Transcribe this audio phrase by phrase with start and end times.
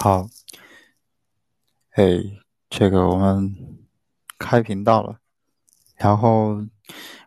[0.00, 0.28] 好，
[1.90, 2.04] 哎，
[2.70, 3.54] 这个我们
[4.38, 5.18] 开频道了，
[5.96, 6.64] 然后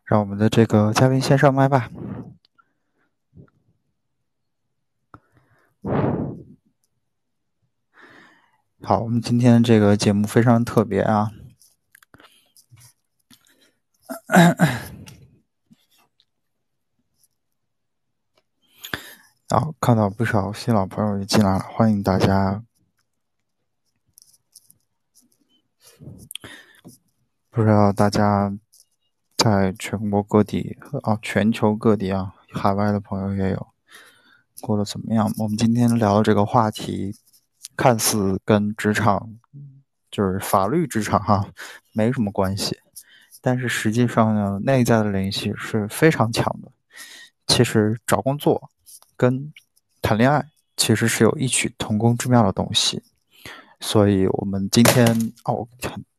[0.06, 1.90] 让我们的这个嘉宾先上麦吧。
[8.82, 11.32] 好，我们今天这个节目非常特别啊。
[19.52, 22.64] 啊看到不少新老朋友也进来了，欢迎大家。
[27.50, 28.58] 不知道大家
[29.36, 33.68] 在全国各地和啊，全球各地啊，海外的朋友也有，
[34.62, 35.30] 过得怎么样？
[35.38, 37.14] 我们今天聊的这个话题，
[37.76, 39.34] 看似跟职场，
[40.10, 41.46] 就是法律职场哈，
[41.92, 42.80] 没什么关系，
[43.42, 46.72] 但是实际上呢，内在的联系是非常强的。
[47.48, 48.70] 其实找工作。
[49.22, 49.54] 跟
[50.02, 50.44] 谈恋爱
[50.76, 53.04] 其实是有异曲同工之妙的东西，
[53.80, 55.06] 所以我们今天
[55.46, 55.68] 哦，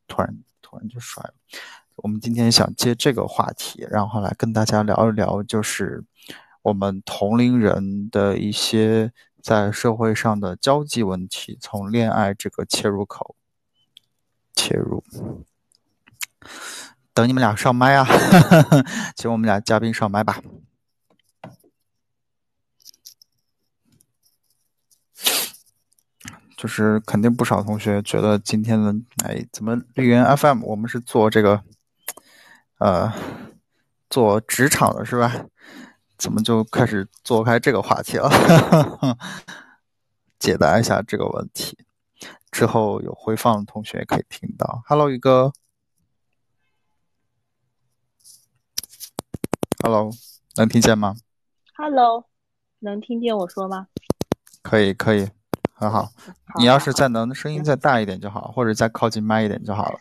[0.06, 1.34] 突然突然就摔了。
[1.97, 6.05] 我们今天想接这个话题，然后来跟大家聊一聊，就是
[6.62, 13.34] 我们同龄人的一些在社会上的交际问题，从恋爱这个切入口
[14.55, 15.03] 切入。
[17.12, 18.06] 等你们俩上麦啊，
[19.17, 20.41] 请我们俩嘉宾上麦吧。
[26.62, 31.60] 就是肯定不少同学觉得今天的哎，怎么绿源 FM 我们是做这个，
[32.78, 33.12] 呃，
[34.08, 35.44] 做职场的是吧？
[36.16, 38.30] 怎么就开始做开这个话题了？
[40.38, 41.77] 解答一下这个问题，
[42.52, 44.84] 之后有回放的同学可以听到。
[44.86, 45.52] Hello，宇哥
[49.83, 50.12] ，Hello，
[50.55, 51.17] 能听见吗
[51.74, 52.27] ？Hello，
[52.79, 53.89] 能听见我说吗？
[54.62, 55.29] 可以，可以。
[55.82, 56.08] 很好，
[56.58, 59.98] 你要是再能声音再大一点就好，或者再靠近麦一点就好了。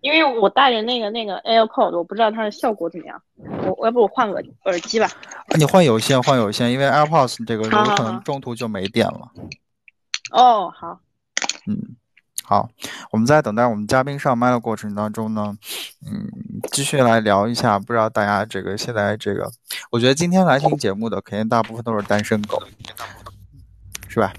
[0.00, 3.20] 因为我带着那个那个 AirPod，我不知道它的效果怎么样。
[3.76, 5.10] 我要不我换个耳机吧？
[5.56, 9.32] 你换有线，换有线，因为 AirPods 这个有可能中途就没电了。
[10.30, 11.00] 哦，好。
[11.66, 11.76] 嗯，
[12.44, 12.68] 好，
[13.10, 15.56] 我们在等待我们嘉宾上麦的过程当中呢，
[16.06, 16.30] 嗯，
[16.70, 17.76] 继续来聊一下。
[17.76, 19.50] 不知道大家这个现在这个，
[19.90, 22.62] 我觉得今天来听节目的肯定大部分都是单身狗，
[24.06, 24.32] 是吧？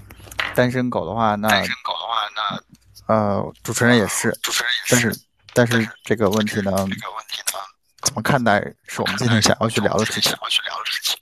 [0.54, 5.20] 单身狗的话，那单身狗的话，那呃，主持人也是，主持人也是，
[5.54, 6.88] 但是但是这个问题呢，这个问
[7.28, 7.58] 题呢，
[8.02, 8.60] 怎么看待？
[8.86, 10.30] 是我们今天想要去聊的事情。
[10.30, 11.16] 想要去聊的事情。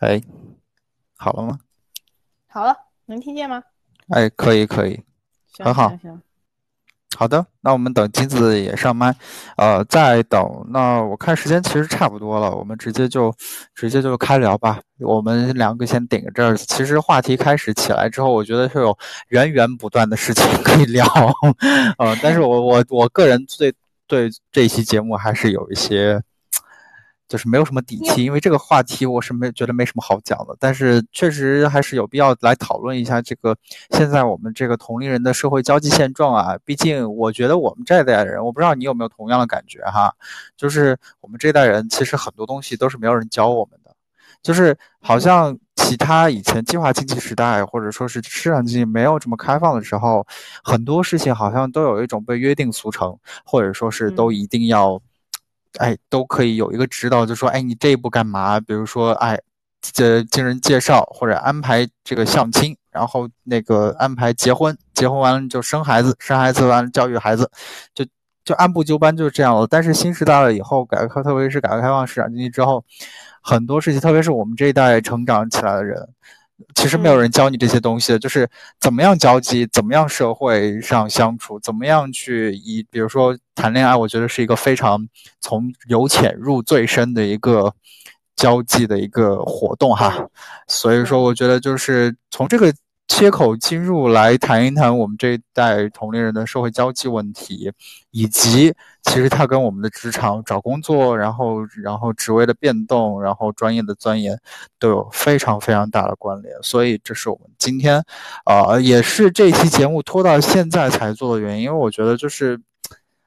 [0.00, 0.20] 哎，
[1.16, 1.60] 好了吗？
[2.48, 2.76] 好了，
[3.06, 3.62] 能听见吗？
[4.08, 5.00] 哎，可以，可以，
[5.58, 5.96] 很好。
[7.16, 9.14] 好的，那我们等金子也上麦，
[9.56, 10.40] 呃，再等。
[10.70, 13.32] 那我看时间其实差不多了，我们直接就
[13.74, 14.80] 直接就开聊吧。
[14.98, 16.56] 我们两个先顶着这儿。
[16.56, 18.96] 其实话题开始起来之后，我觉得是有
[19.28, 21.06] 源源不断的事情可以聊，
[21.98, 23.72] 呃，但是我我我个人最
[24.06, 26.20] 对这期节目还是有一些。
[27.28, 33.56] 就是没有什么底气，因为这个话题我是没觉得没什么好讲的，但是确实还是有必要来讨论一下这个
[33.90, 36.58] 现在我们这个同龄人的社会交际现状啊。
[36.64, 40.12] 毕竟我觉得我们这一代人，我不知道你有没有同样的感觉哈，
[40.56, 43.94] 就是我们这代人其实很多东西都是没有人教我们的，
[44.42, 50.26] 就是好像其他以前计划经济时代或者说是市场经济没有这么开放的时候，
[50.62, 53.16] 很多事情好像都有一种被约定俗成，
[53.46, 55.00] 或者说是都一定要。
[55.78, 58.60] 哎，都可以有一个指导，就说，哎，你这一步干嘛？
[58.60, 59.40] 比如说，哎，
[59.80, 67.50] 这经人介绍或者安排这个相亲，然后那个安排结婚，结婚完了就生孩子，生孩子完了教育孩子，
[67.94, 68.04] 就
[68.44, 69.66] 就按部就班就是这样了。
[69.66, 72.84] 但是新时代了以后，改革特别是改革开放市场经济之后，
[73.40, 76.08] 很多事情，特别是我们这一代成长起来的人。
[76.74, 78.48] 其实没有人教你这些东西，就是
[78.80, 85.06] 怎么样交际，怎么样社会上相处，怎么样去以，比如说谈恋爱，我觉得是一个非常
[85.40, 87.74] 从由浅入最深的一个
[88.36, 90.26] 交际的一个活动哈。
[90.68, 92.72] 所以说，我觉得就是从这个。
[93.08, 97.70] 切口进入来谈一谈我们这一代同龄人的社会交际问题，
[98.10, 98.72] 以及
[99.02, 104.40] 其实它跟我们的职场找工作，然后然后职位的变动，然后专业的钻研
[104.78, 106.54] 都有非常非常大的关联。
[106.62, 108.02] 所以这是我们今天，
[108.46, 111.64] 呃，也是这期节目拖到现在才做的原因。
[111.64, 112.58] 因为我觉得就是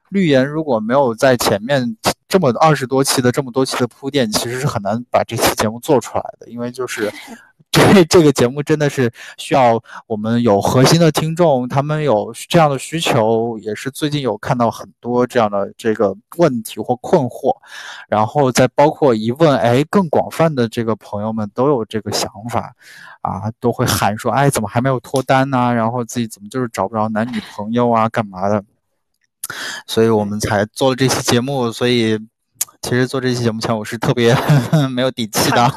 [0.08, 1.96] 绿岩如果没有在前面
[2.26, 6.48] 这么二十多期的这么多期的铺垫，其实是很难把这期节目做出来的。
[6.48, 7.12] 因为就是。
[7.76, 17.54] 这为这个节目真的是需要我们有核心的听众，他们有这样的需求，也是最近有看到很多这样的这个问题或困惑，
[18.08, 22.74] 然后再包括疑问，哎，更广泛的这个朋友们都有这个想法，
[23.20, 25.74] 啊，都会喊说，哎，怎么还没有脱单呢？
[25.74, 28.64] 然后自己怎么就是找不着男女朋友啊，干嘛的？
[29.86, 32.18] 所以我们才做了这期节目，所以。
[32.86, 34.32] 其实做这期节目前，我是特别
[34.94, 35.68] 没有底气的。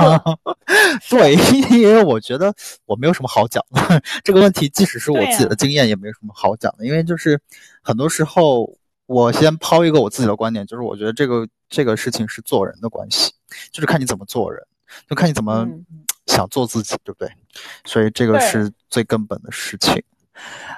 [1.10, 1.34] 对，
[1.76, 2.54] 因为我觉得
[2.86, 4.00] 我没有什么好讲的。
[4.24, 6.86] 这个问题，即使是我自己的经验，也没有什么好讲的。
[6.86, 7.42] 因为就是
[7.82, 8.72] 很多时候，
[9.08, 13.32] 我先抛一个我自己的观点，就是我觉得这个这个事情是做人的关系，
[13.72, 14.64] 就是看你怎么做人，
[15.10, 15.68] 就看你怎么
[16.28, 17.28] 想做自己，对不对？
[17.86, 19.96] 所以这个是最根本的事情。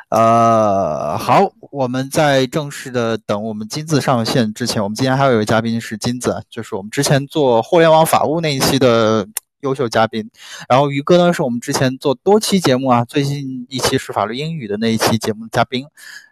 [0.09, 9.25] 呃，好，我们在正式的等我们金子上线之前，我们今天还有一位嘉宾是金子，就是我们之前做互联网法务那一期的
[9.61, 10.29] 优秀嘉宾。
[10.67, 15.85] 然后于哥呢，是我们之前做多期节目啊，最近一期是法律英语的那一期节目的嘉宾。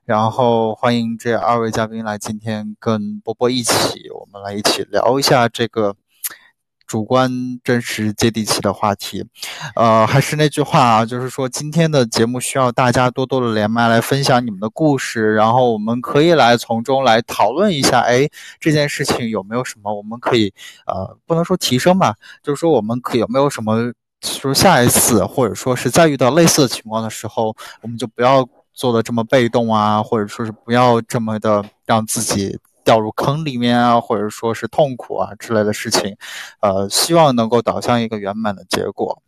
[0.03, 5.95] 然后欢迎这二位嘉宾来今天跟波波一起，我们来一起聊一下这个。
[6.89, 7.31] 主观、
[7.63, 9.23] 真实、接地气的话题，
[9.75, 18.27] 呃，还是那句话啊，就是说今天的节目需要大家多多的连麦来分享你们的故事，然后我们可以来从中来讨论一下，哎，
[18.59, 20.51] 这件事情有没有什么我们可以，
[20.87, 23.93] 呃，不能说提升吧，就是说我们可有没有什么，
[24.23, 28.43] 说下一次或者说是再遇到类似的情况的时候，我们就不要
[28.73, 32.57] 做的这么被动啊，或者说是不要这么的让自己。
[32.89, 36.17] 掉入坑里面啊，或者说是痛苦啊之类的事情，
[36.59, 39.21] 呃，希望能够导向一个圆满的结果。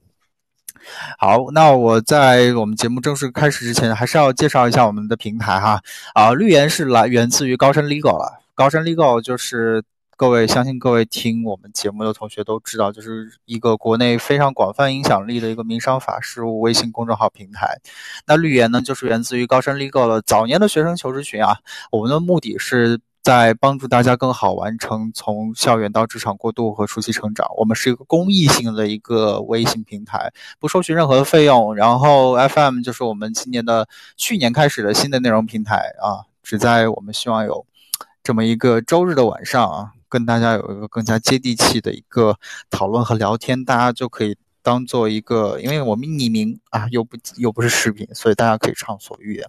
[1.19, 5.79] 好，那我在我们节目正式开始之前，还是要介绍一下我们的平台哈。
[6.15, 9.83] 啊，绿源是来源自于高山 Legal 了，高山 Legal 就是
[10.17, 17.77] 各位相信各位听我们节目的同学都知道，就是一个国内非常广泛影响力的一个民商法事务微信公众号平台。
[18.25, 21.57] 那绿源呢，就是源自于高山 Legal 的早年的学生求职群啊。
[21.91, 22.99] 我们的目的是。
[23.23, 27.47] 在帮助大家更好完成从校园到职场过渡和初期成长。
[27.55, 31.75] 我们是一个公益性的一个微信平台，不收取任何的费用。
[31.75, 33.87] 然后 FM 就是我们今年的
[34.17, 37.63] 去年开始的新的内容平台啊，只在我们希望有
[38.23, 42.35] 这么一个周日的晚上啊，跟大家有一个更加接地气的一个
[42.71, 43.63] 讨论和聊天。
[43.63, 49.47] 大家就可以当做一个，因为我们匿名啊，又不又不是视频，所以大家可以畅所欲言。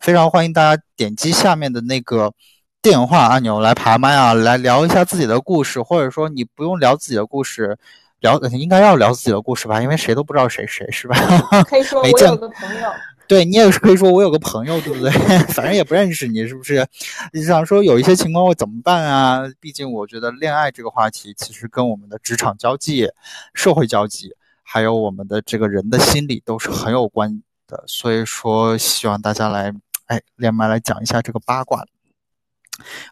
[0.00, 2.34] 非常欢迎大家点击下面的那个。
[2.82, 7.78] 电话按钮来爬麦啊，来聊一下自己的故事，或者说你不用聊自己的故事，
[8.18, 11.16] 聊应该要聊自己的故事吧，因为谁都不知道谁谁是吧？
[11.62, 12.90] 可以说 我有个朋友，
[13.28, 15.12] 对你也是可以说我有个朋友，对不对？
[15.54, 16.84] 反正也不认识你，是不是？
[17.32, 19.44] 你想说有一些情况会怎么办啊？
[19.60, 23.08] 毕竟我觉得恋爱这个话题其实跟我们的职场交际、
[23.54, 29.72] 社会交际，还有我们的这个人的心理都是很有关的，所以说希望大家来
[30.06, 31.84] 哎连麦来讲一下这个八卦。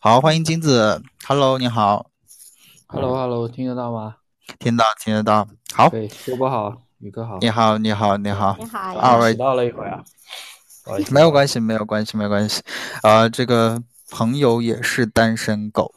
[0.01, 1.03] 好，欢迎金子。
[1.27, 2.11] Hello，你好。
[2.87, 4.17] Hello，Hello，听得到吗？
[4.59, 5.47] 听到，听得到。
[5.75, 7.39] 好，对，波波好，宇哥好。
[7.41, 8.57] 你好，你好，你好。
[8.59, 8.95] 你好。
[8.99, 10.03] 二位到了一会儿啊。
[11.11, 12.63] 没有关系，没有关系，没关系。
[13.03, 13.81] 啊，这个
[14.11, 15.95] 朋友也是单身狗。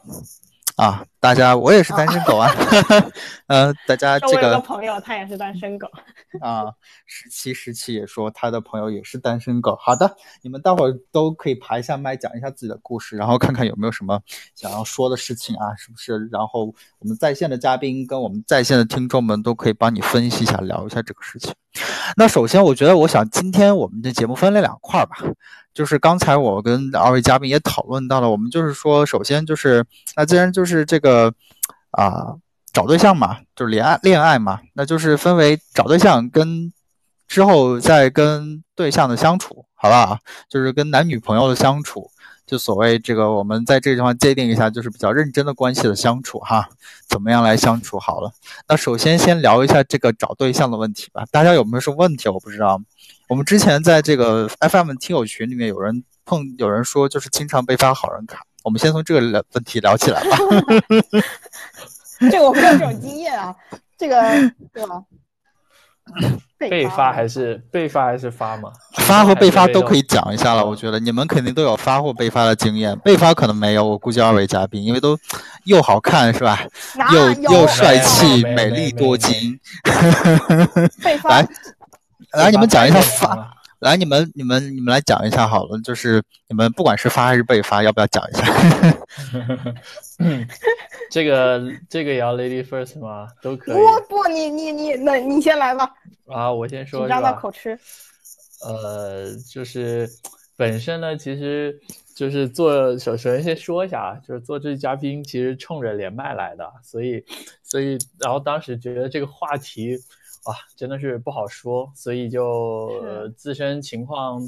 [0.76, 2.50] 啊，大家，我也是单身狗啊。
[3.48, 5.88] 呃，大家这个朋友他也是单身狗。
[6.42, 6.64] 啊，
[7.06, 9.74] 十七十七也说他的朋友也是单身狗。
[9.80, 14.20] 好的，你们待会儿都可以排一下麦，讲一下自己的故事，然后看看有没有什么
[14.54, 16.28] 想要说的事情啊，是不是？
[16.30, 16.66] 然后
[16.98, 21.54] 我们在线的嘉宾跟我们在线的听众们都可以帮你分析一下，聊一下这个事情。
[22.18, 25.16] 那首先，我觉得我想今天我们的节目分了两块吧。
[25.72, 29.84] 就是刚才我跟二位嘉宾也讨论到了，我们就是说，首先就是
[30.16, 31.32] 那既然就是这个呃
[31.90, 32.34] 啊
[32.72, 36.72] 找对象嘛，就是恋爱恋爱嘛，那就是分为找对象跟
[37.28, 40.18] 之后再跟对象的相处，好不好？
[40.48, 42.10] 就是跟男女朋友的相处，
[42.44, 46.68] 就所谓这个我们在这个地方界定一下，就是比较认真的关系的相处哈，
[47.08, 48.32] 怎么样来相处好了？
[48.68, 52.28] 那首先先聊一下这个找对象的问题吧，大家有没有什么问题？
[52.28, 52.80] 我不知道。
[53.28, 58.44] 我们之前在这个 FM 听友群里面，有人碰有人说，就是经常被发好人卡。
[58.64, 60.36] 我们先从这个问题聊起来吧。
[62.30, 63.54] 这个我没有这种经验啊，
[63.98, 64.20] 这个
[64.72, 65.02] 对吧？
[66.58, 68.70] 被发还是被发还是发吗？
[68.98, 70.64] 发和被发都可以讲一下了。
[70.64, 73.84] 我觉得你们肯定都有发或被发的经验，被发可能没有。
[73.84, 75.18] 我估计二位嘉宾因为都
[75.64, 76.60] 又好看是吧？
[77.12, 79.58] 又又帅气、美丽多金。
[81.02, 81.42] 被发。
[82.32, 83.50] 来，你们讲一下发。
[83.80, 85.78] 来，你们、你们、你们来讲一下好了。
[85.82, 88.43] 就是你们不管是发还是被发，要不要讲一下？
[91.10, 93.28] 这个这个也要 lady first 吗？
[93.42, 93.76] 都可以。
[93.76, 95.94] 不不，你你你，那你先来吧。
[96.26, 97.00] 啊，我先说。
[97.00, 97.78] 紧张到口吃。
[98.62, 100.08] 呃，就是
[100.56, 101.78] 本身呢，其实
[102.14, 107.24] 就是做首首先先说一下啊，就是做这期嘉宾其实冲着连麦来的，所以
[107.62, 109.96] 所以然后当时觉得这个话题
[110.44, 112.90] 啊真的是不好说，所以就
[113.36, 114.40] 自身情况。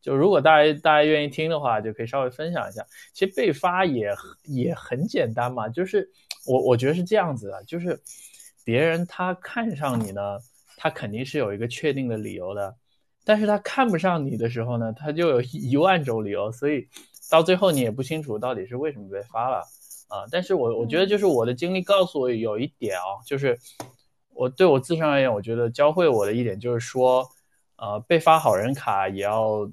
[0.00, 2.86] 就如果大家大家愿意听的话，就可以稍微分享一下。
[3.12, 4.14] 其实被发也
[4.44, 6.08] 也很简单嘛，就是
[6.46, 8.00] 我我觉得是这样子的，就是
[8.64, 10.38] 别人他看上你呢，
[10.76, 12.76] 他肯定是有一个确定的理由的，
[13.24, 16.88] 但是他看不上你的时候呢，他就有一万种理由，所以
[17.28, 19.64] 到最后你也不清楚到底是为什么被发了
[20.08, 20.24] 啊。
[20.30, 23.58] 但是我我觉得就是我的经历告诉我有一点啊，就是
[24.32, 27.28] 我对我自身而言，我觉得教会我的一点就是说，
[27.76, 29.68] 呃，被发好人卡也要。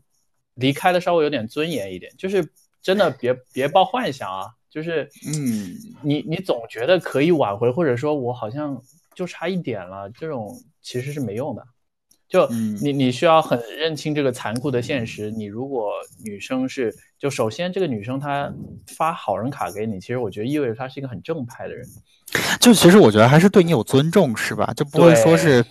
[0.56, 8.82] 离开的稍微有点尊严一点，就是真的别别抱幻想啊，就是嗯，你你总觉得可以挽回，或者说我好像
[9.14, 11.66] 就差一点了，这种其实是没用的。
[12.28, 12.48] 就
[12.82, 15.32] 你你需要很认清这个残酷的现实。
[15.32, 15.92] 你如果
[16.24, 18.52] 女生是，就首先这个女生她
[18.98, 21.86] 发好人卡给你，其实我觉得意味着她是一个很正派的人。
[22.60, 24.74] 就其实我觉得还是对你有尊重，是吧？
[24.76, 25.64] 就不会说是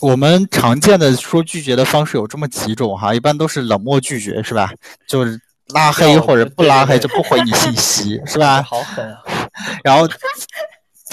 [0.00, 4.72] 我们常见的说拒绝的方式有这么几种哈，一般都是冷漠拒绝，是吧？
[5.06, 5.38] 就是
[5.74, 8.62] 拉黑或者不拉黑就不回你信息，是吧？
[8.62, 9.22] 好狠啊！
[9.84, 10.08] 然后。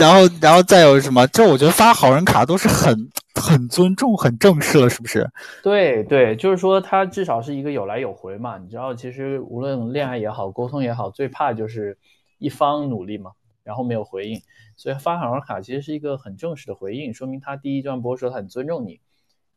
[0.01, 1.27] 然后，然后再有什么？
[1.27, 5.29] 就我觉得发好人卡都是很很尊重、很正式了，是不是？
[5.61, 8.57] 对对，就是说他至少是一个有来有回嘛。
[8.57, 11.95] 你知道，其实无论恋爱也好，沟通也好，最怕就是
[12.39, 13.29] 一方努力嘛，
[13.63, 14.41] 然后没有回应。
[14.75, 18.95] 所以发好人卡其实是一个很正式的回应，说明他第一，段播说他很尊重你；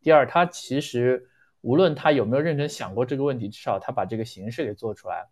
[0.03, 1.27] 第二，他其实
[1.61, 5.25] 无论他有没有认真想过这个问题，至少他把这个形式给做出来。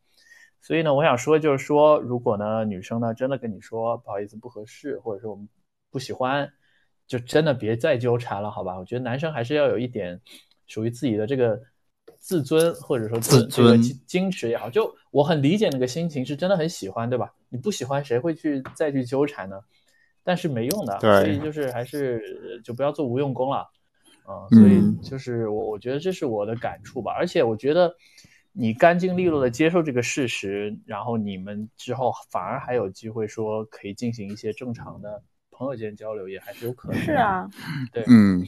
[0.65, 5.45] 所以呢，我想说，就是说，如果呢，女生呢真的跟你说不好意思不合适，或者说我们
[5.91, 6.49] 不喜欢，
[7.05, 8.79] 就真的别再纠缠了，好吧？
[8.79, 10.17] 我觉得男生还是要有一点
[10.65, 11.61] 属于自己的这个
[12.17, 14.69] 自尊，或者说自尊矜持也好。
[14.69, 17.33] 就我很理解那个心情，是真的很喜欢，对吧？
[17.49, 19.59] 你不喜欢，谁会去再去纠缠呢？
[20.23, 23.69] 但是没用的，所以就是还是就不要做无用功了，
[24.23, 27.93] 啊，所以就是我我觉得这是我的感触吧，而且我觉得。
[28.55, 37.01] 你干净利落的接受这个事实，然后你们之后反而还有机会说可以进行一些正常的朋友间交流，也还是有可能。
[37.01, 37.49] 是啊，
[37.91, 38.45] 对，嗯，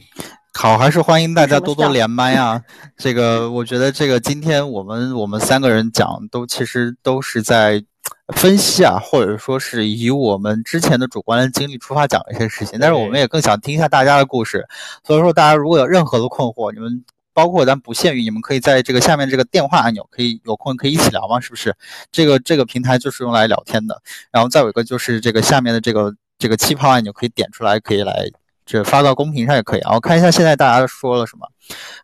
[0.54, 2.62] 好，还是欢迎大家多多连麦啊。
[2.96, 7.84] 这个我觉得这个今天我们我们三个人讲都其实都是在
[8.28, 14.64] 分析啊，或者说是以我们之前的主观的经历出发讲一些事情，但是我们也更想听一下大家的故事。
[15.02, 17.04] 所以说，大家如果有任何的困惑，你们。
[17.36, 21.38] 包括咱不限于你们可以在这个下面这个电话按钮，可以有空可以一起聊吗？
[21.38, 21.76] 是不是？
[22.10, 24.00] 这个这个平台就是用来聊天的。
[24.32, 28.26] 然后再有一个就是这个下面的这个这个气泡按钮可以点出来，可以来
[28.64, 29.92] 这发到公屏上也可以啊。
[29.92, 31.46] 我看一下现在大家说了什么，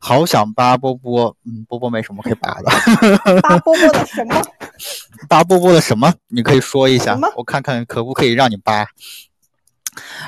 [0.00, 2.70] 好想扒波波，嗯，波波没什么可以扒的。
[3.40, 4.42] 扒波波的什么？
[5.30, 6.12] 扒波波的什么？
[6.28, 8.86] 你可以说一下，我看看可不可以让你扒。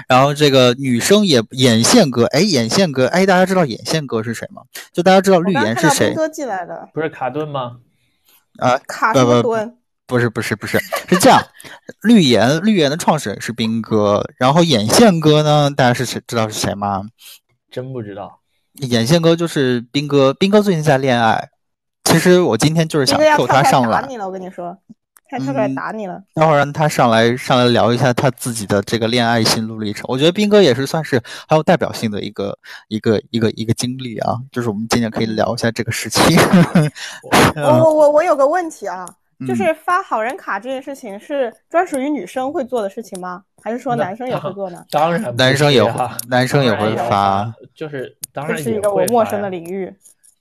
[0.09, 4.63] 然后这个女生也眼线哥，哎，眼线哥，哎，大家知道眼线哥是谁吗？
[4.93, 6.13] 就大家知道绿颜是谁？
[6.15, 7.79] 哥进来的，不是卡顿吗？
[8.59, 9.43] 啊，卡顿，
[10.07, 10.79] 不是不是不是，
[11.09, 11.41] 是这样，
[12.03, 17.03] 绿颜绿颜的创始人是兵哥，然后眼线哥呢，大家是谁知道是谁吗？
[17.71, 18.41] 真不知道，
[18.75, 21.49] 眼线哥就是兵哥，兵哥最近在恋爱，
[22.05, 24.79] 其实我今天就是想 Q 他上来，你了，我跟你说。
[25.29, 30.05] 他跳出来打你了，待会儿让他上来上来聊一下他自己的这个恋爱心路历程。
[30.09, 32.57] 我觉得斌哥也是算是很有代表性的一个
[32.89, 36.37] 一个一个一个经历啊，就是我们今天可以聊一下这个事情。
[37.57, 39.09] 我我我我有个问题啊，
[39.49, 43.43] 就是发好人卡这件事情是专属于女生会做的事情吗？
[43.63, 44.85] 还是说男生也会做呢？
[44.93, 49.91] 当然，男生也会，男生也会发，就是当然这是一个我陌生的领域。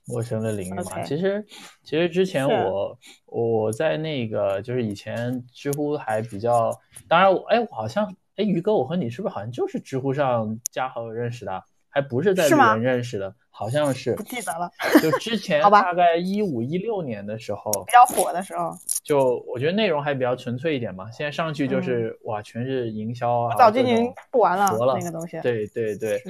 [0.06, 1.44] 陌生的领域嘛，其实
[1.82, 6.70] 其实之前我我在那个就是以前知乎还比较，
[7.08, 14.70] 当然哎我好像哎于哥我和你是不是好像就是知乎上加好友认识的，还不是在里面认识的，好像是不记得了，
[15.00, 24.66] 就之 前大概一五一六年的时候比较火的时候，就我觉得内容还比较纯粹一点嘛，现在上去就是哇全是营销啊，早就已经不玩了
[24.98, 26.20] 那个东西，对对对。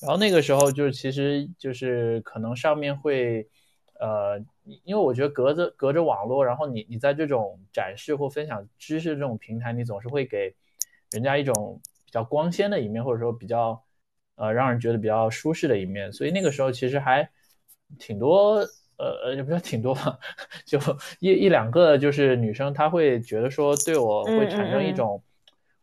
[0.00, 3.46] 然后那个时候就是，其实就是可能上面会，
[4.00, 4.38] 呃，
[4.84, 10.54] 因为我觉得隔着隔着网络，然后你你在这种展示或分享知识这种平台，你总是会给
[11.10, 13.82] 人家一种比较光鲜的一面，或者说比较
[14.36, 16.10] 呃让人觉得比较舒适的一面。
[16.12, 17.28] 所以那个时候其实还
[17.98, 18.54] 挺多，
[18.96, 20.18] 呃呃，也不是挺多吧，
[20.64, 20.78] 就
[21.18, 25.22] 一一两个就是女生，她会觉得说对我会产生一种。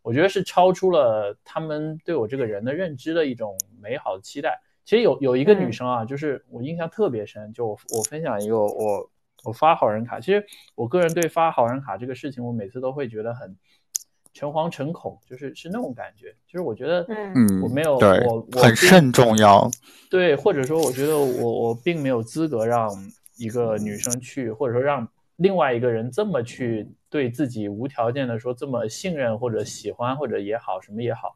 [0.07, 4.57] 我觉得是超出了他们对我这个人的认知的一种美好的期待。
[4.85, 9.09] 其实有有一个女生啊，就是我印象特别深，就我我分享一个我
[9.43, 10.45] 我发好人卡，其实
[10.75, 13.53] 我个人对发好人卡这个事情，我每次都会觉得很
[14.33, 17.61] 诚惶诚恐，就是是那种感觉，就是我觉得嗯。
[17.61, 19.69] 我没有我我很慎重要。
[20.09, 22.89] 对，或者说我觉得我我并没有资格让
[23.35, 31.35] 一个女生去，或者说让另外一个人这么去对自己无条件的说这么信任或者喜欢或者也好什么也好，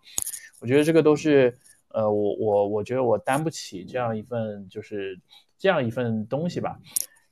[0.59, 1.57] 我觉得这个都是。
[1.93, 5.19] 呃，我我我觉得我担不起这样一份就是
[5.57, 6.79] 这样一份东西吧。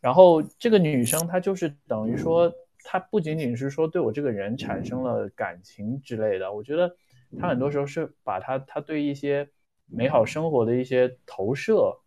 [0.02, 2.52] 然后这个女生她就是等于说，
[2.84, 6.94] 她不仅仅是说对我这个人产生了感情之类的，我觉得
[7.40, 9.48] 她很多时候是把她她对一些
[9.86, 11.98] 美好生活的一些投射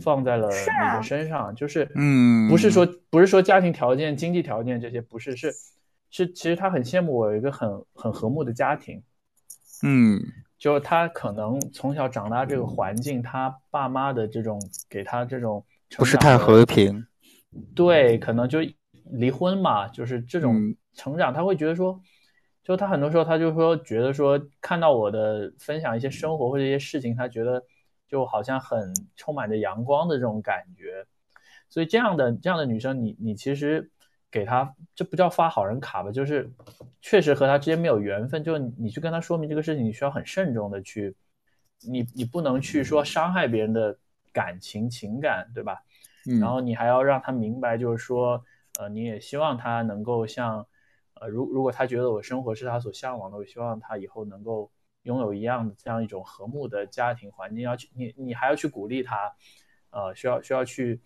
[0.00, 5.52] 放在了你的身上，就是嗯，不是说不是说家庭条件、经济条件这些不是，是
[6.10, 9.02] 是其实他很羡慕我有一个很很和睦的家庭，
[9.82, 10.20] 嗯。
[10.56, 15.62] 就是他可能从小长大这个环境，他爸妈的这种给他这种
[15.98, 17.06] 不是太和平，
[17.74, 18.60] 对，可能就
[19.10, 22.00] 离婚嘛，就是这种成长，他会觉得说，
[22.62, 27.62] 就他很多时候他就说觉得说看到我的分享一些生活或者一些事情，他觉得
[28.08, 31.06] 就好像很充满着阳光的这种感觉，
[31.68, 33.90] 所以这样的这样的女生，你你其实。
[34.34, 36.10] 给她，这不叫发好人卡吧？
[36.10, 36.52] 就是
[37.00, 38.42] 确实和她之间没有缘分。
[38.42, 41.14] 就你去跟她说明这个事情，你需要很慎重的去，
[41.78, 43.96] 你你不能去说伤害别人的
[44.32, 45.80] 感情情感，对吧？
[46.28, 46.40] 嗯。
[46.40, 48.44] 然后你还要让她明白，就是说，
[48.80, 50.66] 呃，你也希望她能够像，
[51.20, 54.68] 呃，如如果她觉得我生活是她所向往的，我希望她以后能够
[55.04, 57.64] 拥有一样的这样一种和睦的家庭环境。
[57.64, 59.32] 要去你你还要去鼓励他，
[59.88, 61.00] 呃，需要需要去，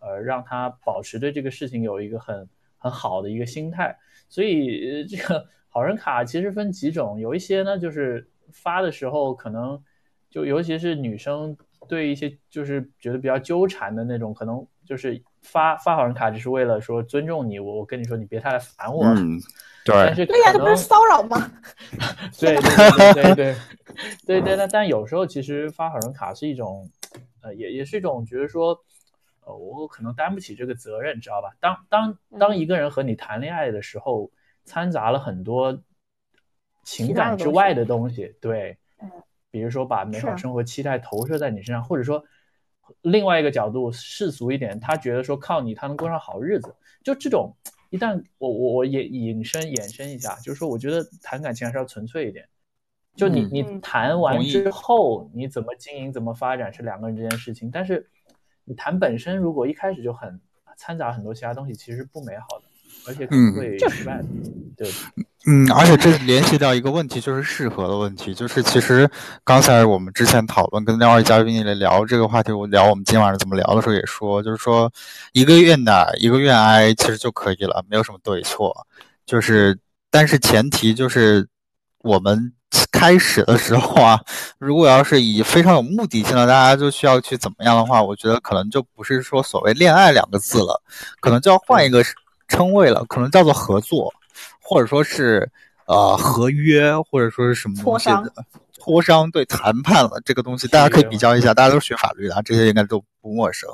[0.00, 2.46] 呃，让他保持对这个事情有一个很。
[2.84, 3.96] 很好的一个心态，
[4.28, 9.80] 所以这个好人卡其实分几种，有一些呢就是发的时候可能
[10.28, 11.56] 就尤其是女生
[11.88, 19.38] 对一些就是觉得比较纠缠的那种，可能就是发发好人卡只是为了说尊重你，我我跟你说你别太来烦我，嗯，
[19.84, 21.52] 对，但是对呀，这不是骚扰吗？
[22.40, 23.56] 对对对对对
[24.24, 26.88] 对对，但但有时候其实发好人卡是一种，
[27.42, 28.78] 呃，也也是一种觉得说。
[29.44, 31.50] 呃，我可能担不起这个责任，知道吧？
[31.58, 34.30] 当当当一个人和你谈恋爱的时候，
[34.64, 35.82] 掺杂了很多
[36.84, 38.78] 情感之外的东西，对，
[39.50, 42.24] 比如说把美好生活期待投射在你身上，或者说
[43.00, 47.54] 另外一个角度世俗一点，他觉得说靠你他能过上好日子，就这种
[47.90, 52.46] 一旦我我我也引申衍生一下，就是说我觉得谈感情还是要纯粹一点，
[53.16, 58.06] 就你你谈完之后你怎么经营怎么发展是两个人这件事情，但是。
[58.64, 60.40] 你谈本身，如果一开始就很
[60.76, 62.64] 掺杂很多其他东西，其实不美好的，
[63.08, 64.28] 而且可能会失败的。
[64.76, 64.88] 对，
[65.46, 68.32] 嗯，而且这联系到一个问题，就是适合的问题。
[68.32, 69.10] 就是其实
[69.44, 74.90] 刚才我们之前讨论跟两位嘉宾来聊这个话题，我聊我们今晚上怎么聊的时候也说，就是说
[75.32, 78.86] 一个愿打一个愿挨，其实就可以了，没有什么对错。
[79.26, 79.78] 就是，
[80.10, 81.46] 但是前提就是
[82.02, 82.52] 我们。
[82.90, 84.18] 开始的时候啊，
[84.58, 90.80] 如果要是以非常有目的性的，大家就需要去怎么样的话，我觉得可能就不是说所谓恋爱两个字了，
[91.20, 92.02] 可能就要换一个
[92.48, 94.12] 称谓了，可能叫做合作，
[94.72, 95.50] 或者说是
[95.86, 98.32] 呃合约，或者说是什么东西的。
[98.84, 103.70] 磋商对谈判了这个东西，大家可以比较一下，大家都是学法律的，这些应该都不陌生。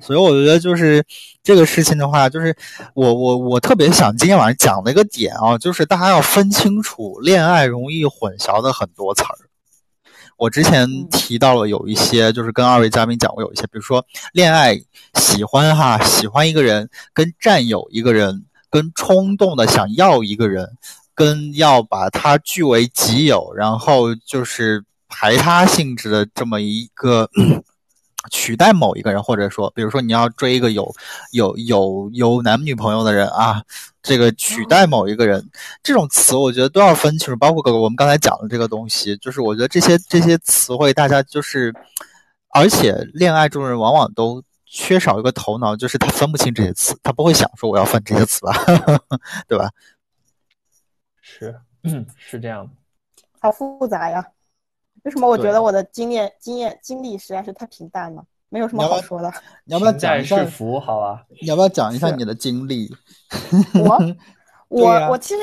[0.00, 1.04] 所以我觉得就是
[1.42, 2.56] 这个事情的话，就是
[2.94, 9.36] 我我我特别想今天晚上讲的一个点啊，就是大家要分清楚恋爱容易混淆的很多词儿。
[10.38, 14.74] 我之前提到了有一些，就是跟二位嘉宾讲过有一些，比如说恋爱
[15.16, 18.44] 喜欢哈喜欢一个人，跟占有一个人，
[18.76, 20.76] 跟冲动的想要一个人。
[21.18, 27.26] 跟要把他据为己有，然后就是排他性质的这么一个
[28.30, 30.94] 取代某一个人，或者说，比如说你要追一个有
[31.32, 33.62] 有有有男女朋友的人啊，
[34.02, 35.48] 这个取代某一个人，
[35.82, 37.36] 这种词我觉得都要分清楚。
[37.38, 41.74] 包括我们刚才讲的这个东西，就是我觉得这些这些词汇，大家就是，
[42.52, 48.52] 而且恋爱中人往往都缺少一个头脑，就是他分不清这些词，他不会想说我要分这些词吧，
[49.48, 49.70] 对吧？
[51.22, 52.72] 是，嗯，是这样的，
[53.40, 54.26] 好复杂呀。
[55.02, 59.32] 为什么我觉得我的经验、经验、经历实在是太平淡了，没有什么好说的。
[59.64, 60.44] 你要不要讲一下？
[60.46, 61.22] 福好啊。
[61.40, 62.92] 你要不要讲一下你的经历？
[63.78, 64.00] 我，
[64.68, 65.40] 我，我其实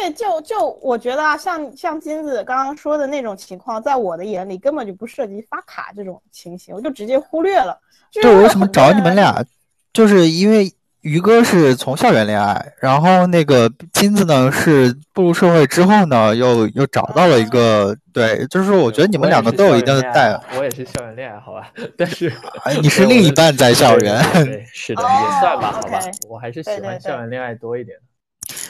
[0.00, 7.78] 对，就就我觉得啊，像像金子刚刚说的那种情况，在我的眼里根本就不涉及发卡这种情形，我就直接忽略了。
[8.12, 9.44] 对，我为什么找你们俩？
[9.92, 10.72] 就是因为。
[11.04, 20.40] 于哥是从校园恋爱，然后那个金子呢是步入社会之后呢，又又找到了一个，对，就是说我觉得你们两个都有一定的代。
[20.56, 22.32] 我也是校园恋爱，好吧， 但是
[22.64, 27.98] 哎你是另一半在校园，对， 是的，也算吧，好吧，我还是喜欢校园恋爱多一点。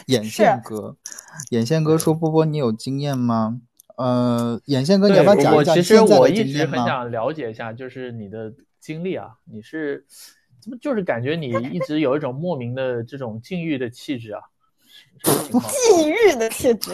[0.07, 0.95] 眼线哥，
[1.51, 3.61] 眼线哥说：“波波，你有经验吗？”
[3.97, 5.75] 呃，眼线哥，你要不要讲一讲？
[5.75, 10.05] 其实我一直很想了解一下，就是你的经历啊，你是。
[10.61, 14.41] 怎么就是感觉你一直有一种莫名的这种禁欲的气质啊？
[15.23, 16.91] 禁欲的气质，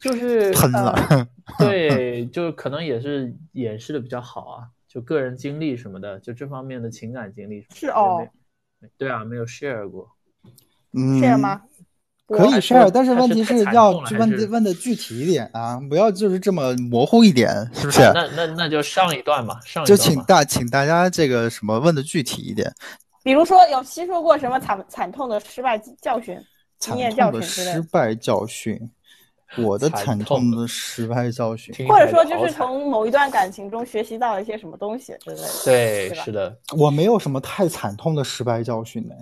[0.00, 0.96] 就是喷了。
[1.60, 8.26] 对，就可能也是掩饰的比较好啊，就个人经历什么的，就这方面的情感经历是哦。
[8.96, 10.10] 对啊，没有 share 过。
[10.92, 11.62] 嗯，share 吗？
[12.36, 18.00] 可以 share，但是问题是要问问的具体一点啊，不要就是这么模糊一点，是不是？
[18.14, 22.70] 那那那就上一段嘛，上一段就请大请大家这个什么问的具体一点。
[23.22, 26.38] 比如说有吸收过什么惨惨痛的失败教训、
[26.78, 28.78] 经验教训失败教训，
[29.56, 35.48] 我的惨痛的失败教训，或者说就是从某一段感情中学习到了一些什么东西之类的。
[35.64, 39.14] 对，是的，我没有什么太惨痛的失败教训呢。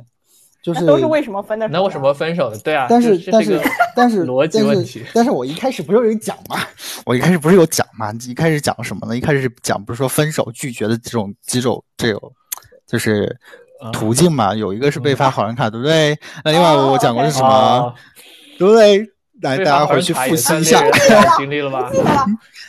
[0.67, 1.69] 就是都是为什么分的？
[1.69, 2.59] 那为什么分手的？
[2.59, 3.61] 对啊，但是但是
[3.95, 5.07] 但是逻辑问题。
[5.15, 6.59] 但是我一开始不是有讲吗？
[7.07, 8.13] 我一开始不是有讲吗？
[8.27, 9.17] 一开始讲什么呢？
[9.17, 12.21] 一开始是讲不是说分手拒绝的这种几种这种
[12.85, 13.33] 就是
[13.93, 14.53] 途径嘛？
[14.57, 16.19] 有一个是被发好人卡，对不对？
[16.45, 17.95] 那另外我讲过是什么？
[18.59, 18.99] 对不对？
[19.43, 20.83] 来，大家回去复习一下。
[21.39, 21.89] 经历了吗？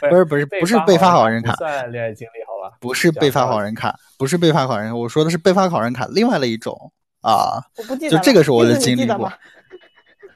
[0.08, 2.78] 不是不是不是被发好人卡，算恋爱经历好吧？
[2.80, 6.92] 不是被发好人卡，不是被发好人，我说的是被发好人卡，另外的一种。
[7.22, 9.32] 啊，我不记得，就这个是我的经历过。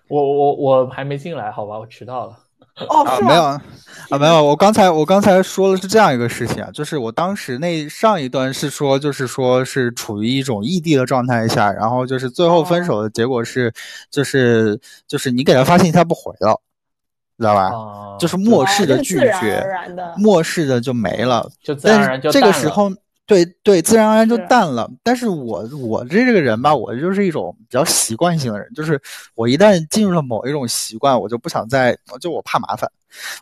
[0.08, 2.38] 我我我还没进来，好吧，我迟到了。
[2.88, 3.62] 哦，没有啊，
[4.20, 4.44] 没有。
[4.44, 13.72] 我刚才我刚才说的是这样一个事情啊，就是我当时那上一段是说，就是说是处于一种异地的状态下，然后就是最后分手的结果是，
[14.10, 16.60] 就是就是你给他发信息他不回了，
[17.38, 17.72] 知道吧？
[18.20, 19.66] 就是漠视的拒绝，
[20.18, 22.92] 漠视的就没了，就自然而然就这个时候。
[23.32, 24.92] 对对，自然而然就淡了。
[25.02, 29.02] 但是我我这这个人吧，我就是一种比较习惯性的人，就是
[29.36, 32.92] 我一旦进入了某一种习惯，我就不想再，就我怕麻烦，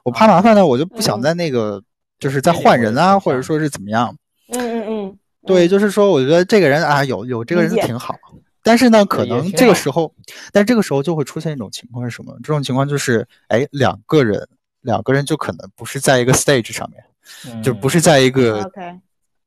[0.03, 1.81] 我怕麻烦呢，我就不想在那个，
[2.19, 4.15] 就是在换人啊，或者说是怎么样。
[4.49, 5.17] 嗯嗯嗯。
[5.47, 8.15] 对，就是说，我觉得这个人啊，有有这个人挺好，
[8.61, 10.13] 但是呢，可能这个时候，
[10.51, 12.31] 但这个时候就会出现一种情况是什么？
[12.43, 14.47] 这种情况就是，哎，两个人，
[14.81, 18.71] 两个人就可能不是在一个 stage 上面，就不是在一个。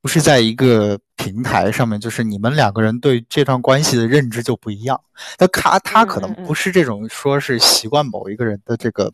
[0.02, 5.00] 不是在一个平台上面，就是你们两个人对这段关系的认知就不一样。
[5.38, 9.12] 那他他可能不是这种，说是习惯某一个人的这个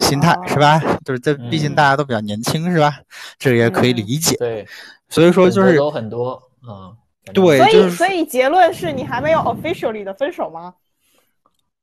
[0.00, 0.78] 心态，是吧？
[1.06, 2.98] 就是这毕竟大家都比较年轻，是吧？
[3.38, 4.36] 这个也可以理解。
[4.36, 4.68] 对，
[5.08, 6.94] 所以说就是有很多，嗯，
[7.32, 7.56] 对。
[7.56, 10.74] 所以所以结论是你还没有 officially 的分手吗？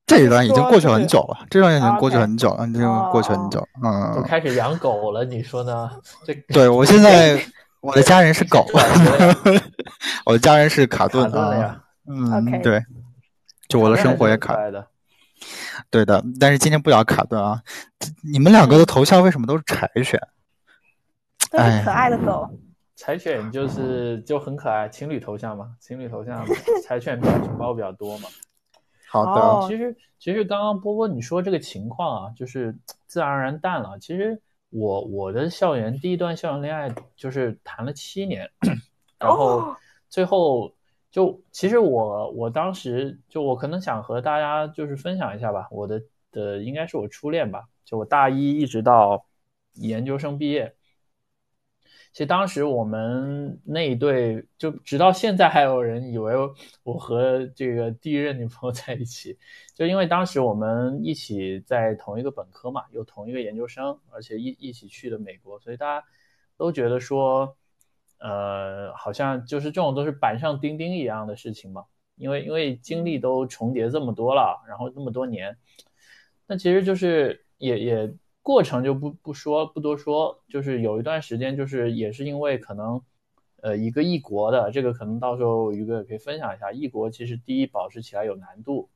[0.05, 3.67] 这一段已经过去很久了，这段已经过去很久了，已经过去很久。
[3.83, 5.89] 嗯，都开始养狗了，你说呢？
[6.23, 7.43] 这对我现在。
[7.79, 8.65] 我的家人是狗，
[10.25, 12.83] 我的家人是卡顿啊，嗯，对，
[13.69, 14.87] 就我的生活也卡的，
[15.89, 16.23] 对的。
[16.39, 17.61] 但是今天不聊卡顿啊，
[18.23, 20.19] 你们两个的头像为什么都是柴犬？
[21.51, 22.49] 都是可爱的狗。
[22.95, 26.43] 柴犬就是就很可爱，情侣头像嘛，情侣头像，
[26.83, 28.27] 柴犬表情包比较多嘛。
[29.09, 34.41] 好的，其实其实刚刚波波你说这个情况啊，就是自然而然淡了，其实。
[34.77, 38.47] 我我的校园第一段校园恋爱就是谈了七年，
[39.17, 39.75] 然后
[40.07, 40.71] 最后
[41.09, 49.25] 就其实我我当时就我可能想和大家就是分享一下吧，我的的应该是我初恋吧，就我大一一直到
[49.73, 50.76] 研究生毕业。
[52.17, 56.33] 其实当时我们那一对，就直到现在还有人以为
[56.81, 59.37] 我和这个第一任女朋友在一起，
[59.75, 66.07] 就因为当时我们一起在同一个本科嘛，有同一个研究生，而且一一起去的美国，所以大家
[66.57, 67.55] 都觉得说，
[68.17, 75.55] 呃，好像就是这种都是板上钉钉一样的事情嘛，因为因为经历都重叠这么多了，然后这么多年，
[76.47, 78.11] 那其实就是也也。
[78.47, 83.01] 过程就不不说不多说，就是有一段时间，就是也是因为可能，
[83.61, 86.71] 呃，一个异国的这个可能到时候宇哥也可以分享一下。
[86.71, 88.89] 异国其实第一保持起来有难度，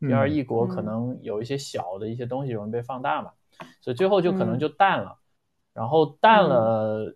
[0.00, 3.30] 第二异国可能有一些小的一些东西容易被放大嘛，
[3.80, 5.20] 所以最后就可能就淡了。
[5.72, 7.14] 然后淡了，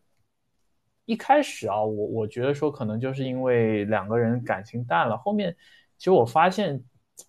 [1.07, 5.57] 一开始啊，我我觉得说可能就是因为两个人感情淡了，后面
[5.99, 6.85] 其实我发现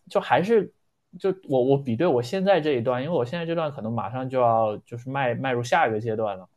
[0.08, 0.72] 就还是。
[1.20, 6.48] 就我我比对我现在这一段，因为我现在这段可能马上就要就是迈迈入下一个阶段了。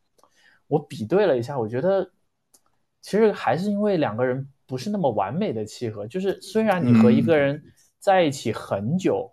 [0.67, 2.09] 我比对了一下，我觉得
[3.01, 6.05] 其实还是因为两个人不是那么完美的契合。
[6.05, 7.63] 就是虽然你和一个人
[7.99, 9.31] 在一起很久，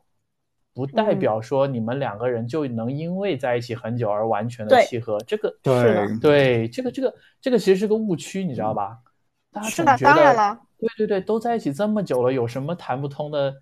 [0.72, 5.18] 不代表说你们两个人就能因为在一起很久而完全的契合。
[5.26, 8.98] 这个对对，这个这个这个其实是个误区，你知道吧？
[9.64, 10.60] 是的，当然了。
[10.78, 13.54] 对对对，都在一起这么久了，有什么谈不通的，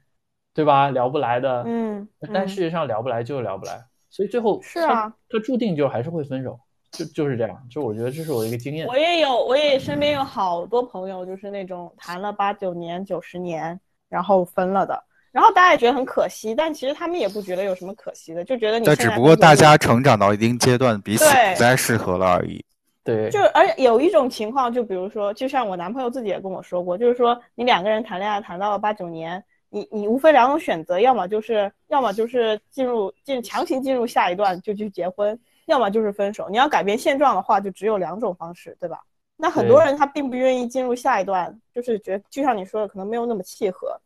[0.54, 0.88] 对吧？
[0.90, 2.08] 聊不来的，嗯。
[2.32, 6.58] 但事实上聊不来就聊不来，所以最后是啊，他注定就还是会分手，
[6.92, 7.60] 就就是这样。
[7.68, 8.86] 就我觉得这是我一个经验。
[8.86, 15.02] 我也有，我也身边有好多朋友，就是那种谈了八九年、九十年，然后分了的。
[15.32, 18.86] 然后大家也觉得很可惜，但其实他们也不觉得有什么可惜的，就觉得你。
[18.86, 22.64] 但只不过大家成长到一定阶段，彼此不再适合了而已。
[23.02, 36.48] 对，就而且有一种情况，就比如说，就像我男朋友自己也跟我说过，就是说你两个人谈恋爱谈到了八九年，你你无非两种选择，要么就是要么就是进入进强行进入下一段就去结婚，要么就是分手。
[36.48, 39.00] 你要改变现状的话，就只有两种方式，对吧？
[39.36, 44.00] 那很多人他并不愿意进入下一段，就是觉就像你说的，可能没有那么契合，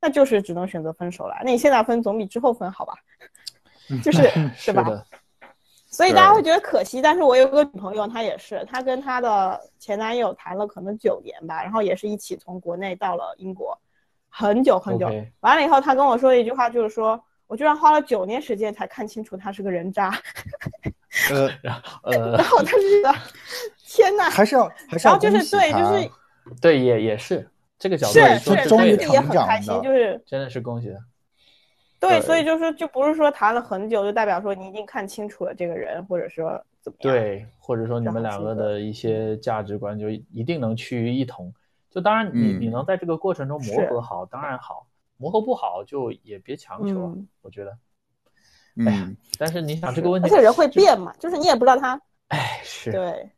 [0.00, 1.36] 那就是只能选择分手了。
[1.44, 2.94] 那你现在分总比之后分好吧？
[4.02, 4.22] 就是
[4.56, 5.04] 是吧？
[5.86, 13.78] 所以大家会觉得可惜，但是我有个女朋友，她也是，她跟她的前男友谈了可能九年吧，然后也是一起从国内到了英国，
[14.30, 15.10] 很久很久。
[15.40, 20.10] 完了以后，他跟我说一句话，就是说，我居然花了九年时间才看清楚他是个人渣。
[21.30, 21.50] 呃
[22.04, 23.14] 呃， 然后他就觉得，
[23.84, 26.10] 天哪，还是要还是要然后就是对，就是
[26.60, 27.46] 对，也也是
[27.78, 30.96] 这个角度是是，终于也很开心，就是真的是恭喜他。
[31.98, 37.12] 对，所以就是就不是说谈了很久就代表说你已经看清楚了这个人，或者说怎么样？
[37.12, 41.52] 对，或者说你们两个的一些价值观就一定能趋于一同。
[41.90, 47.16] 就当然你你能在这个过程中磨合好，当然好；磨合不好就也别强求。
[47.42, 47.76] 我觉得，
[48.86, 52.00] 哎呀，但是你想这个问题，而且人会变嘛，就是你也不知道他。
[52.28, 52.90] 哎，是。
[52.92, 53.30] 对。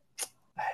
[0.54, 0.64] 哎，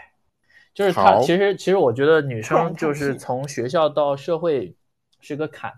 [0.75, 4.77] 就是他其实其实我觉得女生就是从学校到社会
[5.21, 5.73] 是个坎。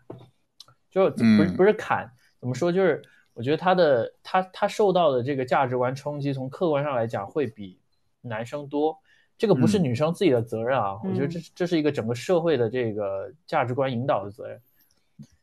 [0.90, 2.10] 就不是不是坎，
[2.40, 2.72] 怎么说？
[2.72, 3.00] 就是
[3.32, 7.78] 我觉得她的她她受到的这个价值观冲击，从客观上来讲会比
[8.22, 8.98] 男生多。
[9.40, 14.60] 这个不是女生自己的责任啊，我觉得这这是一个整个社会的这个价值观引导的责任。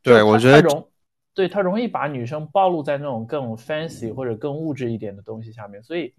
[0.03, 0.87] 对，我觉得容
[1.33, 6.13] 对他容易把女生暴露在那种更 fancy 或者更物质一点的东西下面，所以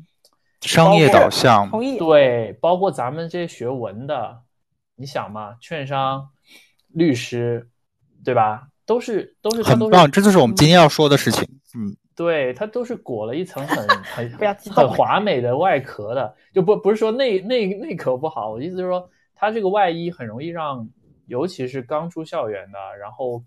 [0.61, 1.71] 商业导向。
[1.71, 1.97] 同意。
[1.99, 4.41] 对，包括咱们这些学文的，
[4.97, 6.29] 你想嘛，券商、
[6.89, 7.69] 律师，
[8.25, 8.71] 对吧？
[8.85, 11.47] 都是都是很棒，这就是我们今天要说的事情。
[11.77, 20.89] 嗯，对，它都是裹了一层很 很很华美的外壳的，就不不是说内内内壳不好，我意思是说，它这个外衣很容易让，
[21.27, 23.41] 尤其是刚出校园的，然后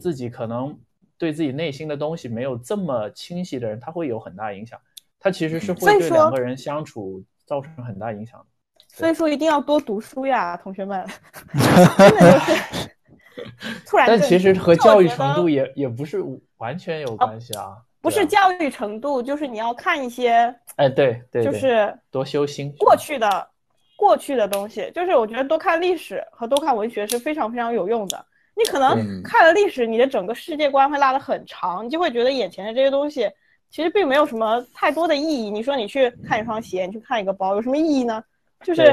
[0.00, 0.76] 自己可能
[1.16, 4.76] 对自己内心的东西没有这么清晰的人，他会有很大影响。
[5.20, 8.46] 他其实是会对两个人相处造成很大影响的。
[8.88, 11.06] 所以说一定要多读书呀，同学们。
[11.96, 12.90] 真的就是。
[13.86, 16.20] 突然，但其实和教育程度也也不是
[16.56, 17.76] 完全有关系啊。
[18.06, 22.72] 不是教育程度，就是你要看一些，哎，对对，就是多修心。
[22.78, 23.48] 过去的
[23.96, 28.24] 过去的东西，就是我觉得多看历史和多看文学是非常非常有用的。
[28.54, 33.28] 你可能看了历史，你的整个世界观会拉得很长，你就会觉得眼前的这些东西
[33.70, 35.50] 其实并没有什么太多的意义。
[35.50, 38.22] 你说你去看一双鞋，你去看一个包，有什么意义呢？
[38.62, 38.84] 就是，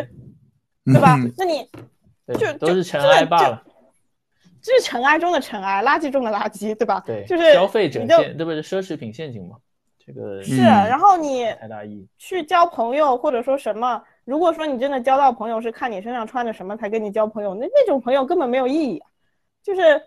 [0.86, 1.16] 对吧？
[1.38, 1.70] 那你
[2.40, 3.64] 就都是尘埃罢了。
[4.64, 7.04] 这是尘埃中的尘埃，垃圾中的垃圾，对吧？
[7.06, 8.62] 对，就是消费者陷，对不对？
[8.62, 9.58] 奢侈品陷阱嘛，
[10.00, 10.58] 这个是。
[10.62, 14.02] 然后你太大意义去交朋友，或者说什么？
[14.24, 19.04] 如果说你真的交到朋友是看你身上穿着什么才跟你交朋友，那那种朋友根本没有意义，
[19.62, 20.02] 就是，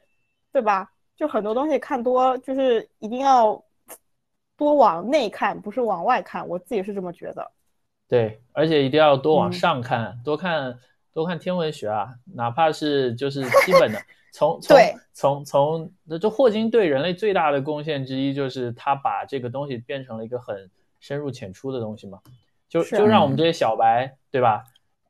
[0.50, 0.90] 对吧？
[1.14, 3.62] 就很多东西看多，就是一定要
[4.56, 6.48] 多往内看，不是往外看。
[6.48, 7.46] 我自己是这么觉得。
[8.08, 10.78] 对，而且一定要多往上看，多看
[11.12, 14.00] 多看天文学啊，哪怕是就是基本的。
[14.36, 14.76] 从从
[15.14, 20.70] 从从，那就霍金对人类最大的贡献之一，就是他把这个东西变成了一个很
[21.00, 22.20] 深入浅出的东西嘛，
[22.68, 24.62] 就就让我们这些小白，对吧？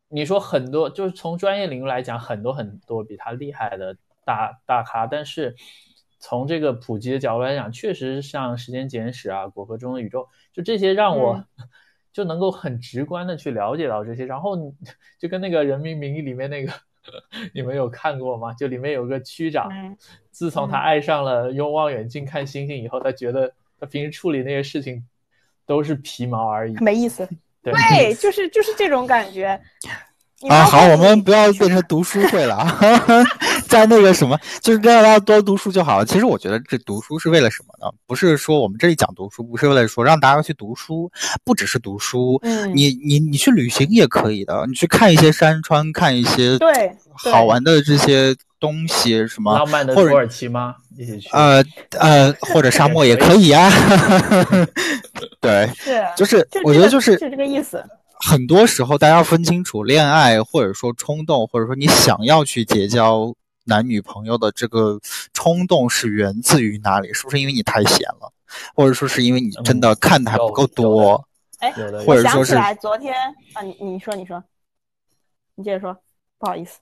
[0.07, 5.57] 你说很多，就是从专业领域来讲，很多很多比他厉害的大大咖，但是
[6.21, 11.45] 从这个普及的角度来讲，确实像《时间简史》啊，《果壳中的宇宙》，就这些让我
[12.15, 14.57] 就能够很直观的去了解到这些，然后
[15.19, 16.73] 就跟那个《人民名义》里面那个。
[17.55, 18.53] 你们有看过吗？
[18.55, 19.71] 就里面有个区长，
[20.31, 25.05] 自从他爱上了用望远镜看星星以后，他觉得他平时处理那些事情
[25.65, 27.29] 都是皮毛而已，没意思。
[27.63, 29.61] 对，就是就是这种感觉。
[30.49, 32.79] 啊，好，我们不要变成读书会了啊，
[33.69, 36.05] 在那个什么，就是让大家多读书就好了。
[36.05, 37.91] 其实我觉得这读书是为了什么呢？
[38.07, 41.11] 不是说我们这里讲读书，不是为了说让大家去读书，
[41.43, 50.75] 不只是读书，嗯，你你你去旅行也可以的，你去看一些山川，看一些对好玩的这些东西，什么浪漫的土耳其吗？
[50.99, 51.31] 一起去？
[51.33, 51.65] 呃
[51.99, 53.71] 呃，或者沙漠也可以啊。
[55.41, 57.83] 对，是，就是我觉得就是是这个意思。
[58.19, 64.99] 很多时候，大家要分清楚，恋爱或者说冲动，或者说你想要去结交男女朋友的这个
[65.33, 67.13] 冲动是源自于哪里？
[67.13, 68.33] 是不是因为你太闲了，
[68.75, 71.23] 或者说是因为你真的看的还不够多？
[71.59, 71.71] 哎，
[72.07, 73.15] 或者说是昨天
[73.53, 74.43] 啊，你你说你说，
[75.55, 75.97] 你接着说，
[76.39, 76.79] 不好意思。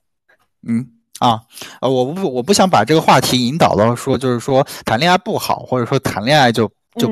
[0.67, 0.87] 嗯
[1.19, 1.41] 啊
[1.81, 7.09] 呃，我不我不想把这个话题引导到说，就是说谈恋爱不好，或者说谈恋爱就就。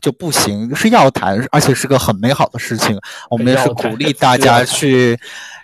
[0.00, 2.98] 就不行，是要谈，而且是个很美好的事情。
[3.30, 5.18] 我们也是鼓励大家去，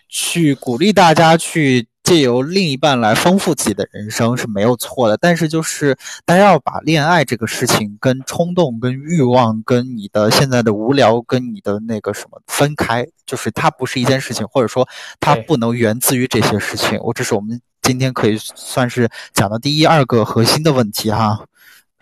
[0.09, 5.17] 去鼓励大家去借由另一半来丰富自己的人生是没有错的。
[5.17, 14.89] 但是就是大家要把恋爱这个事情跟冲动、跟欲望、跟你的现在的无聊、跟你的那个什么分开，就是它不是一件事情，或者说
[15.21, 16.99] 它不能源自于这些事情。
[17.01, 21.45] 我这是我们今天可以算是讲的第一、二个核心的问题哈。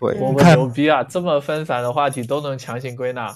[0.00, 1.04] 对，我们牛逼啊！
[1.04, 3.30] 这么分散的话题都能强行归纳，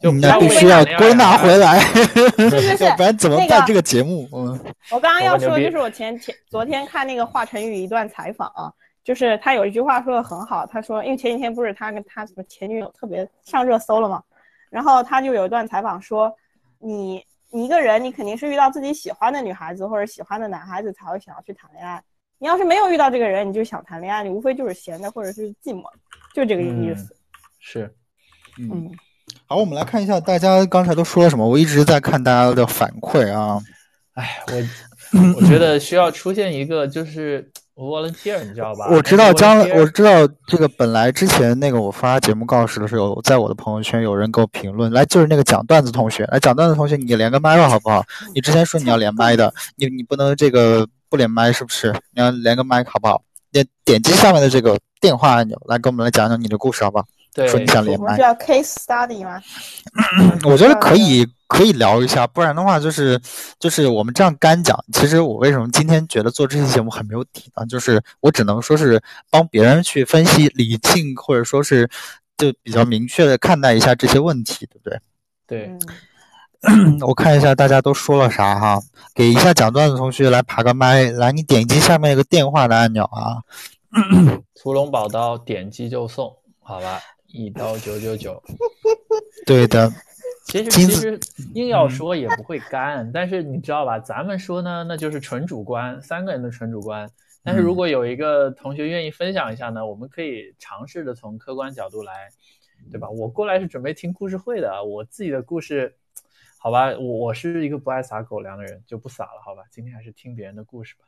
[0.00, 1.76] 就必须要归纳回来，
[2.80, 4.26] 要不然怎么办这个节目？
[4.32, 4.58] 嗯，
[4.90, 8.72] 我刚刚要说，就是我前前昨天看那个华晨宇一段采访啊，
[9.04, 14.22] 就是他有一句话说的很好，他说，因为前几天不是他跟他什么前女友特别上热搜了嘛，
[14.70, 16.34] 然后他就有一段采访说，
[16.78, 22.02] 你你一个人，你肯定是遇到自己喜欢的女孩子或者喜欢的男孩子才会想要去谈恋爱。
[22.40, 25.82] 你要是没有遇到这个人，你就想谈恋爱，你无非就是闲的或者是寂寞，
[26.34, 27.14] 就这个意思。
[27.58, 27.94] 是，
[28.58, 28.90] 嗯，
[29.46, 31.46] 好，我们来看一下大家刚才都说了什么。
[31.46, 33.60] 我一直在看大家的反馈啊。
[34.14, 38.88] 哎，我我觉得需要出现一个就是 volunteer，你知道吧？
[38.90, 48.02] 我知道将我知道这个本来之前那个我发节目告示的时候，在我的朋友圈有人给我评论，来就是那个讲段子同学，来讲段子同学，你连个麦吧好不好？
[48.34, 50.88] 你之前说你要连麦的，你你不能这个。
[51.10, 51.92] 不连麦是不是？
[52.14, 53.22] 你要连个麦好不好？
[53.52, 57.06] 点点击下面的这个电话按钮，来跟我们来讲讲你的故事好不好？
[57.34, 58.16] 对，说你想连麦。
[58.16, 59.42] 叫 case study 吗？
[60.44, 62.26] 我觉得可以，可以聊一下。
[62.26, 63.20] 不然的话，就是
[63.58, 64.78] 就是我们这样干讲。
[64.92, 67.66] 其实我为什么今天觉得做这期节目很没有底呢？
[67.66, 71.88] 就是我只能说是帮别人去分析、理性，或者说是
[72.36, 75.00] 就比较明确的看待一下这些问题，对不对？
[75.46, 75.78] 对。
[77.06, 78.78] 我看一下大家都说了啥哈，
[79.14, 83.40] 给一下讲段子同学来爬个麦，来你点击下面一个电话的按钮啊，
[84.54, 88.42] 屠龙宝刀点击就送，好吧，一刀九九九。
[89.46, 89.90] 对的，
[90.44, 91.18] 其实其实
[91.54, 97.10] 硬要说也不会干，但是你知道吧，咱们说呢，那就是纯主观，三个人的纯主观。
[97.42, 102.12] 但是如果有一个同学愿意分享一下呢，我们可以尝试着从客观角度来，
[102.92, 103.08] 对吧？
[103.08, 105.96] 我过来是准备听故事会的，我自己的故事。
[106.62, 109.40] 好吧，我我是一个不爱撒狗粮的人，就不撒了。
[109.42, 111.06] 好吧，今天还是听别人的故事吧。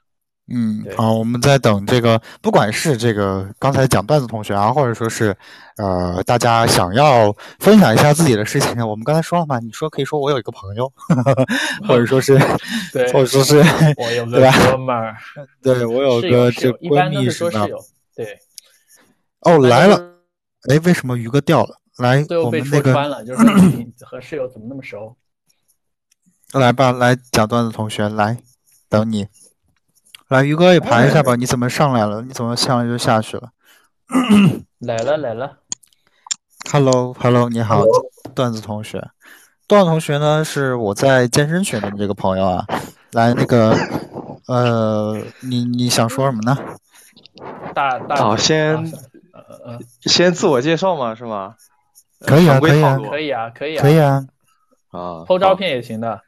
[0.48, 5.36] 嗯，好，我们在等这个，不管是这个刚才讲段子同学啊，或者说是
[5.76, 10.90] 呃，大家想要分享一下自己的事情，我们刚才说了嘛，你说可以说我有一个朋友，
[11.86, 12.38] 或者说是，
[12.90, 13.58] 对，或者说是
[13.98, 15.16] 我有个哥们儿，
[15.62, 17.66] 对我有个这闺蜜是吧？
[18.16, 18.38] 对。
[19.40, 19.96] 哦，来了，
[20.70, 21.76] 哎，为什么鱼哥掉了？
[21.98, 25.14] 来，我们那个就是和室友怎么那么熟？
[26.52, 28.36] 来吧，来讲段子，同学来
[28.88, 29.26] 等你。
[30.28, 31.34] 来，于哥也盘一下吧。
[31.34, 32.20] 你怎么上来了？
[32.22, 33.50] 你怎么上来就下去了？
[34.78, 35.58] 来了来了。
[36.70, 37.82] Hello，Hello，你好，
[38.34, 39.10] 段子同学。
[39.66, 42.66] 段子同学呢，是我在健身群的这个朋友啊。
[43.12, 43.74] 来，那个，
[44.46, 46.56] 呃，你你想说什么呢？
[47.74, 48.76] 大大好，先
[49.32, 51.54] 呃先自我介绍嘛，是吗？
[52.20, 54.24] 可以啊，可以啊，可以啊，可以啊，可以啊。
[54.90, 56.20] 啊，po 照片也行的。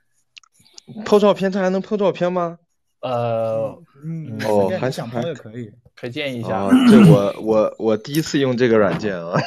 [1.04, 2.58] PO 照片，他还能 PO 照片吗？
[3.00, 6.68] 呃，嗯，哦，还想也可以，推荐一下。
[6.88, 9.38] 这我我我第一次用这个软件啊。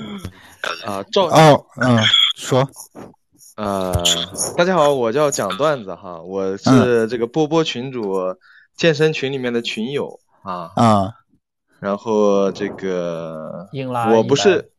[0.84, 1.98] 啊，照哦，嗯，
[2.36, 2.66] 说，
[3.56, 3.92] 呃，
[4.56, 8.36] 大家好，我叫讲段子哈，我是这个波波群主
[8.76, 11.12] 健身群里面的群友啊啊，
[11.80, 14.70] 然后这个硬拉，我不是。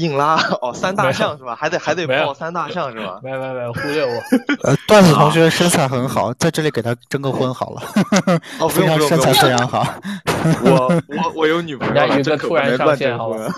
[0.00, 1.54] 硬拉哦，三大项是吧？
[1.54, 3.20] 还得还得报三大项是吧？
[3.22, 4.12] 没有没没，忽略我。
[4.64, 7.82] 呃，段子同学身材很好，在这里给他征个婚好了。
[8.58, 9.86] 哦， 非常身材非常好。
[10.64, 13.52] 我我我有女朋友，一个突然上线好了。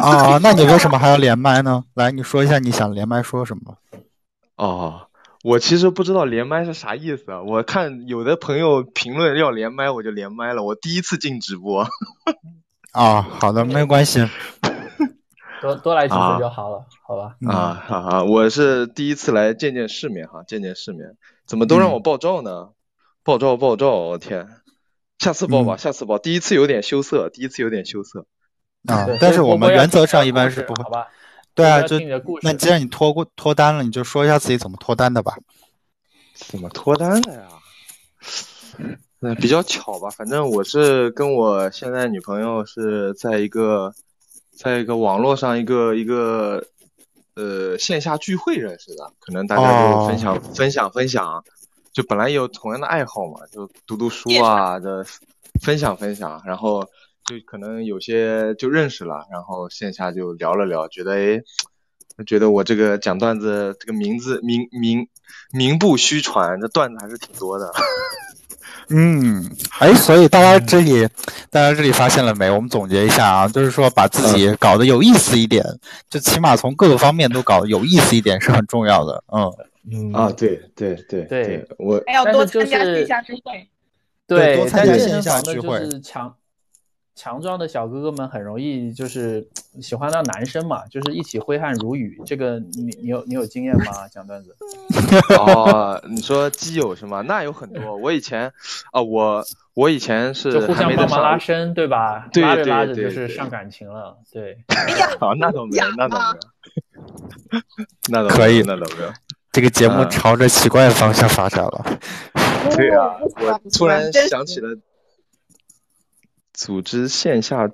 [0.00, 1.84] 啊，那你为什么还要连麦呢？
[1.94, 3.74] 来，你说一下你想连麦说什么？
[4.56, 5.02] 哦，
[5.42, 7.42] 我其实不知道连麦是啥意思啊。
[7.42, 10.62] 我看有的朋友评论要连麦，我就连麦了。
[10.62, 11.86] 我第一次进直播。
[12.92, 14.26] 啊，好的，没有关系。
[15.60, 17.36] 多多来几次就好了，好吧？
[17.46, 21.16] 啊，好好，我是第一次来见见世面哈，见见世面。
[21.46, 22.70] 怎么都让我爆照呢？
[23.24, 24.48] 爆照爆照，我天！
[25.18, 26.18] 下次报吧，下次报。
[26.18, 28.26] 第一次有点羞涩，第一次有点羞涩。
[28.86, 30.82] 啊，但是我们原则上一般是不会。
[30.84, 31.08] 好吧。
[31.54, 31.98] 对啊，就
[32.42, 35.34] 那既然你脱过脱单了，你就说一下自己怎么脱单的吧。
[36.34, 37.48] 怎么脱单的呀？
[39.20, 43.92] 嗯，比较巧吧，反正我是跟我现在女朋友是在一个，
[44.58, 46.66] 在一个网络上一个一个
[47.36, 51.44] 呃线下聚会认识的，可能大家就分享分享分享，
[51.92, 55.06] 就本来有同样的爱好嘛，就读读书啊的，
[55.62, 56.82] 分享分享，然后
[57.24, 61.40] 就可能有些就认识了，然后线下就聊了聊，觉得哎，
[62.26, 65.06] 觉得我这个讲段子这个名字名名
[65.52, 67.72] 名不虚传，这段子还是挺多的。
[68.90, 69.44] 嗯，
[69.78, 71.06] 哎，所以大家这里，
[71.50, 72.50] 大家这里发现了没？
[72.50, 75.64] 我们总结一下啊，就是说把自己搞得有意思一点，
[76.08, 79.22] 就起码从各个方面都搞得有意思一点是很重要的。
[79.32, 79.52] 嗯
[79.90, 83.68] 嗯啊，对对对对，我还要多参加线下聚会，
[84.26, 86.00] 对，多参加线下聚会是。
[86.00, 86.34] 强
[87.40, 89.46] 壮的小哥哥们很容易就是
[89.80, 92.20] 喜欢到男生嘛，就是一起挥汗如雨。
[92.24, 94.06] 这个你你有你有经验吗？
[94.10, 94.56] 讲段子？
[95.36, 97.22] 哦，你说基友是吗？
[97.22, 97.96] 那有很多。
[97.96, 98.52] 我以前
[98.92, 99.44] 啊，我
[99.74, 102.28] 我以前是就互相帮忙拉伸，对吧？
[102.32, 104.16] 对拉着拉着就是上感情了。
[104.32, 104.56] 对。
[105.18, 107.62] 好，那倒没有，那倒没有。
[108.10, 109.12] 那倒可以，那倒没有。
[109.50, 111.84] 这个节目朝着奇怪的方向发展了。
[112.76, 114.76] 对啊，我突然想起了。
[116.58, 117.70] 组织线下，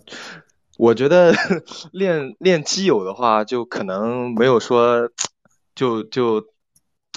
[0.76, 1.32] 我觉得
[1.90, 5.08] 练练基友的话，就可能没有说，
[5.74, 6.44] 就就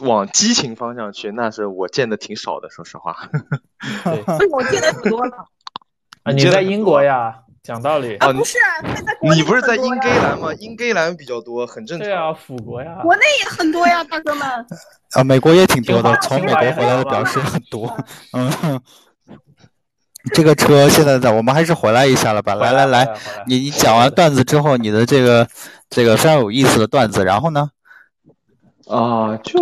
[0.02, 3.30] 往激情方向去，那是我见的挺少的，说实话。
[4.40, 5.50] 对， 我见的很多了。
[6.24, 7.44] 啊，你在英国呀？
[7.64, 8.80] 讲道理啊，不是啊，
[9.36, 10.54] 你不是在英格兰吗？
[10.54, 12.08] 英格兰比较多，很正常。
[12.08, 13.00] 对啊，辅国呀。
[13.04, 14.48] 国内也很多呀，大哥们。
[15.12, 17.94] 啊，美国也挺多的，从美国回来的表示很多。
[18.32, 18.82] 嗯。
[20.34, 22.56] 这个车现在在，我们还是回来一下了吧。
[22.56, 23.18] 来来来，
[23.48, 25.48] 你你讲完段子之后，你的这个
[25.90, 27.70] 这个非常有意思的段子，然后呢？
[28.88, 29.62] 啊，就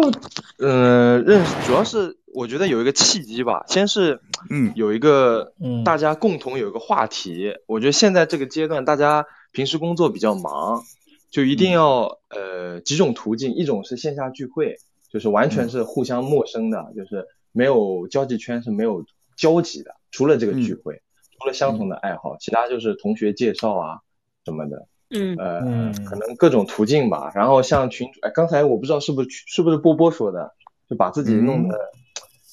[0.60, 3.64] 呃，认识主要是我觉得有一个契机吧。
[3.68, 5.54] 先是嗯，有一个
[5.84, 7.56] 大家共同有一个话题。
[7.66, 10.84] 我觉得现在这个阶段，大家平时工作比较忙，
[11.32, 14.76] 就一定要呃几种途径，一种是线下聚会，
[15.12, 19.04] 就是完全是互相陌生的，就是没有交际圈是没有
[19.36, 19.96] 交集的。
[20.16, 21.02] 除了这个聚会，
[21.38, 24.00] 除了相同的爱好，其他就是同学介绍啊
[24.46, 27.34] 什么的，嗯呃，可能各种途径吧。
[27.36, 30.54] 然后像群主，哎，刚才我不知道是不是是不是波波说的，
[30.90, 31.78] 就把自己弄得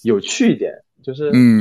[0.03, 0.73] 有趣一点，
[1.05, 1.61] 就是嗯，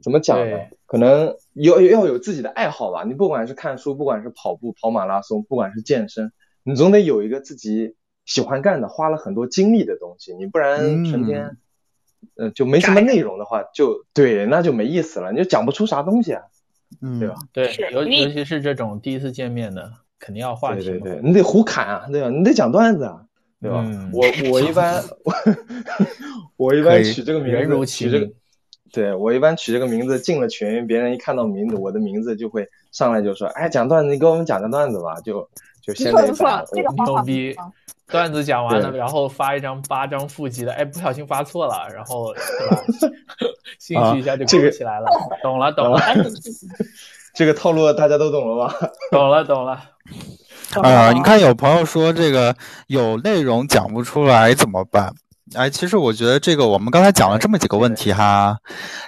[0.00, 0.56] 怎么讲呢？
[0.86, 3.02] 可能要要有自己的爱好吧。
[3.02, 6.32] 你不管是看书，不管是跑步跑马拉松，不管是健身，
[6.62, 11.56] 你总得有一个自己喜欢干的，花了很多精力的东西，你不然成天。
[12.36, 16.42] 呃，就没什么内容的话，就对，那就没意思了，你就讲不出啥东西啊，
[17.00, 17.34] 嗯，对吧？
[17.52, 22.28] 对，尤尤其是这种第一次见面的，肯定要话题，对对对，你得胡侃啊，对吧？
[22.28, 23.24] 你得讲段子啊，
[23.60, 23.84] 对吧？
[24.12, 25.02] 我我一般
[26.56, 28.32] 我一般取这个名字，取这个，
[28.92, 35.48] 对我一般取这个名字进了群，别人一看到名字，我的名字就会上来就说，哎，讲段子，你给我们讲个段子吧，就
[35.82, 37.54] 就先这个牛逼。
[38.12, 42.34] 段子讲完了，然后发一张八张腹肌的，哎，不小心发错了，然后
[43.78, 45.06] 兴趣一下就勾起来了，
[45.42, 46.00] 懂了懂了，
[47.34, 48.74] 这个套路大家都懂了吧？
[49.10, 49.82] 懂了懂了。
[50.82, 52.54] 啊，你看有朋友说这个
[52.86, 55.12] 有内容讲不出来怎么办？
[55.54, 58.56] 哎，其实我觉得这个，我们刚才讲了这么几个问题哈。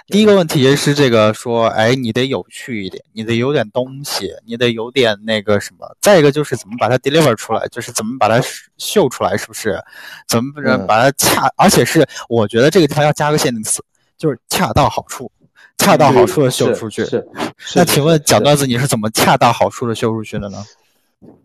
[0.07, 5.95] 第一个问题是这个说，哎，你得有趣一点，你得有点东西，你得有点那个什么。
[6.01, 8.45] 再一个就是怎么把它 deliver 出来，就是怎么把它
[8.77, 9.81] 秀出来，是不是？
[10.27, 10.51] 怎么
[10.85, 13.81] 把它恰，而且是我觉得这个地方要加个限定词，
[14.17, 15.31] 就是恰到好处，
[15.77, 17.05] 恰到好处的秀出去。
[17.05, 17.25] 是。
[17.73, 20.57] 那请问讲段子你是怎么恰到好处的秀出去的呢？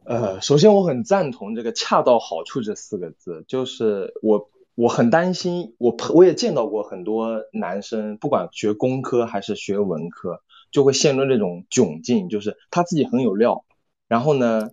[0.07, 4.51] 呃，首先我很赞同这个恰到好处这四个字，就是我。
[4.79, 13.65] 我很担心，我我也见到过很多男生，不管学工科还是学文科，就会陷入这种窘境，就是他自己很有料，
[14.07, 14.69] 然后呢，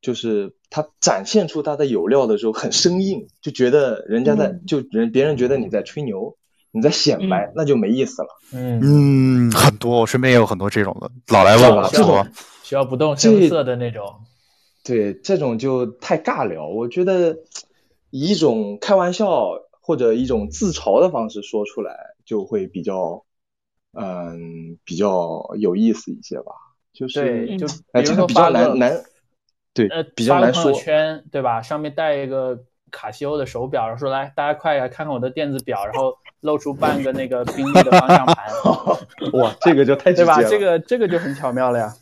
[0.00, 6.36] 就是他展现出他的有料的时候很生硬，就觉得人家在就人别人觉得你在吹牛，
[6.72, 8.28] 你在显摆，那就没意思了。
[8.52, 12.26] 嗯嗯，很多，我身边也有很多这种的，老来问我，这种
[12.64, 14.22] 需要不动声色的那种，
[14.82, 17.38] 对，这种就太尬聊，我觉得。
[18.10, 19.50] 以一种开玩笑，
[19.80, 23.24] 或者一种自嘲的方式说出来，就会比较，
[23.92, 26.52] 嗯，比较有意思一些吧。
[26.92, 29.04] 就是对，就哎，比这个比较如说发个难难，
[29.74, 30.84] 对呃，，比较难说发个朋友。
[30.84, 31.60] 圈，对吧？
[31.60, 32.58] 上面带一个
[32.90, 38.46] 卡西欧的手表，说来大家快来看看我的电子表，然后露出半个那个宾利的方向盘，
[39.38, 40.42] 哇，这个就太直接对吧？
[40.42, 41.92] 这个这个就很巧妙了呀。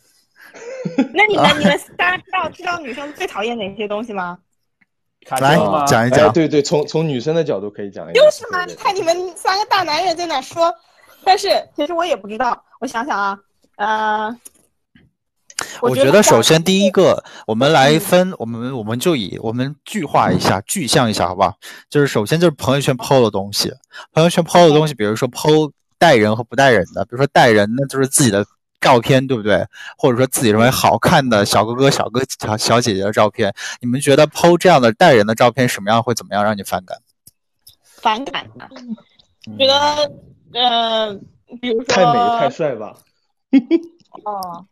[1.13, 4.39] 那你们 你们大家知道知道女生最讨厌哪些东西吗？
[5.29, 5.55] 来
[5.87, 6.31] 讲一讲。
[6.31, 8.23] 对对，从从女生的角度可以讲一讲。
[8.23, 10.73] 就是嘛，你看你们三个大男人在那说，
[11.23, 12.63] 但是其实我也不知道。
[12.79, 13.37] 我想想啊，
[13.77, 14.37] 呃，
[15.81, 21.55] 我觉得首先第一个，我们来分，我们我们就以我们具化一下、具象一下，好不好？
[21.89, 23.73] 就是首先就是朋友圈 PO 的东西，
[24.13, 28.45] 朋友圈 PO 的东西，比如说 PO 带人和不带人的，比如说带人那就是自己的
[28.81, 29.65] 照片，对不对？
[29.97, 36.97] 或者说自己认为好看的小哥哥、小哥小小姐姐的照片，你们觉得 PO 这样的带人的照片什么样会怎么样让你反感？
[38.01, 38.69] 反感的，
[39.47, 40.11] 嗯觉得
[40.53, 41.13] 呃，
[41.59, 42.95] 比如说太美太帅吧？
[44.23, 44.65] 哦，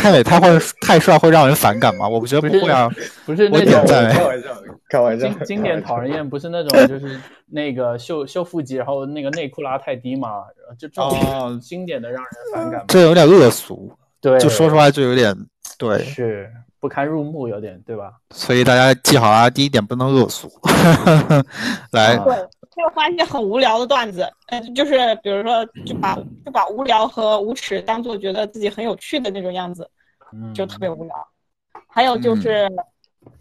[0.00, 0.48] 太美太会
[0.82, 2.08] 太帅会让人反感吗？
[2.08, 2.88] 我不觉得不会啊。
[3.26, 4.48] 不是我那种点赞开玩笑，
[4.88, 5.28] 开玩笑。
[5.28, 10.44] 经经典讨人厌，不是那种就是那个秀秀腹肌，然后那个内裤拉太低嘛，
[10.78, 12.84] 就这哦种经典的让人反感。
[12.88, 15.36] 这有点恶俗，对，就说出来就有点
[15.76, 15.98] 对。
[16.04, 16.50] 是
[16.80, 18.12] 不堪入目，有点对吧？
[18.30, 20.48] 所以大家记好啊，第一点不能恶俗。
[21.90, 22.16] 来，
[22.78, 29.88] 就发一些很无聊的段子，呃，就是比如说就把就把无聊和无耻当做觉得自己很有趣的那种样子，
[30.32, 31.28] 嗯，就特别无聊。
[31.88, 32.70] 还有就是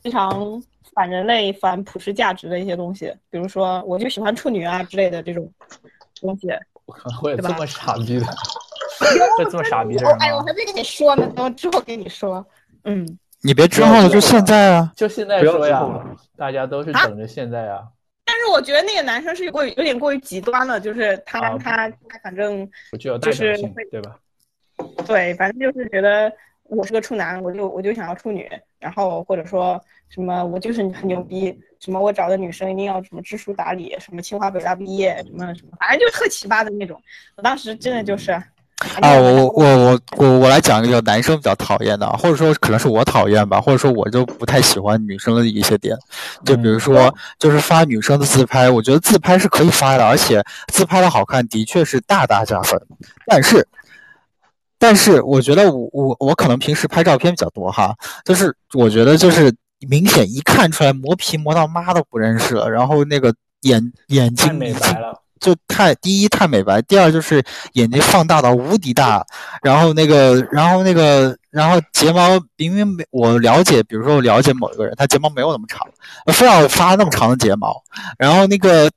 [0.01, 0.61] 非常
[0.93, 5.49] 反人类、反普世价值的一些东西，比如说我就喜欢处女啊之类的这种
[6.19, 6.49] 东西。
[7.21, 8.25] 会有这么傻逼的，
[9.37, 10.39] 会这么傻逼的我哎，我？
[10.39, 12.43] 还没跟你说呢，等我之后跟你说。
[12.85, 13.05] 嗯，
[13.41, 14.93] 你别之后了，就现在啊。
[14.95, 15.85] 就现在说呀
[16.37, 17.83] 大家都是啊等着现在呀，
[18.37, 22.69] 但是我觉得那个男生是过于有点过于极端了，就是他、啊他他反正
[23.19, 23.57] 就是，
[23.89, 24.19] 对吧？
[25.07, 26.31] 对，反正就是觉得
[26.65, 37.01] 我是个处男，我就我就想要处女，然后或者说什么我就是很牛逼，什么我找的女生一定要什么知书达理，什么清华北大毕业，什么什么，反正就特奇葩的那种。
[37.37, 38.39] 我当时真的就是
[39.01, 45.97] 啊，我我我我我来讲一个男生比较讨厌的啊，或者说可能是我讨厌吧，或者说我就不太喜欢女生的一些点，
[46.45, 52.79] 就比如说就是发女生的自拍，我觉得自拍是可以发的，而且自拍的好看的确是大大加分，
[53.25, 53.67] 但是。
[54.79, 59.51] 但是我觉得我我我可能平时拍照片比较多哈，就是我觉得就是
[59.89, 69.25] 明显一看出来磨皮磨到妈都不认识了，然后那个眼眼睛太美已经白了，就太第一太美白，第二就是眼睛放大到无敌大，
[69.61, 75.81] 然后那个，然后那个，然后睫毛明明没我了解，比如说我了解某一个人，他睫毛没有那么长，
[76.33, 77.81] 非要发那么长的睫毛，
[78.17, 78.89] 然后那个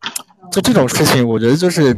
[0.50, 1.96] 就这种事情，我觉得就是，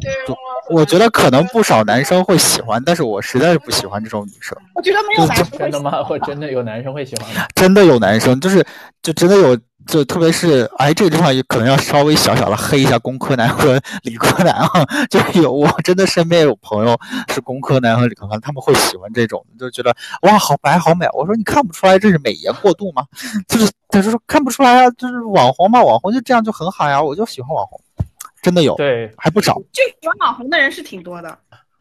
[0.70, 4.56] 我觉得可能不少男生会喜欢，但是我实在是不喜欢这种女生。
[4.74, 6.06] 我觉得没有男生真的吗？
[6.08, 7.46] 我真的有男生会喜欢吗？
[7.54, 8.64] 真的有男生，就是
[9.02, 14.68] 就真的有，就特别是哎，这个地方也可能要稍微小小的黑一下工科男和理科男啊，
[15.10, 21.06] 就有我真的身边有朋友是工科男和理科男，他们会喜欢这种，就觉得哇好白好美。
[21.12, 23.04] 我说你看不出来这是美颜过度吗？
[23.48, 27.80] 就是他就说看不出来啊，就是网红嘛，网红就这样就很好呀，我就喜欢网红，
[28.40, 29.54] 真的有，对还不少。
[29.72, 31.38] 就喜欢网红的人是挺多的。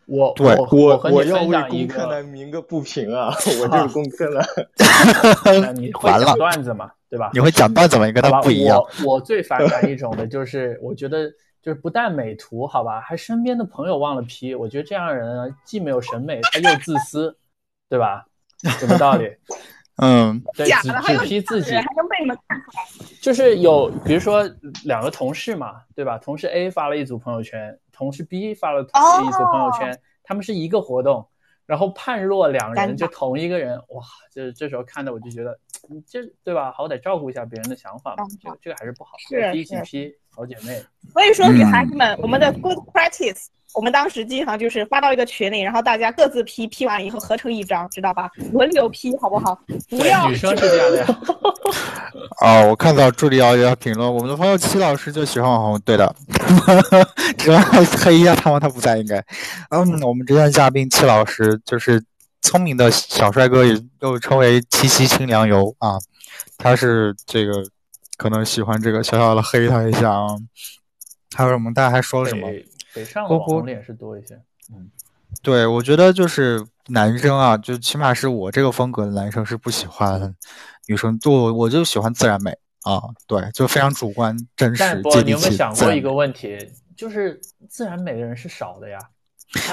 [0.08, 3.34] 我，对我我我要为工科男，鸣个不平啊！
[3.62, 4.45] 我就是工科男。
[5.45, 7.30] 呃你会完了讲段子嘛，对吧？
[7.34, 8.05] 你会讲段子吗？
[8.05, 8.78] 你跟，他不一样。
[9.05, 11.30] 我我最反感一种的就是，我觉得
[11.62, 14.55] 就是不但美图，好吧，还身边的朋友忘了 P。
[14.55, 17.38] 我觉得这样的人呢，既没有审美，他又自私，
[17.89, 18.26] 对吧？
[18.80, 19.30] 什么道理？
[20.01, 23.07] 嗯，对，只假的，还有只 P 自己还，能被你们看出来。
[23.22, 24.49] 就是有，比如说
[24.86, 26.18] 两个同事嘛，对吧？
[26.18, 31.28] 同事 A 发了一组朋友圈，同事 B 发了哦一组朋友圈，他们是一个活动，
[31.68, 35.59] 然后判若两人，就同一个人，哇，这这时候看的我就觉得，
[35.89, 36.71] 你这对吧？
[36.71, 40.82] 好歹照顾一下别人的想法嘛，这个这个还是不好，是一起是 P 好姐妹。
[41.13, 48.29] 所以说，嗯女孩子们，我们的 good practice，我们当时经常就是发到一个群里，然后大家各自批，批完以后合成一张，知道吧？
[48.53, 49.59] 轮流批好不好？
[49.89, 51.05] 不要女生是这样的呀，
[52.41, 56.15] 哦，我看到助理瑶瑶评论，我们的朋友齐老师就喜欢网红，对的，
[57.38, 57.59] 只要
[58.03, 59.17] 黑一下他们，他不在应该。
[59.69, 62.01] 嗯，我们今天的嘉宾齐老师就是
[62.42, 65.98] 聪明的小帅哥，也又称为七夕清凉油啊，
[66.58, 67.64] 他是这个
[68.18, 70.28] 可能喜欢这个小小的黑他一下啊。
[71.36, 71.74] 还有什么？
[71.74, 72.48] 大家还说了什么？
[72.48, 74.36] 北北上网红脸是多一些。
[74.74, 74.89] 嗯，
[75.42, 80.36] 对，我觉得就是男生啊，就起码是我这个风格的男生是不喜欢
[80.88, 86.58] 女生，就我就喜欢自然美，啊，对，就非常主观、真实、但不，你有没有想过一个问题，
[86.98, 87.39] 就是
[87.70, 89.00] 自然美的人是少的呀。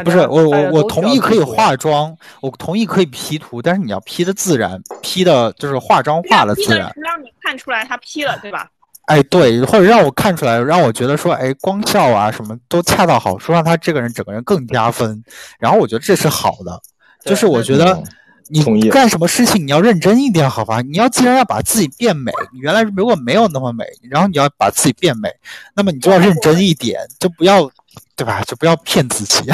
[0.04, 8.68] 不是我我我同意可以化妆，我同意可以 P 图，但是你要 P 的自然，P 的就是化妆化的自然，让你看出来他 P 了，对吧？
[9.06, 15.22] 哎，对，或者让我看出来，让我觉得说，哎，光效啊什么都恰到好处，让他这个人整个人更加分。
[15.60, 16.80] 然后我觉得这是好的，
[17.24, 18.02] 就是我觉得
[18.48, 20.82] 你干什么事情你要认真一点，好吧？
[20.82, 25.30] 你要既然要把自己变美，你原来如果没有那么美，然后你要把自己变美，
[25.76, 27.70] 那么你就要认真一点，就不要。
[28.16, 28.42] 对吧？
[28.42, 29.50] 就不要骗自己。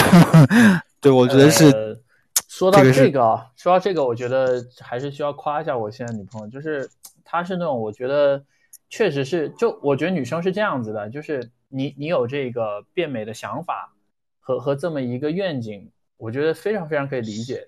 [1.00, 2.00] 对，我觉得是。
[2.48, 6.88] 说到这个，说到这个，我觉得还是需要夸一下我现在女朋友，就是
[7.24, 8.44] 她是那种我觉得
[8.88, 13.92] 确实是，就我觉得女生是这样子的，就是你你有这个变美的想法
[14.38, 17.66] 和和这么一个愿景，我觉得非常非常可以理解，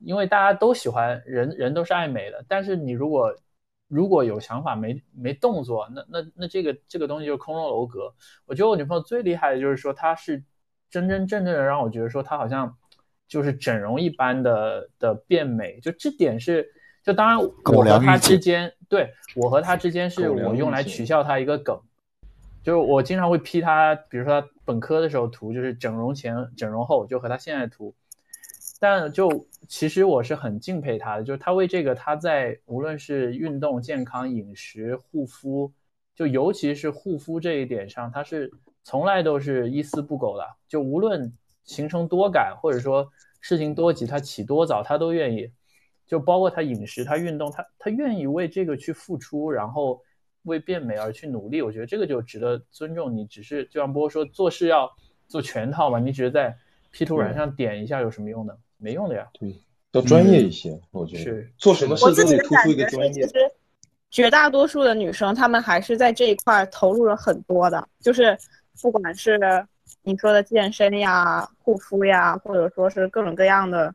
[0.00, 3.34] 因为大家都喜欢人人都是爱美的，但是你如果。
[3.88, 8.14] 如果有想法没没动作，那那那这个这个东西就空中楼阁。
[8.46, 10.42] 我觉得我女朋友最厉害的就是说，她是
[10.90, 12.76] 真真正正的让我觉得说，她好像
[13.28, 15.78] 就是整容一般的的变美。
[15.80, 16.72] 就这点是，
[17.02, 21.78] 就当然我和她之间，对我和她之间是我用来取笑她一个梗，
[22.62, 27.94] 就是我经常会批她，比如说她本科的时候图，就是整容前、整容后，就和她现在图。
[28.86, 35.72] 但就其实我是很敬佩他的，就是他为这个他在无论是运动、健康、饮食、护肤，
[36.14, 40.44] 就尤其是护肤这一点上，他是从来都是一丝不苟的。
[40.68, 41.32] 就无论
[41.64, 43.10] 行程多赶，或者说
[43.40, 45.50] 事情多急，他起多早，他都愿意。
[46.06, 49.98] 就包括他饮食、他运动，他他愿意为这个去付出，然后
[50.42, 51.62] 为变美而去努力。
[51.62, 53.16] 我觉得这个就值得尊重。
[53.16, 54.92] 你只是就像波说，做事要
[55.26, 56.54] 做全套嘛，你只是在
[56.90, 58.54] P 图软上点一下有什么用呢？
[58.84, 59.58] 没用的呀，对，
[59.92, 63.26] 要专业一些，我觉得是做什么事都得突出一个专业。
[63.26, 63.50] 其实
[64.10, 68.36] 绝大多数的女生，她们还是在这一块投入了很多的，就是
[68.82, 69.40] 不管是
[70.02, 73.92] 你说的健身呀、护肤呀，或者说是各种各样的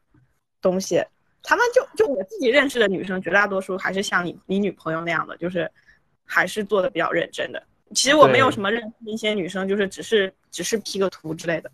[0.60, 1.00] 东西，
[1.44, 5.70] 她们就就我自己认识的女生，绝大多数还是像你你女朋友那样的，就是
[6.26, 7.62] 还是做的比较认真的。
[7.94, 11.72] 其实我没有什么认识一些女生，就是只是只是 P 个图之类的，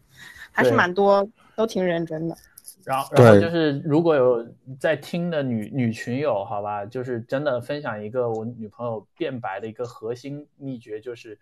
[0.52, 2.38] 还是蛮多都挺认真的。
[2.86, 4.46] 然后，然后就是如果有
[4.80, 11.40] 在听的女女群友，好吧，就是真的分享一个我女朋友变白的一个核心秘诀，就是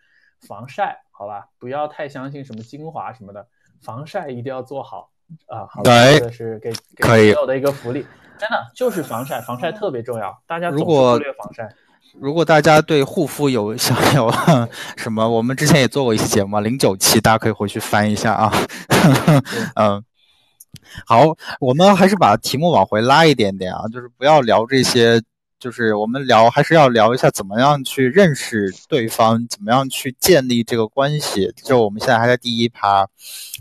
[0.48, 3.46] 防晒，好吧，不要太相信什么精华什么的，
[3.82, 5.12] 防晒一定要做好
[5.48, 5.68] 啊。
[5.70, 8.06] 好，这个是给给朋友的一个福利，
[8.38, 11.70] 真的就是防晒，防晒特别重要，大家如果忽略防晒。
[12.22, 14.32] 如果大家对护肤有 想有
[14.96, 18.54] 什么，我们之前也做过一期节目，零九期，大家可以回去翻一下啊。
[19.76, 20.06] 嗯。
[21.06, 25.22] 好，我们还是把题目往回拉一点点啊，就是不要聊这些，
[25.60, 31.54] 就是我们聊还是要聊一下怎么样去认识对方，怎么样去建立这个关系。
[31.64, 33.08] 就我们现在还在第一趴，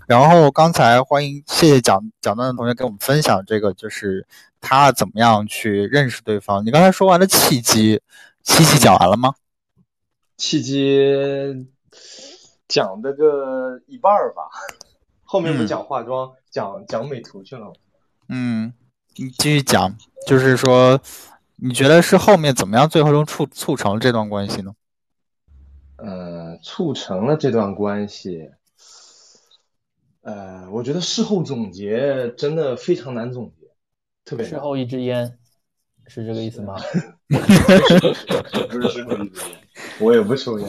[0.06, 4.26] 然后刚才欢迎谢谢讲讲段的同学给我们分享这个，就是
[4.60, 6.64] 他怎么样去认识对方。
[6.64, 8.00] 你刚才说完了契机，
[8.42, 9.34] 契机讲完了吗？
[10.36, 11.66] 契机
[12.66, 14.42] 讲的个一半儿吧。
[15.24, 17.72] 后面不讲化妆，讲讲美图去了。
[18.28, 18.72] 嗯，
[19.16, 19.96] 你继续讲，
[20.26, 21.00] 就是说，
[21.56, 24.74] 你觉得是后面怎么样，最后能促促成这段关系呢？
[25.96, 28.50] 呃，促成了这段关系，
[30.20, 33.68] 呃，我觉得事后总结真的非常难总结，
[34.24, 35.38] 特别事后一支烟，
[36.06, 36.76] 是这个意思吗？
[37.28, 37.38] 不
[38.82, 39.52] 是事后一支烟，
[40.00, 40.68] 我也不抽烟。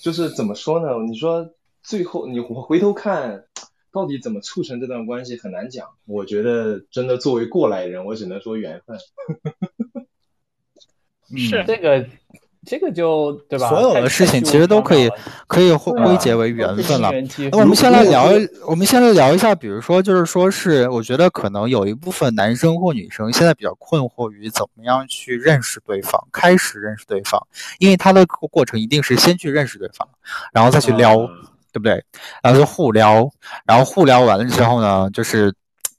[0.00, 0.88] 就是怎么说呢？
[1.08, 1.50] 你说
[1.82, 3.44] 最后你我回头看。
[3.94, 8.98] 到底怎么促成这段关系很难讲，我觉得真的作为过来人，我只能说缘分。
[11.36, 12.04] 是这个，
[12.66, 13.68] 这个就对吧？
[13.68, 15.08] 所有的事情其实都可以
[15.46, 17.12] 可以归结为缘分了。
[17.52, 18.28] 那我们先来聊，
[18.66, 27.40] 我们先来聊一下，比如说，就是说是，我觉得可能有一部分男生或女生现在比较困惑于怎么样去认识对方，开始认识对方，
[27.78, 30.08] 因为他的过程一定是先去认识对方，
[30.52, 31.30] 然后再去撩。
[31.74, 32.04] 对不对？
[32.40, 33.28] 然后就互撩，
[33.66, 35.52] 然后互撩完了之后呢，就是，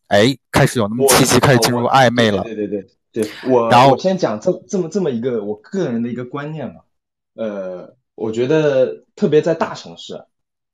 [0.08, 2.44] 哎，开始有那么气息，开始进入暧昧了。
[2.44, 6.86] 对对对对，我然后我先讲这这么这么一个我个人的一个观念吧。
[7.34, 10.24] 呃，我觉得特别在大城市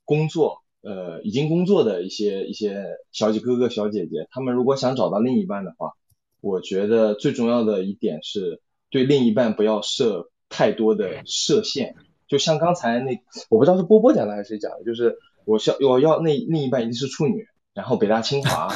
[0.05, 5.93] 工作，呃，已经工作的一些一些小姐哥哥小姐姐，他们如果想找到另一半的话，
[6.41, 11.95] 我觉得最重要的一点是对另一半不要设太多的设限。
[12.31, 18.69] 就像刚才那，我不知道是波波讲的还是谁讲的，就是我要我要那另一半一定是处女，然后北大清华，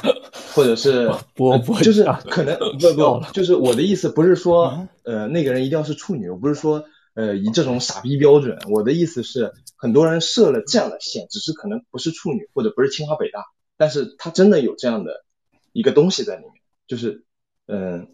[0.53, 6.83] 或者是 波波，就是可能不不，就是我的意思不是说呃那个人一定要是处女，我不是说
[7.13, 8.59] 呃以这种傻逼标准。
[8.69, 13.39] 我的意思是，很多人设了这样的线，只是可能不是处女或者不是清华北大，
[13.77, 15.23] 但是他真的有这样的
[15.71, 16.51] 一个东西在里面，
[16.87, 17.23] 就是
[17.67, 18.09] 嗯，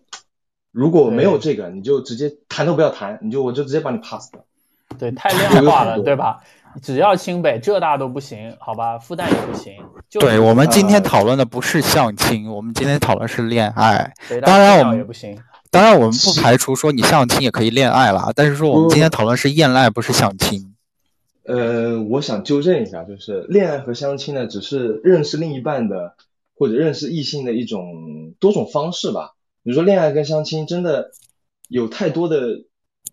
[0.71, 4.45] 如果没有这个，你就直接谈都不要谈，你就我就直接把你 pass 掉。
[4.97, 6.39] 对，太量化了，对吧？
[6.81, 8.97] 只要清北浙大都不行，好吧？
[8.97, 9.73] 复旦也不行。
[10.19, 14.13] 对我们今天讨论的不是相亲，我们今天讨论是恋爱。
[14.41, 15.37] 当然我们也不行。
[15.69, 20.73] 当然我们不排除说你相亲也可以恋爱了，但是说我们今天讨论是恋爱，不是相亲。
[21.43, 26.15] 呃，我想纠正一下，就是恋爱和相亲呢，只是认识另一半的
[26.55, 29.31] 或者认识异性的一种多种方式吧。
[29.63, 31.11] 你说恋爱跟相亲真的
[31.67, 32.63] 有太多的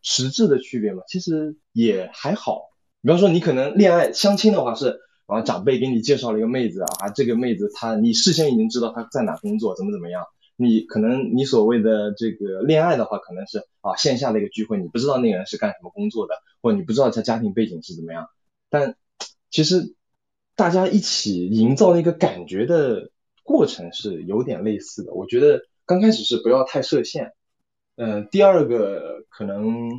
[0.03, 1.03] 实质的区别吗？
[1.09, 2.63] 其实也还好。
[3.01, 10.25] 比方说，你可能恋爱相亲的话是啊，长辈给你介绍了一个妹子啊，这个妹子她你事先已经知道她在哪工作，怎么怎么样。
[10.57, 18.29] 你可能你所谓的这个恋爱的话，可能是啊线下的一个聚会，你不知道那个人是干什么工作的，或者你不知道他家庭背景是怎么样。
[18.69, 18.97] 但
[19.51, 19.95] 其实
[20.57, 23.11] 大家一起营造那个感觉的
[23.45, 25.13] 过程是有点类似的。
[25.13, 27.33] 我觉得刚开始是不要太设限。
[27.99, 29.91] 嗯，第二个可能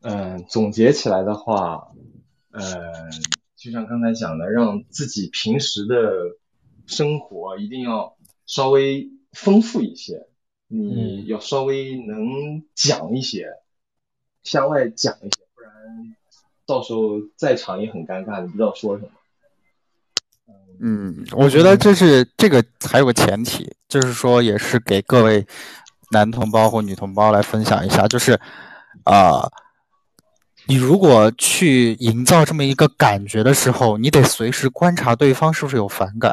[0.00, 1.92] 嗯总结起来的话。
[2.50, 2.62] 呃，
[3.54, 6.10] 就像刚才讲的，让自己平时的
[6.86, 8.16] 生活一定要
[8.46, 10.26] 稍微丰富一些，
[10.66, 13.46] 你要稍微能讲一些，
[14.42, 15.70] 向外讲一些，不然
[16.66, 19.10] 到时候在场也很尴尬，你不知道说什么。
[20.80, 25.46] 嗯，我觉得这是这个还有个前提，就是说也是给各位
[26.10, 28.38] 男同胞或女同胞来分享一下，就是
[29.04, 29.48] 啊。
[30.70, 36.30] 你如果去营造这么一个感觉的时候，你得随时观察对方是不是有反感。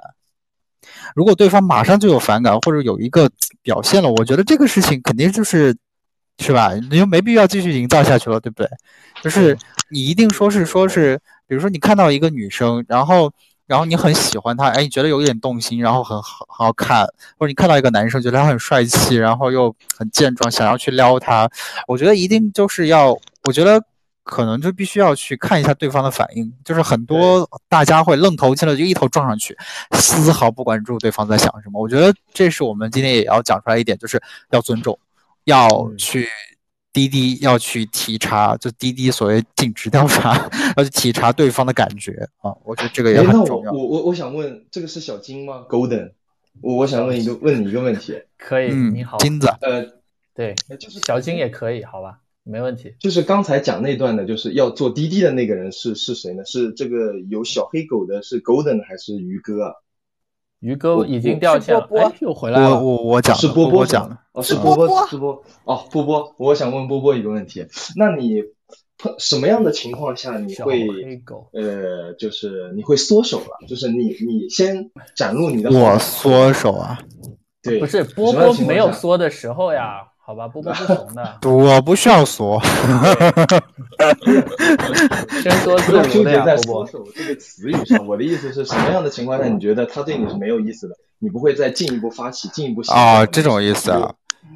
[1.16, 5.74] 如果对方马上就有反感，或者有一个表现了，我觉得这个事情肯定就是，
[6.40, 6.74] 是吧？
[6.74, 8.70] 你就没必要继续营造下去了，对不对？
[9.24, 9.58] 就是
[9.90, 11.18] 你一定说是说是，
[11.48, 13.32] 比如说你看到一个女生，然后
[13.68, 17.06] 然后你很喜欢他，哎，你觉得有点动心，然后很好很好看，
[17.38, 21.50] 或者你看到一个男生觉得他很帅气，然后又很健壮，想要去撩他，
[21.88, 23.84] 我觉得一定就是要，我觉得。
[24.28, 29.56] 可能就必须要去看一下对方的反应，就是很多大家会愣头青了就一头撞上去，
[29.92, 31.80] 丝毫不关注对方在想什么。
[31.80, 34.98] 我觉得这是我们今天也要讲出来一点，就是要尊重，
[35.44, 36.28] 要去
[36.96, 42.56] 滴滴要去体察，就滴滴所谓尽职调查， 要去体察对方的感觉啊。
[42.64, 43.74] 我觉得这个也很重要。
[43.74, 46.12] 我我我想问，这个是小金吗？Golden，
[46.62, 48.74] 我我想问一个问你一个问题，可以？
[48.74, 49.50] 你好，金子。
[49.60, 49.86] 呃，
[50.34, 52.20] 对，就是小金也可以，好吧？
[52.44, 56.46] 没问题，就是刚才讲那段的，就是要做滴滴的那个人是是谁呢？
[56.46, 59.74] 是这个有小黑狗的，是 Golden 还是鱼哥啊？
[60.66, 62.82] 鱼哥已经掉线了，哎，又回来了。
[62.82, 68.42] 我我我讲是波波讲的，哦，是波波，是波哦，波波，我想问波波一个问题，那你
[68.98, 70.88] 碰什么样的情况下你会
[71.54, 73.68] 呃，就是你会缩手了？
[73.68, 76.98] 就是你你先展露你的，我缩手啊？
[77.62, 80.02] 对，不是波波没有缩的时候呀。
[80.28, 82.60] 好吧，波波 不怂的，我不需要缩。
[85.44, 87.08] 先说自如的呀，波波。
[87.16, 90.96] 这个词语上，我的意思是什么样的情况下，你觉得他对你是没有意思的？
[91.20, 93.24] 你不会再进一步发起，进一步啊？
[93.28, 94.00] 这种意思啊？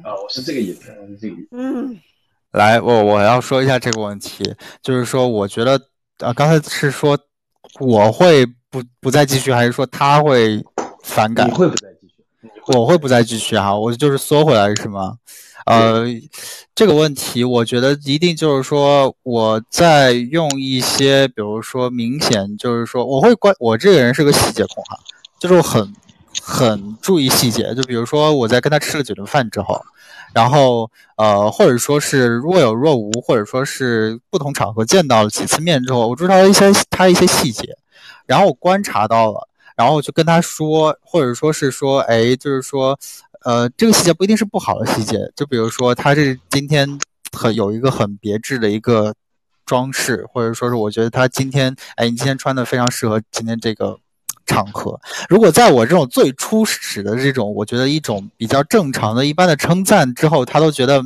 [0.02, 1.48] 啊，我是这个意思，是这个意思。
[1.52, 1.96] 嗯，
[2.50, 4.42] 来，我我要说一下这个问题，
[4.82, 5.80] 就是说，我觉得
[6.18, 7.16] 啊，刚才是说
[7.78, 10.60] 我会不不再继续，还是说他会
[11.04, 11.46] 反感？
[11.46, 12.24] 你会不再继续？
[12.76, 15.14] 我会不再继续哈，我就是缩回来是吗？
[15.70, 16.04] 呃，
[16.74, 24.98] 这个问题，我觉得一定就是说，我在用一些，比如说明显就是说，我会关，我这个人是个细节控哈，
[25.38, 25.94] 就是我很
[26.42, 27.72] 很注意细节。
[27.74, 29.80] 就比如说，我在跟他吃了几顿饭之后，
[30.34, 37.76] 然后呃，或者说是若有若无，或者说是不同场合见到了几次面之后，我注意到一些他一些细节，
[38.26, 39.46] 然后我观察到了，
[39.76, 42.98] 然后我就跟他说，或者说是说，哎，就是说。
[43.44, 46.98] 呃，这个细节不一定是不好的细节，就比如说他这今天
[47.32, 49.14] 很有一个很别致的一个
[49.64, 53.98] 装饰，或者说是我觉得他今天，哎，你今天穿的非常适合今天这个
[54.46, 55.00] 场合。
[55.28, 61.02] 如果在我这种最初始的这种，我觉得一种比较正常的一般的称赞之后，他都觉得。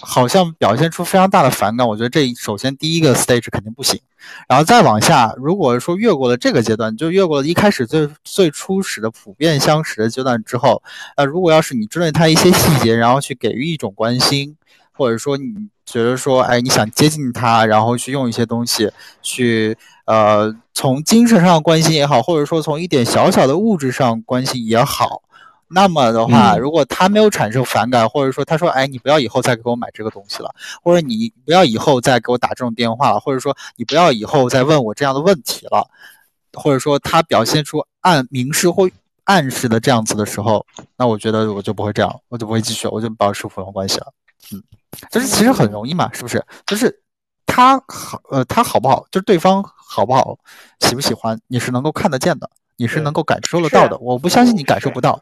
[0.00, 4.00] 好像表现出非常大的反感，我觉得这首先第一个 stage 肯定不行，
[4.48, 10.82] 然后再往下，如果说越过了这个阶段，就越过了一开始最最初始的普遍相识的阶段之后，
[11.16, 14.56] 那如果要是你针对他一些细节，然后去给予一种关心，
[14.92, 18.90] 或者说你觉得说，哎，你想接近他，然后去用一些东西
[19.22, 25.22] 去，呃，从精神上关心也好，或者说从一点小小的物质上关心也好。
[25.68, 35.88] 那么的话，如果他没有产生反感，或者说他说，哎，你不要以后再给我买这个东西了，或者你不要以后再给我打这种电话了，或者说你不要以后再问我这样的问题了，
[36.52, 38.88] 或者说他表现出暗明示或
[39.24, 40.64] 暗示的这样子的时候，
[40.96, 44.12] 那我觉得我就不会这样，我就不会继续，我就保持普通关系了。
[44.52, 44.62] 嗯，
[45.10, 46.44] 就是其实很容易嘛，是不是？
[46.64, 46.96] 就是
[47.44, 50.38] 他好，呃，他好不好，就是对方好不好，
[50.80, 52.48] 喜不喜欢，你是能够看得见的。
[52.78, 55.18] 你是能够感受得到的，我不相信你感受不到，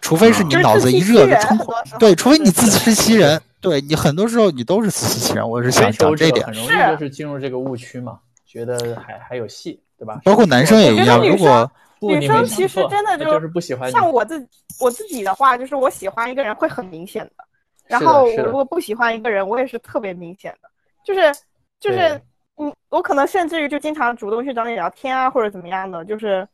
[0.00, 1.58] 除非是你脑子一热就冲，
[1.98, 5.46] 对，除非你自欺欺人，对你很多时候你都是自欺欺人。
[5.46, 10.20] 我是想讲这点，很容易就是进入这个误区嘛，觉得还还有戏，对吧？
[10.24, 11.70] 包括男生也一样，如果
[12.00, 14.48] 女生其实真的就是不喜欢，像我自
[14.80, 17.44] 我自己的话，就是我喜欢一个人会很明显的，
[17.86, 20.70] 然后我如果不喜欢一个人，我也是特别明显的，
[21.04, 21.34] 就是
[21.80, 22.18] 就是
[22.56, 26.48] 嗯，我可能甚至于就经常主动去找你聊天啊，或者怎么样的，就是。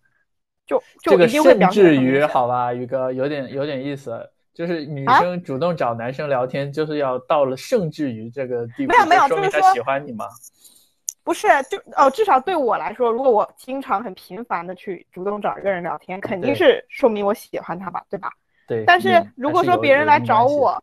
[0.67, 10.27] 就就这个甚至于好吧，宇哥有点有点意思，就是女生主动找男生聊天，就是要到了甚至于这个地步，没有没有，说明他喜欢你吗？
[11.23, 18.31] 不是，就哦，至少对我来说，如果我经常很频繁的去主动找一个人聊天，肯定是说明我喜欢他吧，对吧？
[18.69, 18.85] 对。
[18.87, 20.83] 但是如果说别人来找我，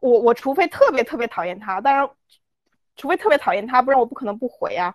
[0.00, 2.08] 我我除非特别特别讨厌他，当然，
[2.96, 4.92] 除非特别讨厌他，不然我不可能不回啊。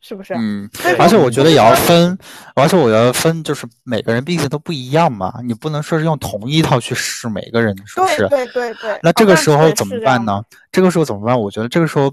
[0.00, 0.34] 是不是？
[0.34, 0.68] 嗯，
[0.98, 2.16] 而且我觉得也要分，
[2.54, 8.28] 而且我要分，就是每个人毕竟都不一样嘛，你不能说是用同一套去试每个人，是不是？
[8.28, 8.98] 对对对。
[9.02, 10.42] 那这个时候怎么办呢？
[10.70, 11.38] 这个时候怎么办？
[11.38, 12.12] 我觉得这个时候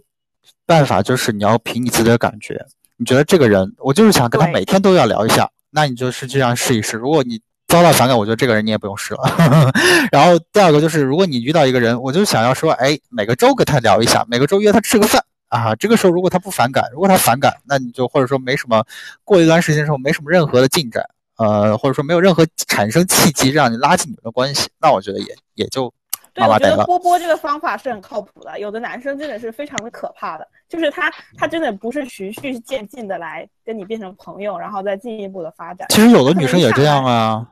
[0.65, 2.59] 办法就是你要凭你自己的感觉，
[2.97, 6.97] 你觉得这个人，我就是想跟他每天都要聊一下，那你就是这样试一试。
[6.97, 9.71] 如果你遭到反感，我觉得这个人你也不用试了。
[10.11, 15.23] 然后第二个就是，如果你遇到一个人，我就想要说，哎，每个周跟他聊一下，每个周约他吃个饭。
[15.53, 18.83] 啊，这个时候如果他不反感，如果他反感，那你就或者说没什么，
[19.23, 25.93] 过一段时间之后没什么任何的进展，呃，或者说没有任何产生契机让你拉近你们的关系，那我觉得也也就
[26.33, 28.59] 对，我觉得波波这个方法是很靠谱的。
[28.59, 35.87] 有的男生真的是非常的可怕的，就是他他真的不是循序渐进的来跟你变成朋友，然后再进一步的发展。
[35.89, 37.47] 其实有的女生也这样啊。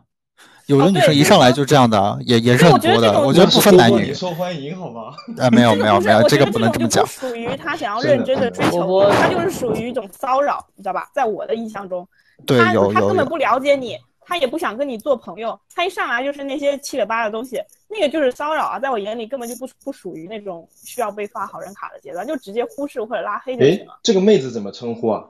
[0.68, 3.20] 有的女生一上来就这样的，也也是很多的。
[3.22, 4.14] 我觉得不分男女。
[4.14, 5.14] 受欢迎好吗？
[5.38, 7.06] 啊， 没有没有没有，这个不能这么讲。
[7.06, 11.10] 属于他想要认真的追求，他就是属于一种骚扰，你知道吧？
[11.14, 12.08] 在我的印象中，
[12.46, 18.80] 对，有他根本不了解你，他也不想跟你做朋友，他一上来就是那些七里八的东西，那个就是骚扰啊！
[18.80, 24.00] 在我眼里根本就不不属于那种需要被发好人卡的阶段，就直接忽视或者拉黑就行了。
[24.04, 25.26] 这个妹子怎么称呼啊？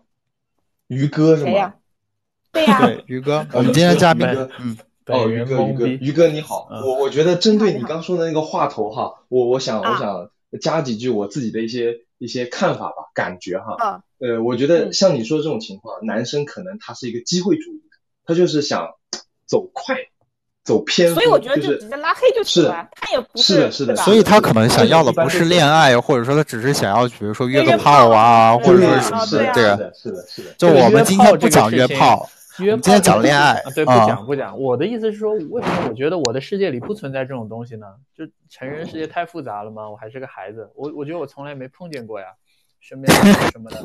[0.88, 1.74] 于哥是吗？
[2.52, 4.28] 对呀，对，于哥，我们今天嘉宾，
[4.60, 4.78] 嗯。
[5.08, 10.30] 哦，于哥，于哥，于哥你好，我我觉得针对你刚说的那个话头哈，我我想我想
[10.62, 17.82] 加几句我自己的一些一些看法吧，感觉哈，呃，我觉得像你说的这种情况，男生可能他是一个机会主义，
[18.26, 18.90] 他就是想
[19.48, 19.96] 走快，
[20.64, 32.30] 走偏，所以我觉得就直接拉黑就行了，他也不是的，是的，所以他可能想要的不是恋爱，或者说他只是想要，比如说约个炮啊，或者说什么的，这个是的，是的，就我们今天不讲约炮。
[32.66, 34.60] 约今天讲恋爱，对，不讲不讲。
[34.60, 37.88] 我的意思是说，为什么我觉得我的世界里不存在这种东西呢？
[38.16, 39.90] 就成人世界太复杂了吗？
[39.90, 42.28] 我还是个孩子，我我觉得我从来没碰见过呀，
[42.80, 43.14] 身边
[43.52, 43.84] 什么的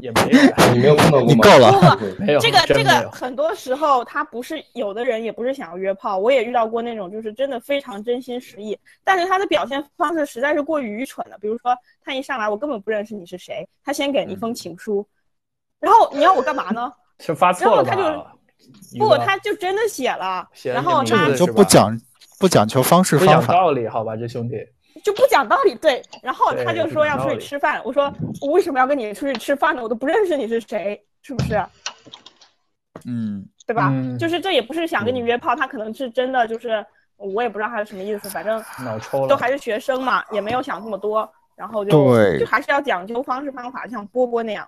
[0.00, 0.38] 也没有。
[0.74, 1.26] 你没有碰到过吗？
[1.28, 2.40] 你够了， 没有。
[2.40, 11.38] 这个这个很多时候他不是有的人也不是想要约炮，我也遇到过那种就是真的非常真心实意，但是他的表现方式实在是过于愚蠢了。
[11.40, 15.06] 比如说他一上来我根本不认识你是谁，他先给你一封情书，
[15.78, 16.92] 然后你要我干嘛呢？
[17.20, 18.10] 是发错了然后他
[18.96, 21.98] 就不，他就真的写了，然后他就不讲
[22.38, 24.56] 不讲求方式方法，道理好吧，这兄弟。
[25.02, 25.74] 就不讲道理。
[25.74, 28.10] 对，然后他就说要出去吃饭，我说
[28.40, 29.82] 我为什么要跟你出去吃饭呢？
[29.82, 31.62] 我都不认识你是谁，是不是？
[33.04, 33.92] 嗯，对吧？
[34.18, 36.84] 就是这也不是想跟你约炮，他可能是真的，就是
[37.16, 41.90] 我也不知道他是什么意思，反正脑抽了，都还是学生嘛，也没有想这么多，然后就
[42.38, 44.66] 就还是要讲究方式方法，像波波那样。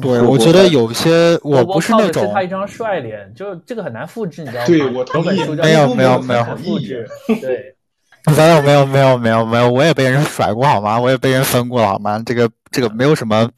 [0.00, 4.66] 对，我觉得有些我不是那种，是他一张帅脸，就这个很难复制，你知道吗？
[4.66, 5.44] 对，我同意。
[5.54, 7.08] 没有，没有，没有复制。
[7.40, 7.76] 对，
[8.34, 10.98] 没有，没有，没有，没有，没有，我也被人甩过好吗？
[10.98, 12.20] 我也被人分过好吗？
[12.26, 13.48] 这个，这个没有什么，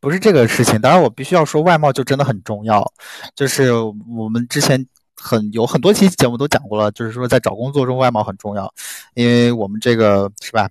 [0.00, 0.80] 不是这个事情。
[0.80, 2.90] 当然，我必须要说，外貌就真的很重要。
[3.36, 4.82] 就是我们之前
[5.22, 8.72] 很有很多期节目都讲过了，就是说在找工作中外貌很重要，
[9.14, 10.68] 因为我们这个是吧？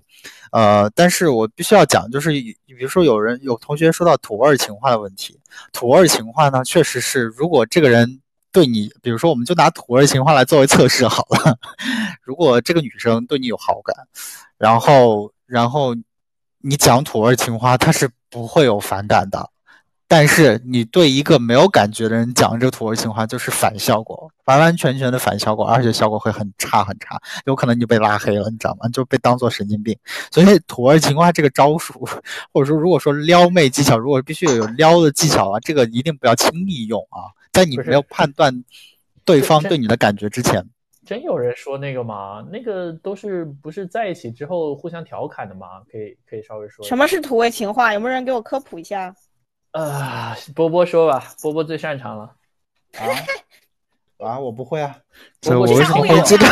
[0.52, 5.40] 呃，但是我必须要讲，就是你比如说有人有同学说到土味情话的问题，
[5.72, 8.20] 土味情话呢，确实是如果这个人
[8.52, 11.58] 对你，比如说我们就拿土味情话来作为测试好了，
[12.22, 13.96] 如果这个女生对你有好感，
[14.58, 15.96] 然后然后
[16.60, 19.50] 你讲土味情话，她是不会有反感的，
[20.12, 28.90] 但是你对一个没有感觉的人讲这土味情话，就是反效果，完完全全的反效果，而且效果会很差很差，有可能你就被拉黑了，你知道吗？
[28.90, 29.98] 就被当做神经病。
[30.30, 32.06] 所以土味情话这个招数，
[32.52, 38.66] 或者说如果说撩妹技巧，如果必须有撩的技巧啊，这个一定不要轻易用啊，在你没有判断
[39.24, 40.62] 对方对你的感觉之前。
[41.06, 42.46] 真有人说那个吗？
[42.52, 45.68] 那个都是不是在一起之后互相调侃的吗？
[45.90, 46.86] 可以可以稍微说。
[46.86, 47.94] 什么是土味情话？
[47.94, 49.16] 有没有人给我科普一下？
[49.72, 52.36] 啊，波波说吧，波波最擅长了。
[52.98, 53.08] 啊
[54.20, 54.96] 啊，我不会啊，
[55.40, 56.48] 这我为什么会知道？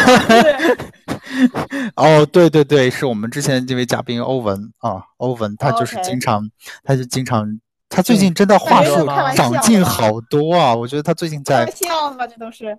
[1.96, 6.50] 哦，对对对，是我们之前这位嘉宾欧文啊，欧文他就是经常，
[6.84, 9.06] 他就经常，他最近真的话术
[9.36, 10.74] 长进好多啊！
[10.74, 12.26] 我觉得他最近在笑吗？
[12.26, 12.76] 这都是。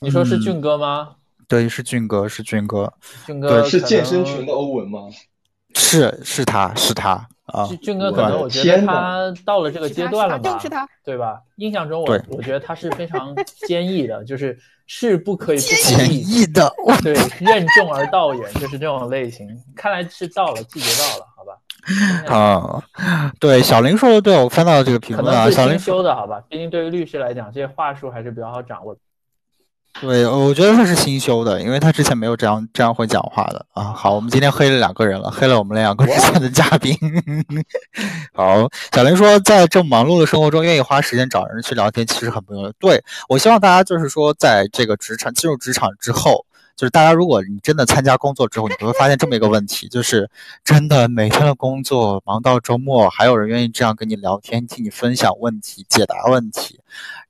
[0.00, 1.16] 你说是俊哥吗？
[1.46, 2.92] 对，是俊哥，是俊哥。
[3.26, 5.02] 俊哥是健身群的欧文吗？
[5.74, 7.68] 是，是他是他啊。
[7.82, 10.58] 俊哥可能我觉得他到了这个阶段了吧？
[10.58, 11.40] 是他，对吧？
[11.56, 13.34] 印象中我我觉得他是非常
[13.66, 19.48] 坚毅的，就是是不可以不坚毅的，对，任重而道远，就是这种类型。
[19.74, 21.58] 看来是到了季节到了，好吧？
[22.32, 25.50] 啊，对，小林说的对，我翻到了这个评论啊。
[25.50, 26.40] 小林修的好吧？
[26.48, 29.00] 毕竟对于律师来讲，这些话术还是比较好掌握的。
[30.00, 33.84] 对，我觉得他是新修的，因为他之前没有这样这样会讲话的啊。
[33.92, 36.96] 好，我们今天黑了两个人了，黑了我们两个之前的嘉宾。
[38.34, 42.72] 好，小林说，在这么忙碌的生活中，愿意花时间找人去聊天，其实很不容易。
[42.80, 50.28] 对我希望大家就是说，在这个职场进入职场之后，就是大家如果你真的参加工作之后，你会发现这么一个问题，就是
[50.64, 56.80] 真的每天的工作忙到周末，还有人愿意这样跟你聊天，替你分享问题、解答问题。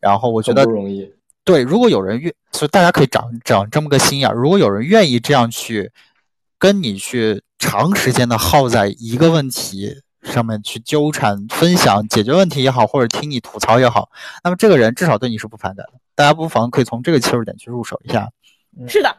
[0.01, 1.13] 然后我觉得不容易。
[1.45, 4.35] 对，如果有人愿，所以大家可以长长这么个心眼儿。
[4.35, 5.91] 如果有人愿意这样去
[6.59, 14.09] 跟你去长时间的耗在一个问题上面去纠缠、分享、解决问题也好，或者听你吐槽也好，
[14.45, 15.95] 那么这个人至少对你是不反感的。
[16.15, 18.31] 大家不妨可以从这个切入点去入手一下。
[18.87, 19.17] 是的，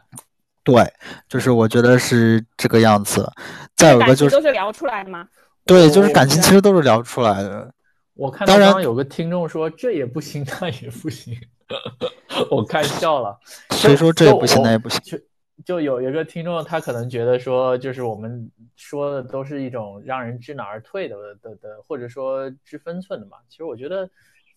[0.62, 0.90] 对，
[1.28, 3.30] 就是我觉得是这个样子。
[3.76, 5.28] 再有一个就是都是聊出来的吗？
[5.66, 7.70] 对，就是感情其实都是聊出来的。
[8.14, 11.36] 我看到刚刚有个听众说这也不行，那也不行。
[12.50, 13.38] 我看笑了，
[13.70, 15.00] 谁说这也不行那也不行？
[15.02, 15.18] 就
[15.64, 23.38] 就有一个听众，他可能觉得说，就是我们说的都是一种让人知难而退的的的，或者说知分寸的嘛。
[23.48, 24.04] 其实我觉得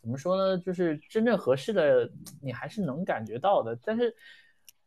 [0.02, 2.10] 怎么说呢，就是真正合适的，
[2.42, 3.78] 你还是能感觉到的。
[3.86, 4.14] 但是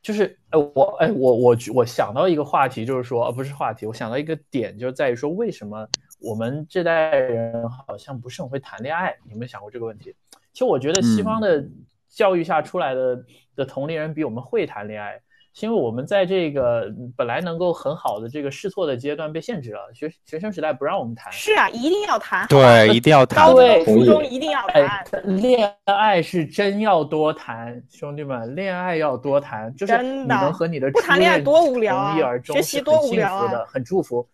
[0.03, 5.89] 就是哎，我哎我我我想到一个话题，就是说，呃，不是话题，我想到一个点，就在于说，为什么
[6.21, 9.17] 我们这代人好像不是很会谈恋爱？
[9.31, 10.15] 有没有想过这个问题？
[10.53, 11.65] 其实我觉得西方的。
[12.11, 13.25] 教育下出来的
[13.57, 15.21] 的同龄人比我们会谈恋爱，
[15.55, 19.81] 是因为我们在这个本来能够很好的这个试错的阶段被限制了。
[19.95, 25.05] 学学生时代不让我们谈，是啊，一定要谈，对， 一定要谈，高中、初中一定要谈。
[25.41, 34.27] 恋爱是真要多谈，兄弟们，恋爱要多谈，就是你能和你的不谈恋爱多无聊啊，学习多无聊啊，很祝福。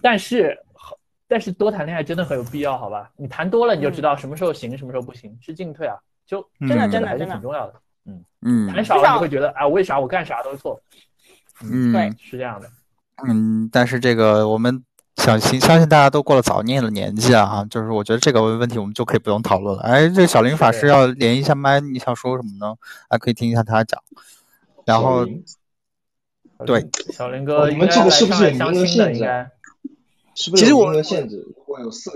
[0.00, 0.58] 但是，
[1.28, 3.08] 但是多谈恋爱真的很有必要，好吧？
[3.16, 5.96] 你谈多了你就知道什么时候行，什么时候不行，是进退啊。
[6.32, 7.74] 就真的真的还是挺重要的，
[8.06, 10.80] 嗯嗯，很少了你会觉得啊，为啥我干啥都错？
[11.62, 12.70] 嗯，对，是这样的。
[13.28, 14.82] 嗯，但是这个我们
[15.16, 19.82] 相信相信大家都过了早念的年纪啊，哈就是我觉得这个问题我们就可以不用讨论了。
[19.82, 22.74] 哎，这小林法师要连一下麦，你想说什么呢？
[23.10, 24.02] 还可以听一下他讲。
[24.86, 25.26] 然后，
[26.64, 29.20] 对，小林哥，你们这个是不是有年龄限制？
[30.34, 31.46] 是不是有年龄限制？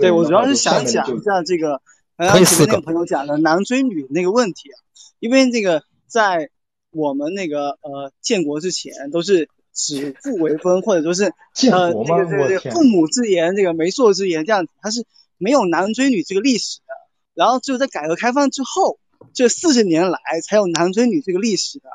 [0.01, 1.79] 对我主要是想讲一下这个。
[2.17, 2.73] 可以四个。
[2.73, 4.77] 那个朋友讲的男追女那个问题啊，
[5.19, 6.49] 因为这个在
[6.91, 11.25] 我们那个呃建国之前都是指父为婚，或者说是
[11.71, 15.05] 呃那个这个父母之言，这个媒妁之言这样子，它是
[15.37, 16.85] 没有男追女这个历史的。
[17.33, 18.99] 然后只有在改革开放之后，
[19.33, 21.89] 这四十年来才有男追女这个历史的。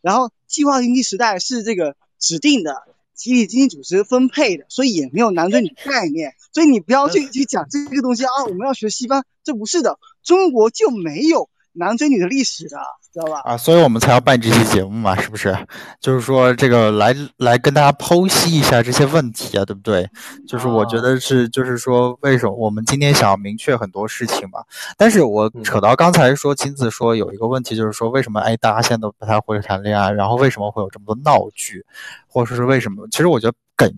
[0.00, 2.82] 然后计划经济时代是这个指定的。
[3.14, 8.44] 集体经济组织分配的，所以也没有男追女概念，所以你不要去去讲这个东西啊！
[8.48, 12.78] 我们要学西方，这不是的，中国就没有男追女的历史的。
[13.12, 13.42] 知道吧？
[13.44, 15.54] 啊，所以我们才要办这期节目嘛，是不是？
[16.00, 20.08] 就是说这个来来跟大家剖析一下这些问题啊，对不对？
[20.48, 24.60] 就是我觉得是，就是说为什么我们今天想要明确很多事情嘛？
[24.96, 31.84] 但是我扯到刚才说金子说有一个问题，就是说为什么哎大家现在都不太会谈恋爱，然后为什么会有这么多闹剧，
[32.26, 33.06] 或者说是为什么？
[33.10, 33.94] 其实我觉得根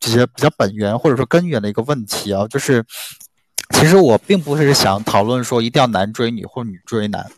[0.00, 2.82] 这些比较本源或者说根源的一个问题啊，就是
[3.74, 7.30] 其实我并不是想讨论说一定要男追女或女追男。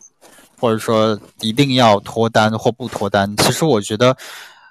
[0.59, 4.15] 或者说一定要脱单或不脱单，其实我觉得，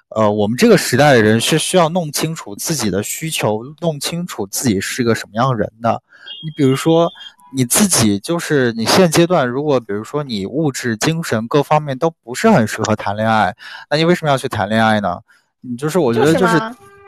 [0.09, 6.01] 呃，我们这个时代的人是需要弄清楚自己的需求，弄清楚自己是个什么样人的。
[6.43, 7.11] 你比如说，
[7.53, 13.55] 你自己就是你现阶段，如果比如说你物质、精神各方面都不是很适合谈恋爱，
[13.89, 15.19] 那你为什么要去谈恋爱呢？
[15.61, 16.59] 你就是我觉得就是。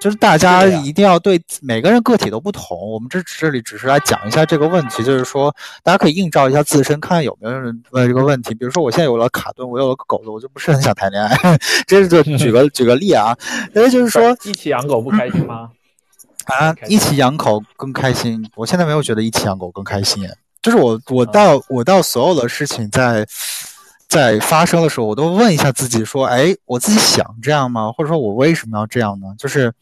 [0.01, 8.55] 就是大家一定要对每个人个体都不同，我们这这里只是来讲一下这个问题，就是说大家可以映照一下自身，看看有没有人问这个问题。
[8.55, 11.37] 比如说我现在有了卡顿，我有了个狗子，我就不是很想谈恋爱。
[11.85, 13.37] 这是就举个举个例啊，
[13.75, 15.69] 因为就是说一起养狗不开心吗？
[16.45, 18.43] 啊，一起养狗更开心。
[18.55, 20.27] 我现在没有觉得一起养狗更开心，
[20.63, 23.23] 就是我我到我到所有的事情在。
[24.11, 27.93] 在发生的时候，我都问一下自己，说：“哎，我自己想这样吗？
[27.93, 29.73] 或者说，我为什么要这样呢？”就是，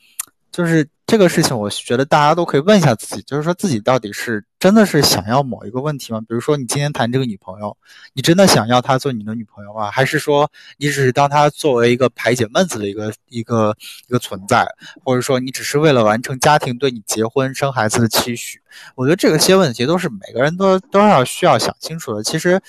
[0.51, 6.21] 就是这个事情，我觉得大家都可以问一下自己，就是说自己到底是真的是想要某一个问题吗？
[6.21, 7.75] 比如说，你今天谈这个女朋友，
[8.13, 9.89] 你真的想要她做你的女朋友吗？
[9.89, 13.75] 还是说，你只是当她作为一个排解闷子的一个一个
[14.07, 14.63] 一个存在？
[15.03, 18.61] 或者说，你只是为了完成家庭对你结婚生孩子的期许？
[18.93, 22.23] 我觉得这些问题都是每个人都都要需要想清楚的。
[22.23, 22.61] 其实。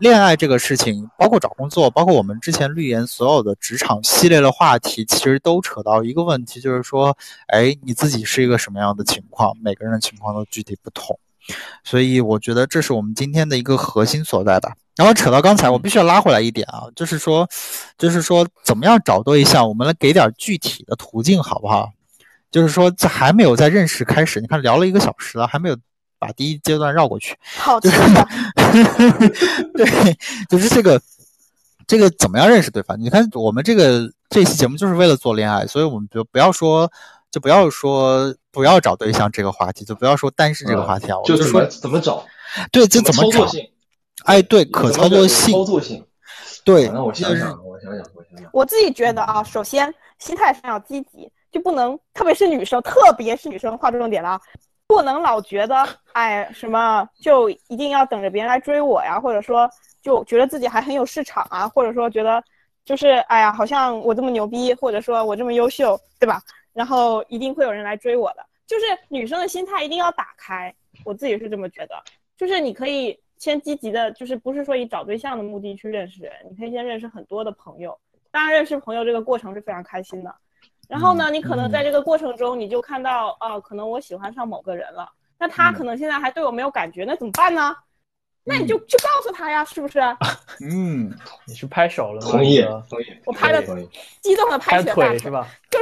[0.00, 7.14] 恋爱这个事情，包括找工作，包括我们之前绿岩所有的职场系列的话题，其实都扯到一个问题，就是说，
[7.48, 9.54] 哎，你自己是一个什么样的情况？
[9.62, 11.18] 每个人的情况都具体不同，
[11.84, 14.72] 所以我觉得这是我们今天的一个核心所在吧。
[14.96, 17.46] 然后扯到刚才，我必须要拉回来一点啊，就是说，
[17.98, 19.68] 就是说，怎么样找对象？
[19.68, 21.90] 我们来给点具体的途径，好不好？
[22.50, 25.76] 就是说，这还没有在认识开始，你看聊了一个小时了，还没有。
[26.20, 27.90] 把第一阶段绕过去，好 的，
[29.74, 30.18] 对，
[30.50, 31.00] 就是这个，
[31.86, 33.00] 这个怎么样认识对方？
[33.00, 36.92] 你看，我们这个这期节目就是为了做恋爱，所以我们就不要说，
[37.30, 42.22] 就不要说不要找对象这个话题，就不要说单身这个话题啊，就是说怎么找？
[42.70, 43.50] 对，这怎么找？
[44.24, 46.04] 哎，对，可操作性，操作性，
[46.64, 46.86] 对。
[46.88, 48.50] 那我想想，我想想，我想想。
[48.52, 54.38] 我自己觉得啊，首先心态上要积极，就不能，特别是女生，特别是女生，划重点了。
[54.90, 59.70] 不能老觉得，哎，什么就一定要等着别人来追我呀，或者说
[60.02, 62.42] 就觉得自己还很有市场啊，或者说觉得
[62.84, 66.42] 就是哎呀，好像我这么牛逼，或者说我这么优秀，对吧？
[66.72, 68.44] 然后一定会有人来追我的。
[68.66, 70.74] 就是女生的心态一定要打开，
[71.04, 71.94] 我自己是这么觉得。
[72.36, 77.96] 就是你可以先积极的，就是不是说以找对象的目的去认识人，你可以先认识很多的朋友。
[78.32, 80.34] 当然，认识朋友这个过程是非常开心的。
[80.90, 87.76] 然后呢，你可能在这个过程中，你就看到，呃，可能我喜欢上某个人了，那他可能现在还对我没有感觉，那怎么办呢？
[88.42, 90.00] 那你就去告诉他呀，是不是？
[90.68, 91.14] 嗯，
[91.46, 92.30] 你是拍手了吗？
[92.32, 93.04] 同意，同意。
[93.24, 93.62] 我拍了，
[94.20, 95.46] 激动的拍腿是吧？
[95.70, 95.78] 就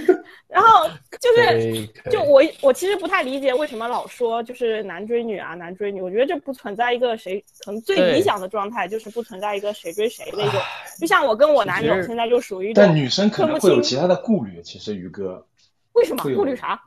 [0.00, 0.88] 是， 然后
[1.20, 6.00] 就是，就我我其实不太理解为什么老说就是男追女啊，男追女。
[6.00, 10.60] 我觉得这不存在一个谁，可能最理想的状态就是不存在一个谁追谁的一种。
[11.00, 14.62] 就像我跟我男友现在就属于，但女生可能会有其他的顾虑。
[14.62, 15.46] 其实于哥，
[15.92, 16.80] 为什么顾虑啥？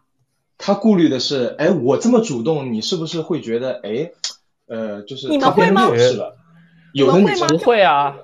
[0.58, 4.12] 他顾虑的是，哎，我这么主动，你是不是会觉得，哎？
[4.68, 5.90] 呃，就是你们会吗？
[6.94, 8.16] 有的女生不会啊，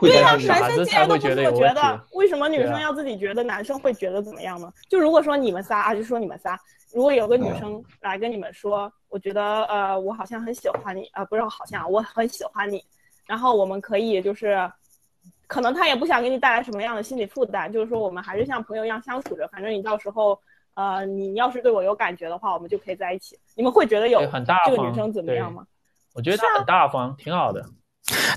[0.00, 4.72] 对呀，男生既然都不这么觉得，为什么女生要自己觉得男生会觉得怎么样呢？
[4.88, 6.58] 就如果说你们仨啊，就说你们仨，
[6.92, 12.84] 如果有个女生来跟你们说，我觉得呃，我好像很喜欢你啊，不是好像，我很喜欢你，
[13.26, 14.70] 然后我们可以就是，
[15.46, 20.38] 可能他也不想给你带来什么样的心理负担，就是说我们还是像朋友一样相处着，反正你到时候。
[20.74, 23.36] 呃，你要是对我有感觉的话，我们就可以在一起。
[23.56, 25.66] 你们会觉得有这个女生怎么样吗？
[26.14, 27.66] 我觉得她很大方，挺好的。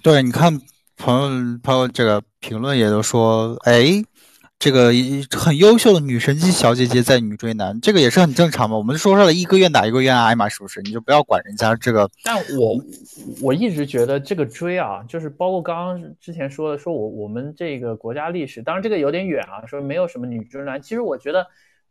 [0.01, 0.51] 对，你看
[1.01, 4.03] 朋友朋友这个评论也都说，哎，
[4.59, 4.91] 这个
[5.31, 8.77] 很优秀的女神级小姐姐在女追男，这个也是很正常嘛。
[8.77, 10.79] 我们说出来一个愿打一个愿挨嘛，是不是？
[10.83, 12.07] 你就不要管人家这个。
[12.23, 12.79] 但我
[13.41, 20.81] 我一直觉得这个追啊，就是包括刚刚之前说的，说我我们这个国家历史，当然这个有点远啊，说没有什么女追男。
[20.81, 21.47] 其实我觉得。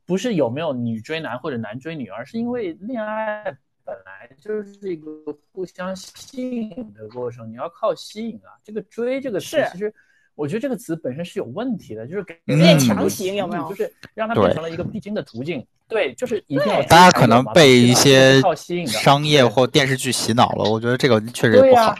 [0.06, 3.44] 不是有没有女追男或者男追女，而是因为恋爱
[3.90, 5.10] 本来就是一个
[5.50, 8.54] 互相吸引的过程，你要靠吸引啊。
[8.62, 9.92] 这个追这个词，其实
[10.36, 13.68] 我觉得这个词本身是有问题的，就是给有点强行，有没有？
[13.68, 15.66] 就是让它变成了一个必经的途径。
[15.88, 16.80] 对，就是一定要。
[16.82, 18.40] 大家可能被一些
[18.86, 21.92] 商业或电视剧洗脑了，我觉得这个确实不好。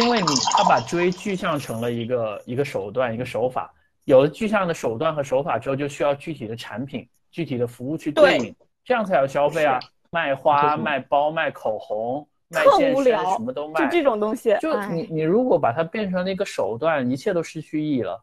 [0.00, 7.08] 因为你他把追具象成了一个一个手段一个手法，有了具象的手段和手法之后，就需要具体的产品。
[7.28, 9.78] 具体的服务去对应，这样才有消费啊！
[10.10, 14.56] 卖花、卖包、卖口红、卖健身，什么都卖，就这种东西。
[14.60, 18.22] 就你你如果把它变成了一个手段，一切都失去意义了。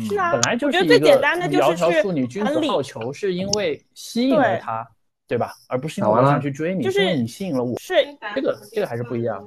[0.00, 4.86] 是啊，本来就是一个窈窕淑女，君子好逑，是因为吸引了他，
[5.28, 5.52] 对吧？
[5.68, 7.78] 而不是因为我想去追你，就是你吸引了我。
[7.78, 7.94] 是
[8.34, 9.46] 这个这个还是不一样。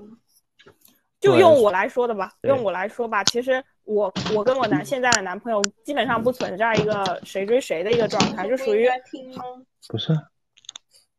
[1.20, 3.64] 就用我来说的吧，用我来说吧，其实。
[3.86, 8.90] 我我跟我男现在的男朋友基本上不存在一个谁追谁的一个状态，就属于
[9.88, 10.12] 不是，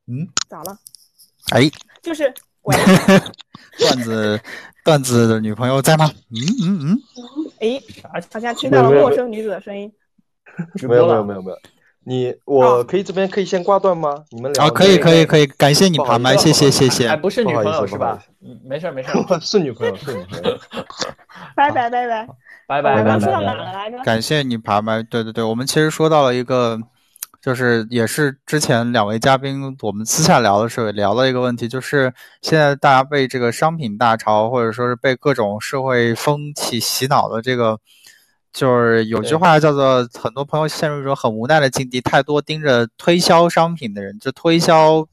[0.09, 0.79] 嗯，咋了？
[1.53, 1.71] 哎，
[2.03, 2.77] 就是喂，
[3.79, 4.41] 段子，
[4.85, 6.11] 段子的女朋友在吗？
[6.31, 6.99] 嗯嗯嗯。
[7.61, 7.81] 哎，
[8.33, 9.93] 好像听到了陌生女子的声音。
[10.89, 11.59] 没有没有没有没有，
[12.05, 14.25] 你我可以这边可以先挂断吗？
[14.31, 17.09] 你们俩啊，可以可以可以，感谢你爬麦，谢谢谢谢。
[17.09, 18.23] 哎，不是女朋友是吧？
[18.43, 19.11] 嗯，没事没事，
[19.43, 20.59] 是女朋友是女朋友。
[21.55, 22.27] 拜拜拜拜
[22.67, 24.05] 拜拜拜拜。
[24.05, 26.81] 感谢你爬麦，对对对，我们其实说到了一个。
[27.47, 32.13] 就是也是之前两位嘉宾我们私下聊的时候也聊了一个问题，就是
[32.43, 37.79] 现在大家被这个商品大潮或者说是被各种社会风气洗脑的这个。
[38.53, 45.07] 就是有句话叫做，很多朋友陷入一种很无奈的境地，太多盯着推销商品的人，就推销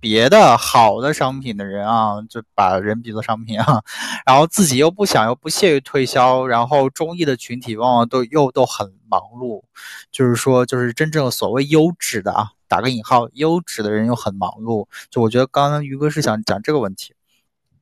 [0.00, 3.82] 别的好的商品的人啊，就把人比作商品啊，
[4.24, 9.62] 然后自己又不想又不屑于推销，然后中意的群体往往都又都很忙碌，
[10.10, 17.14] 就是说，就是真正所谓优质的啊，打个引号，优质的人又很忙碌，就我觉得刚刚于哥是想讲这个问题，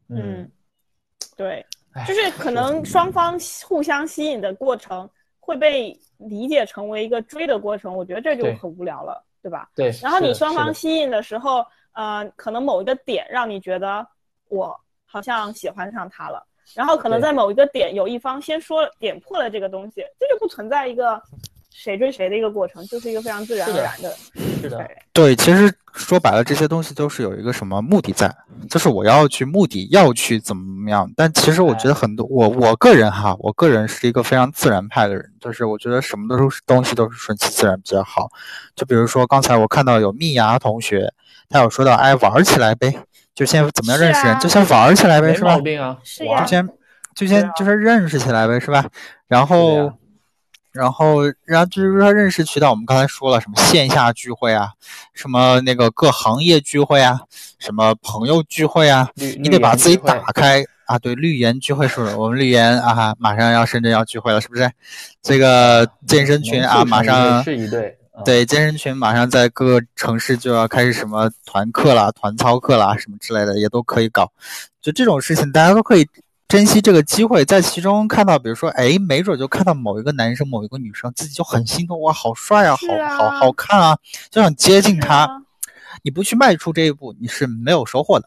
[0.09, 0.51] 嗯，
[1.37, 1.65] 对。
[2.07, 3.37] 就是可能双方
[3.67, 5.09] 互相吸引的过程
[5.41, 9.69] 会被理解成为一个追的过程，我觉得这就很无聊了，对吧？
[9.75, 9.93] 对。
[10.01, 11.67] 然后你双方吸引的时候，
[11.99, 14.07] 呃，可能某一个点让你觉得
[14.49, 16.41] 我好像喜欢上他了，
[16.77, 21.21] 然后可能在某一个点有一方先说点破了这个东西，这就不存在一个。
[21.81, 24.13] 谁追谁的一个过程，就是一个非常自然而然的。
[24.61, 28.29] 是的，对，其实说白了，这些东西都是有一个什么目的在，
[28.69, 31.09] 就是我要去目的要去怎么样。
[31.15, 38.29] 但其实我觉得很多，我我个人哈，我个人是一个非常自然派的人，就是我觉得什么都是东西都是顺其自然比较好。
[38.75, 41.13] 就比如说刚才我看到有蜜芽同学，
[41.49, 42.93] 他有说到，哎，玩起来呗，
[43.37, 45.51] 就先怎么样认识人，就先玩起来呗，是吧？
[45.51, 46.69] 没毛病啊，是呀，就先
[47.15, 48.85] 就先就是认识起来呗，是吧？
[49.29, 49.93] 然后。
[50.79, 54.69] 然后，然后就是说认识渠道，我们刚才说了什么线下聚会啊，
[55.13, 57.19] 什么那个各行业聚会啊，
[57.59, 60.97] 什么朋友聚会啊，你得把自己打开啊。
[60.97, 62.15] 对，绿岩聚会是不是？
[62.15, 64.71] 我们绿岩啊，马上要深圳要聚会了，是不是？
[65.21, 67.97] 这个健身群啊，马上是一对。
[68.25, 74.31] 对，健身群马上在各个城市就要开始什么团课啦、团操课啦，什么之类的也都可以搞。
[74.81, 76.07] 就这种事情，大家都可以。
[76.49, 83.99] 珍惜这个机会，在其中看到，比如说，哎，没准就看到某一个男生、某一个女生，自己就很心动，哇，好帅啊，好好好看啊，
[84.31, 85.45] 就想接近他。
[86.03, 88.27] 你不去迈出这一步，你是没有收获的。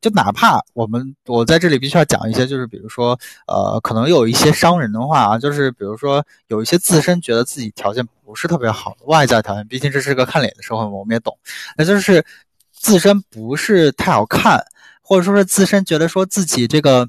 [0.00, 3.18] 就哪怕我们，我在这里必须要讲一些，就是比如说，
[3.48, 11.36] 呃，可能有一些伤人的话啊，就是比如说，有一些自身觉得自己条件不是特别好的外在条件，毕竟这是个看脸的社会嘛，我们也懂，
[11.76, 12.24] 那就是
[12.72, 14.64] 自身不是太好看，
[15.02, 17.08] 或者说是自身觉得说自己这个。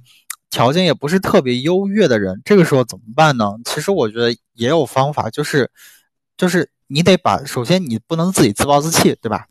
[0.49, 3.53] 条件也不是特别优越的人，这个时候怎么办呢？
[3.65, 5.69] 其实我觉得也有方法，就是，
[6.35, 9.47] 就是你得把，首先你不能自己自暴自弃，对吧？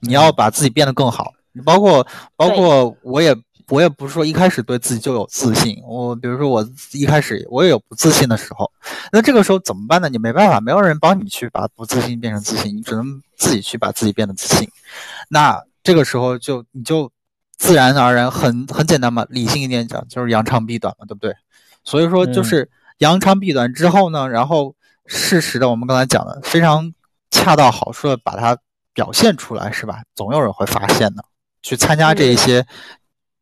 [0.00, 1.32] 你要把自己变得更好。
[1.52, 3.34] 你包括包括我也
[3.68, 8.70] 我也不是说一开始对自己就有自信，我比如说我一开始我也有不自信的时候，
[9.12, 10.08] 那这个时候怎么办呢？
[10.08, 14.68] 你没办法，没有人帮你去把不自信变成自信，你只能自己去把自己变得自信。
[15.28, 17.10] 那这个时候就你就。
[17.58, 21.34] 自然而然，很很简单嘛，理性一点讲，就是扬长避短嘛，对不对？
[21.84, 22.68] 所以说就是
[22.98, 24.74] 扬长避短之后呢，然后
[25.06, 26.92] 适时的，我们刚才讲的非常
[27.30, 28.58] 恰到好处的把它
[28.92, 30.02] 表现出来，是吧？
[30.14, 31.24] 总有人会发现的。
[31.62, 32.64] 去参加这一些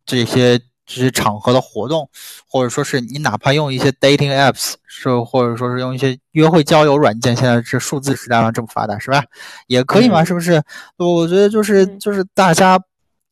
[0.07, 2.09] 这些这些场合的活动，
[2.49, 9.25] 或者说是你哪怕用一些 dating apps，是或者说是用一些约会交友软件，现在这数字时代嘛，这么发达，是吧？
[9.67, 10.63] 也可以嘛，是不是？
[10.99, 12.81] 我觉得就是就是大家。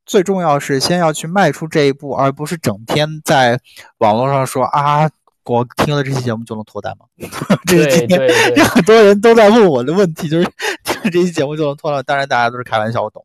[0.05, 3.59] 最重要是先要去迈出这一步，而不是整天在
[3.99, 5.09] 网络上说啊，
[5.45, 7.07] 我听了这期节目就能脱单吗？
[7.67, 8.21] 这是今天
[8.67, 10.45] 很多人都在问我的问题，就是
[10.85, 12.03] 听了这期节目就能脱了？
[12.03, 13.25] 当然大家都是开玩笑，我懂。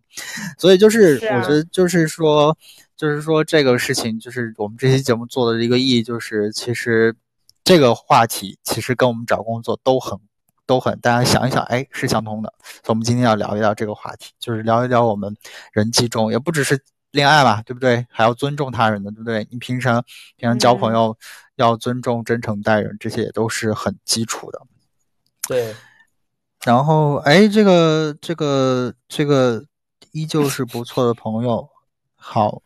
[0.58, 2.56] 所以就是我觉得就是说，
[2.96, 7.16] 就是说这个事情，就是我们这期节目做的一个意义，就是其实
[7.64, 10.18] 这个话题其实跟我们找工作都很。
[10.68, 12.54] 都很，大家想一想，哎，是相通的。
[12.62, 15.36] 所以，我们今天要聊一聊这个话题，就是聊一聊我们
[15.72, 16.80] 人际中，也不只是
[17.12, 18.06] 恋爱吧，对不对？
[18.12, 19.48] 还要尊重他人的，对不对？
[19.50, 20.04] 你平常
[20.36, 21.18] 平常交朋友
[21.56, 24.62] 要尊重、真诚待人，这些也都是很基础的。
[25.48, 25.74] 对。
[26.66, 29.64] 然后，哎，这个这个这个
[30.12, 31.70] 依旧是不错的朋友。
[32.16, 32.62] 好，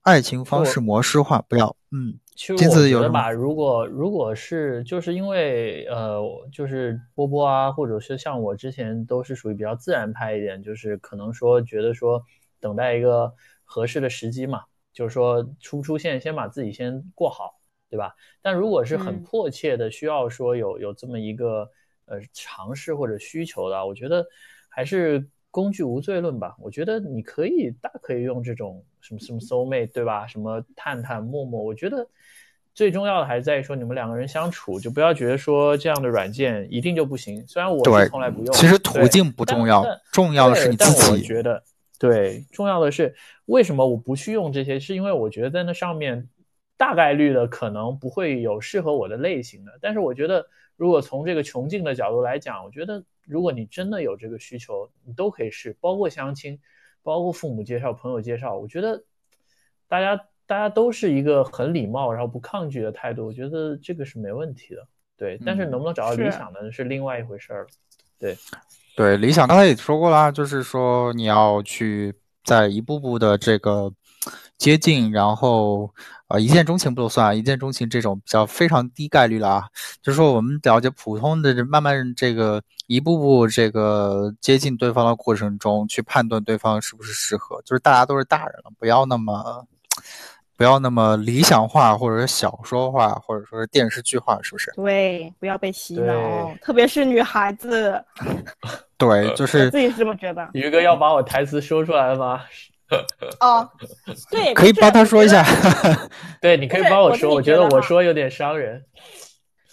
[0.00, 2.18] 爱情方式模式化，不要，嗯。
[2.42, 6.20] 其实我觉得吧，如果如果是就是因为呃，
[6.52, 12.22] 就是波波啊，或者是像我之前都是属于比较自然派一点，就是可能说觉得说
[12.60, 13.32] 等待一个
[13.64, 18.14] 合适的时机嘛，就是说出不出现先把自己先过好，对吧？
[18.42, 21.70] 但如果是很迫切的需要说有有这么一个
[22.06, 24.26] 呃尝试或者需求的，我觉得
[24.68, 26.56] 还是工具无罪论吧。
[26.58, 30.26] 我觉得你可以大可以用这种什么什么 soul mate 对吧？
[30.26, 32.04] 什么探探、陌陌，我觉得
[32.74, 37.46] 最重要的还是在于说你们两个人相处，就不要觉得说这样的软件一定就不行。
[37.46, 41.12] 虽然我是从来不用，其实途径不重要，重要的是你自己。
[41.12, 41.62] 我觉得
[41.98, 43.14] 对，重要的是
[43.44, 44.80] 为什么我不去用这些？
[44.80, 46.28] 是因为我觉得在那上面
[46.76, 49.78] 大概率的可能不会有适合我的类型的。
[49.80, 50.46] 但是我觉得。
[50.76, 56.58] 如果从这个穷尽的角度来讲，我觉得如果你真的有这个需求，你都可以试，包括相亲，
[57.02, 58.56] 包括父母介绍、朋友介绍。
[58.56, 59.04] 我觉得
[59.88, 60.16] 大家
[60.46, 64.86] 大家都是一个很礼貌，然后不抗拒的态度，我觉得这个是没问题的。
[65.16, 67.68] 对，但是能不能找到理想的是另外一回事儿了。
[68.18, 68.36] 对，
[68.96, 72.12] 对，理想刚才也说过啦，就是说你要去
[72.42, 73.92] 在一步步的这个
[74.62, 75.90] 接近，然后。
[76.28, 77.34] 呃，一见钟情不都算啊？
[77.34, 79.68] 一见钟情这种比较非常低概率了啊。
[80.00, 87.60] 就是说，我们了解普通的，慢慢这个一步步这个接近对方的过程中，去判断对方是不是适合。
[87.66, 89.66] 就是大家都是大人了，不要那么
[90.56, 94.72] 不要那么理想化，或者是小说化，或者说是电视剧化，是不是？
[94.74, 98.02] 对，不要被洗脑，特别是女孩子。
[98.96, 100.48] 对， 就是自己是这么觉得。
[100.54, 102.40] 于哥要把我台词说出来吗？
[103.40, 103.68] 哦，
[104.30, 105.44] 对，可以帮他说一下。
[106.40, 107.34] 对，你可以帮我说。
[107.34, 108.84] 我觉得我说有点伤人。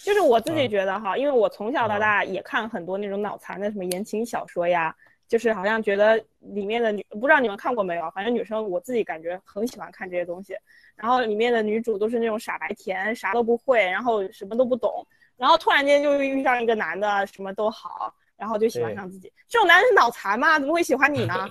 [0.01, 4.95] 就是我自己觉得哈，因为我从小到大也看很多那种脑残的什么言情小说呀，
[5.27, 8.09] 就是好像觉得里面的女，不知道你们看过没有？
[8.11, 10.55] 反正女生我自己感觉很喜欢看这些东西。
[10.95, 15.05] 然后里面的女主都是那种傻白甜，啥都不会，然后什么都不懂，
[15.37, 19.31] 然后突然间就遇上一个男的，什么都好，然后就喜欢上自己。
[19.47, 20.57] 这种男人是脑残吗？
[20.59, 21.47] 怎么会喜欢你呢？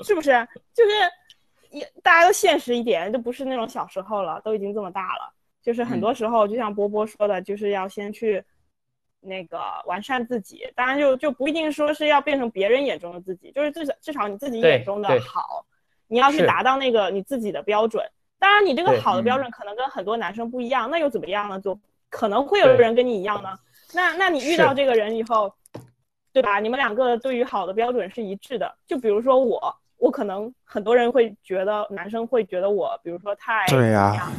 [0.04, 0.90] 是不是就是
[1.70, 5.32] 也大家都现实一点，就不是那种小时候了，都已经这么大了。
[5.62, 8.42] 就是很多时候，就像波波说的，就是要先去
[9.20, 10.66] 那个完善自己。
[10.74, 15.66] 当然，就就不一定说是要变成别人眼中的自己，就是至少至少你自己眼中的好，
[16.08, 18.02] 你要去达到那个你自己的标准。
[18.38, 21.60] 当然，你这个好的标准可能跟很多男生不一样，那又怎么样呢？
[21.60, 21.78] 就
[22.08, 23.50] 可能会有人跟你一样呢。
[23.92, 25.54] 那那你遇到这个人以后，
[26.32, 26.58] 对吧？
[26.58, 28.74] 你们两个对于好的标准是一致的。
[28.86, 29.76] 就比如说我。
[30.00, 34.32] 我可能很多人会觉得男生会觉得我，比如说太对呀，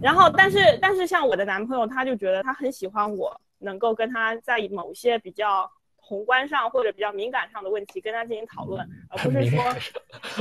[0.00, 9.62] 然后但是但是像我的男朋友，他就觉得他很喜欢我，能够跟他在某些比较宏观上或者比较敏感上的问题跟他进行讨论，而不是说，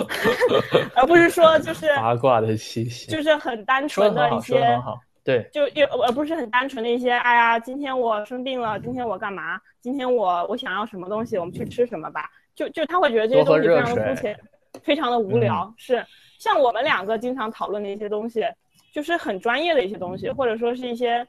[0.94, 4.78] 而不是说就是八卦的气息，就是很单纯的一些，
[5.24, 9.58] 对，就又而不是很单纯的一些，哎呀，今天我生病了，今天我干嘛？
[9.82, 12.30] 今天我我想要什么东西，我们去吃什么吧？
[12.54, 14.38] 就就他会觉得这些东西非常的肤浅。
[14.84, 16.06] 非常的无聊，是
[16.40, 18.46] 像我们两个经常讨论的一些东西，
[18.94, 21.26] 就是很专业的一些东西，或者说是一些，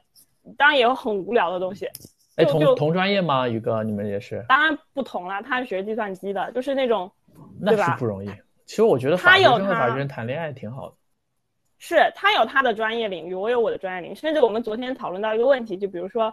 [0.57, 1.89] 当然也有很无聊的东西。
[2.35, 3.47] 哎，同同专业吗？
[3.47, 4.45] 宇哥，你们也是？
[4.47, 7.11] 当然不同了，他是学计算机的，就是那种，
[7.59, 8.29] 那是不容易。
[8.65, 10.95] 其实我觉得他有他法律人谈恋爱挺好的。
[11.79, 14.15] 是他有他的专业领域，我有我的专业领域。
[14.15, 16.31] 甚至我们昨天讨论到一个问题，就比如说，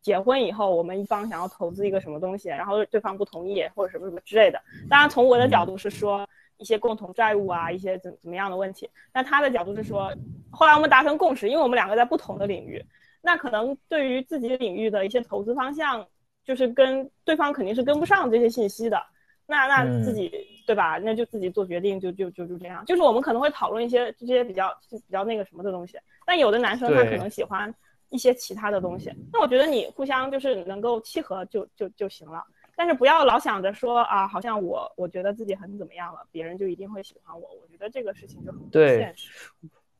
[0.00, 4.58] 结婚以后，我们一方想要投资一个什么东西，然后对方不同意，或者什么什么之类的。
[4.88, 6.26] 当然，从我的角度是说。
[6.58, 8.88] 一些共同债务啊，一些怎怎么样的问题？
[9.12, 10.12] 那他的角度是说，
[10.50, 12.84] 后来我们达成共识，因为我们两个在不同的领域，
[13.20, 16.06] 那可能对于自己领域的一些投资方向，
[16.44, 19.02] 就是跟对方肯定是跟不上这些信息的。
[19.44, 20.30] 那那自己
[20.66, 20.98] 对吧？
[21.02, 22.84] 那就自己做决定，就就就就这样。
[22.86, 27.74] 就是我们可能会讨论一些这些比较比较那个什么的东西，但有的男生他可能喜欢
[28.08, 29.12] 一些其他的东西。
[29.32, 32.42] 那我觉得你互相就是能够契合就就就行了。
[32.82, 37.48] 但是不要老想着说啊，好像我我觉得自己很怎么样了，别人就一定会喜欢我。
[37.62, 39.30] 我觉得这个事情就很不现实。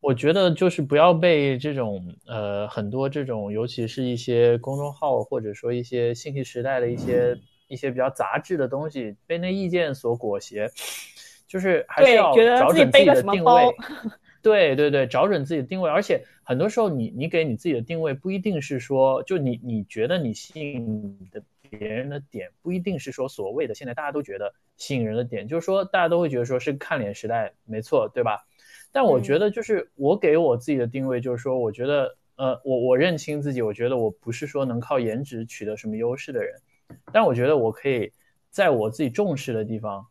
[0.00, 7.38] 我觉得就是不要被这种呃很多这种，尤其是一些公众号或者说一些信息时代的一些
[7.68, 10.68] 一些比较杂志的东西，被那意见所裹挟。
[11.46, 13.76] 就是还是要找准自己的定位。
[14.42, 15.88] 对对对，找准自己的定位。
[15.88, 21.40] 而且很多时候，你你给你自己的定位不一定是说，就你你觉得你吸引的。
[21.78, 28.44] 别人的点不一定是说所谓的现在大家都觉得吸引人的点，就是说大家都会觉得说是看脸时代，没错，对吧？
[28.92, 36.54] 但我觉得就是我给我自己的定位就是说，我觉得呃，我我认清自己，我觉得我不是说能靠颜值取得什么优势的人，
[37.10, 38.12] 但我觉得我可以
[38.50, 40.04] 在我自己重视的地方，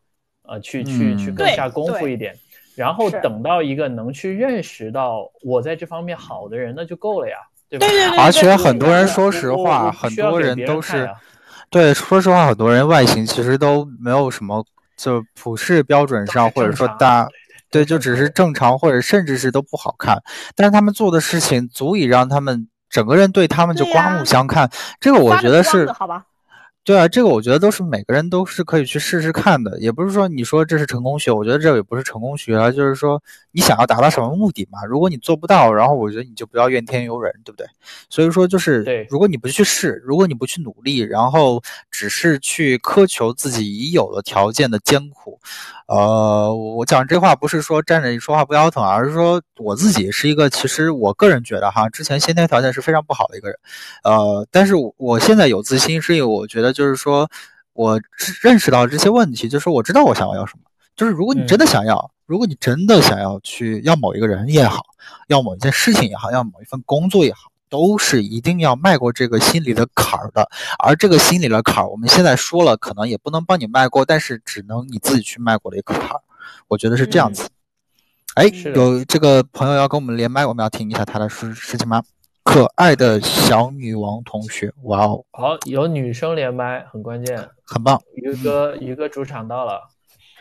[0.44, 2.36] 呃，去去去更下功夫一点，
[2.76, 7.38] 然后等到一个能去认识到我在这方面好的人，那就够了呀，
[7.70, 7.86] 对吧？
[8.18, 11.08] 而且很多人说实话，很多人都是。
[11.72, 14.66] 对，说实话，很多人外形其实都没有什么，
[14.98, 17.26] 就普世标准上，或者说大，
[17.72, 20.22] 对，就只是正常，或者甚至是都不好看。
[20.54, 24.70] 但是他们做的事情足以让他们整个人对他们就刮目相看。
[25.00, 26.26] 这个我觉得是，好吧？
[26.84, 33.22] 对啊，这个我觉得都是每个人都是可以去试试看的，也不是说你说这是成功学，我觉得这也不是成功学啊，就是说
[33.52, 34.84] 你想要达到什么目的嘛。
[34.86, 37.68] 如果你做不到，然后我觉得你就不要怨天尤人，对不对？
[38.10, 45.40] 所以说就是，如果你不去试，如果你不去努力，然后只是去苛求自己已有的条件的艰苦，
[45.92, 53.60] 呃，我讲这话不是说站着说话不腰疼，而是说我自己是一个，其实我个人觉得哈，之前先天条件是非常不好的一个人，
[54.06, 56.72] 呃，但是我现在有自信，是因为我觉得。
[56.72, 57.30] 就是说，
[57.74, 58.00] 我
[58.42, 60.64] 认识到这些问题，就是我知道我想要要什么。
[60.96, 64.82] 就是如果你真的想要，如果你真的想要去要某一个人也好，
[65.28, 70.48] 要某一件事情也好，要某一份工作也好，都是一定要迈过这个心理的坎儿的。
[70.78, 76.22] 而这个心理的坎儿，我们现在说了，可能也不能帮你迈过，但是只能你自己去迈过的一个坎儿。
[76.68, 77.50] 我觉得是这样子。
[78.36, 78.46] 哎，
[78.76, 82.04] 有这个朋友要跟我们连麦，我们要听一下他的事事情吗？
[82.44, 85.24] 可爱的小女王同学，哇哦！
[85.32, 88.02] 好，有女生连麦，很关键，很棒。
[88.16, 89.82] 于哥，于哥主场到了。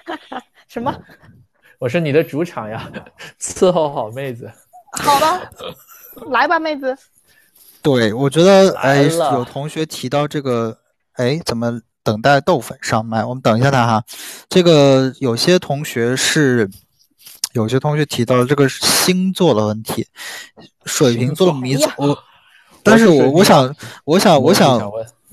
[0.67, 0.93] 什么？
[1.79, 2.91] 我是你的主场呀，
[3.39, 4.51] 伺候好妹子。
[4.93, 5.41] 好吧，
[6.31, 6.97] 来吧，妹子。
[7.83, 10.79] 对，我觉得哎，有同学提到这个，
[11.13, 13.25] 哎，怎么等待豆粉上麦？
[13.25, 14.05] 我们等一下他哈。
[14.49, 16.71] 这个有些同学是。
[17.53, 20.07] 有些同学提到这个星座的问题，
[20.85, 22.17] 水瓶座的迷座，我，
[22.85, 23.75] 但是我我想，
[24.05, 24.81] 我想，我想，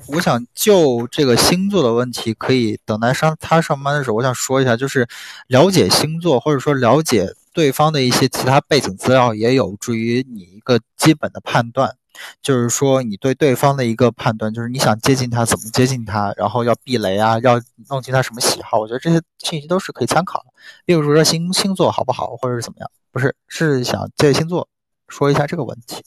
[0.07, 5.07] 我想就这个星座的问题，可以等待上他上班的时候，我想说一下，就是
[5.45, 11.97] 了解星座，或者说了解对方的一些其他背景资料，也有助于你一个基本的判断。
[12.41, 18.79] 就是说，你对对方的一个判断，就是你想接近他，怎么接近他，然后要避雷啊，要弄清他什么喜好。
[18.79, 20.45] 我觉得这些信息都是可以参考的。
[20.85, 22.89] 例如说星星座好不好，或者是怎么样？
[23.11, 24.67] 不是，是想借星座
[25.07, 26.03] 说一下这个问题。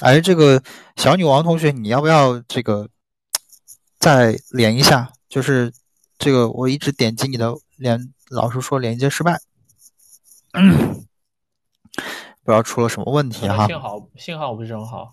[0.00, 0.62] 哎，这个
[0.96, 2.88] 小女王同学，你要不要这个
[3.98, 5.12] 再连一下？
[5.28, 5.72] 就是
[6.18, 9.40] 这个我一直点击你的连，老是说连接失败。
[12.48, 13.66] 不知道出了什么问题哈？
[13.66, 15.12] 信号信号不是很好。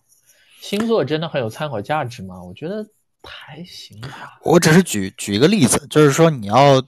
[0.61, 2.41] 星座真的很有参考价值吗？
[2.41, 2.77] 我觉得
[3.23, 4.39] 还行吧。
[4.41, 6.81] 我只是举举一个例子，就是说你要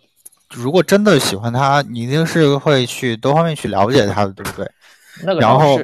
[0.50, 4.72] 如果真的喜欢他，你一定是会去多方面去了解他的，对不对？
[5.26, 5.78] 那个然后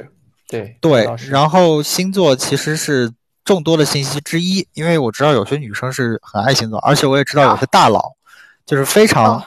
[0.48, 3.12] 对对，然后星座其实是
[3.44, 8.14] 众多的信息之一，因为我知道有些女生是很爱星座，而且我也知道有些大佬
[8.64, 9.44] 就是非常。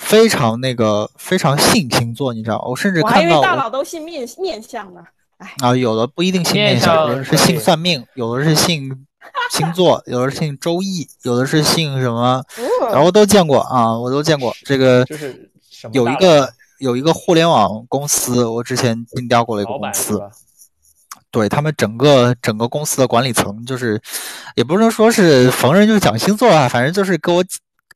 [0.00, 2.64] 非常那个非常信星座，你知道？
[2.66, 5.00] 我甚至看到大佬都信面面相呢。
[5.36, 8.90] 哎啊，有的不一定信面相，有的是信算命，有的是信
[9.52, 12.42] 星座，有的是信周易，有的是信什么？
[12.90, 14.54] 然后都见过啊，我都见过。
[14.64, 15.50] 这个就是
[15.92, 20.20] 有一个有一个互联网公司，我之前尽调过了一个公司，
[21.30, 24.00] 对他们整个整个公司的管理层，就是
[24.56, 27.44] 也不能说是逢人就讲星座啊，反正就是跟我。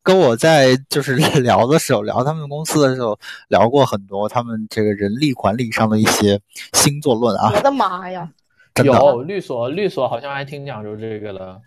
[0.05, 3.19] 跟我在就是 聊的时候，聊他们公司的时候，
[3.49, 6.39] 聊过很多他们这个人力管理上的一些
[6.75, 7.51] 星座论啊。
[7.53, 8.31] 我的妈呀！
[8.85, 11.61] 有律所，律所好像还挺讲究这个的。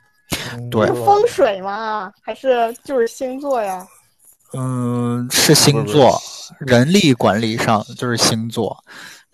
[0.70, 2.12] 对，是风水吗？
[2.22, 3.88] 还是就是星座呀？
[4.54, 6.18] 嗯，是星座，
[6.60, 8.78] 人力管理上就是星座。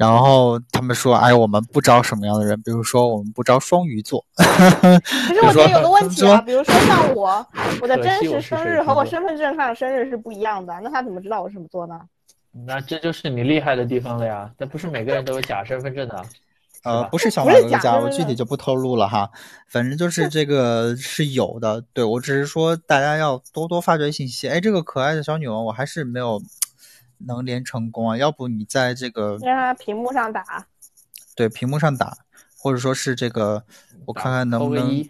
[0.03, 2.61] 然后他们说：“哎，我们不招什么样的人？
[2.61, 4.23] 比如说，我们不招双鱼座。
[4.35, 7.45] ”可是我觉得有个问题啊，比如说像我，
[7.81, 11.99] 我的真实生日和我身份证上的生日是不一样的，那他怎么知道我是什么座呢？
[12.67, 14.51] 那这就是你厉害的地方了呀！
[14.57, 16.23] 但不是每个人都有假身份证的。
[16.83, 19.29] 呃，不是小马哥家，我具体就不透露了哈。
[19.69, 21.81] 反正就是这个是有的。
[21.93, 24.49] 对我只是说，大家要多多发掘信息。
[24.49, 26.41] 哎，这个可爱的小女王，我还是没有。
[27.19, 28.17] 能连成功啊？
[28.17, 30.67] 要不你在这个让他屏幕上打，
[31.35, 32.17] 对，屏幕上打，
[32.57, 33.65] 或者说是这个，
[34.05, 35.07] 我看看能不能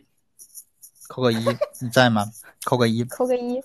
[1.07, 1.37] 扣个一，
[1.81, 2.25] 你在吗？
[2.65, 3.61] 扣个一，扣个一，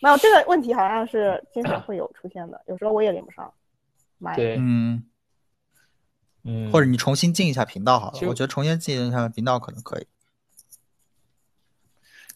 [0.00, 3.52] 没有这个问题，好像是经常会有出现的，有时候我也连不上。
[4.34, 5.04] 对，嗯
[6.44, 10.06] 嗯，或者你重新进一下频道好了，我觉得重新进一下频道可能可以。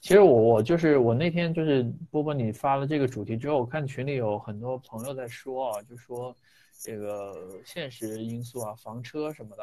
[0.01, 6.35] 其实我我就是我那天就是波波你发了这个主题之后，我看群里有很多朋友在说啊，就说
[6.83, 7.35] 这个
[7.67, 9.63] 现实因素啊，房车什么的，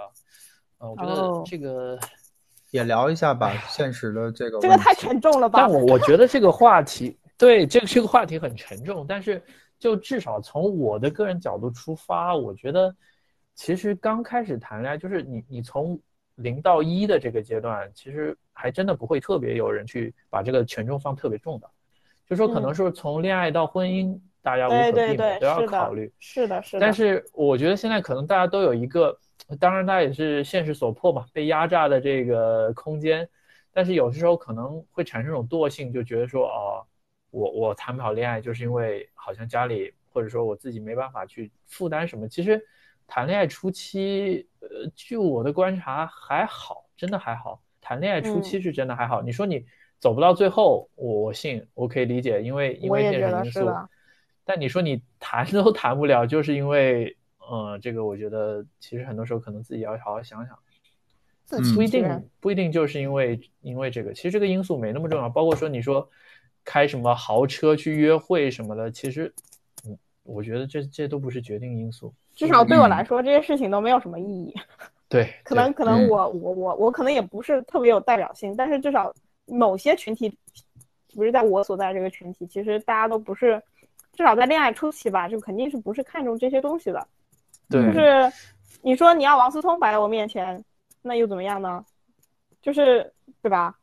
[0.78, 1.98] 呃，我觉得这个
[2.70, 5.60] 也聊一下吧，现实的这个这个太沉重了吧？
[5.62, 9.42] 但我我觉得这个话题对这个这个话题很沉重，但是
[9.80, 12.96] 就至少从我的个人角度出发，我觉得
[13.56, 16.00] 其实刚开始谈恋爱就是你你从
[16.38, 18.36] 零到一的这个阶段，其实。
[18.60, 21.70] 还真的不会特别有人去把这个权重放特别重的，
[22.28, 26.12] 就说可能是从恋爱到婚姻，大家无可避免都要考虑。
[26.18, 26.80] 是的，是的。
[26.80, 29.16] 但是我觉得现在可能大家都有一个，
[29.60, 33.30] 当然他也是现实所迫嘛，被压榨的这个空间。
[33.72, 36.82] 但是有的时候可能会产生一种惰性，就觉得说，哦，
[37.30, 42.28] 我我谈不好恋爱，就是因为好像家里或者说我自己没办法去负担什么。
[42.28, 42.60] 其实
[43.08, 47.62] 谈恋爱初期，呃，据我的观察还好，真的还好。
[47.82, 49.22] 谈恋爱初期是真的还好。
[49.22, 49.66] 你说你
[49.98, 53.72] 走不到最后，我我信，我可以理解，因为因为现实因素。
[54.44, 57.18] 但你说你谈都谈不了，就是因为，
[57.52, 60.58] 嗯，这个我觉得其实很多时候可能自己要好好想想。
[61.74, 65.30] 不一定不一定就是因为因为这个，其实这个因素没那么重要。
[65.30, 66.10] 包括说你说
[66.66, 69.34] 开什么豪车去约会什么的，其实
[69.86, 72.14] 嗯，我觉得这这都不是决定因素。
[72.38, 74.54] 至少对我来说，这些事情都没有什么意义。
[75.10, 79.12] 对，可能可能我我我我可能也不是特别有代表性，但是至少
[79.46, 80.32] 某些群体，
[81.16, 83.62] 不是在我所在这个群体，其实大家都不是，
[84.14, 87.08] 至少在恋爱初期吧，就肯定是不是看重这些东西的。
[87.70, 88.32] 对，就是
[88.82, 90.64] 你说你要王思聪摆在我面前。
[91.04, 91.86] 那又怎么样呢？
[92.62, 93.74] 就是对吧？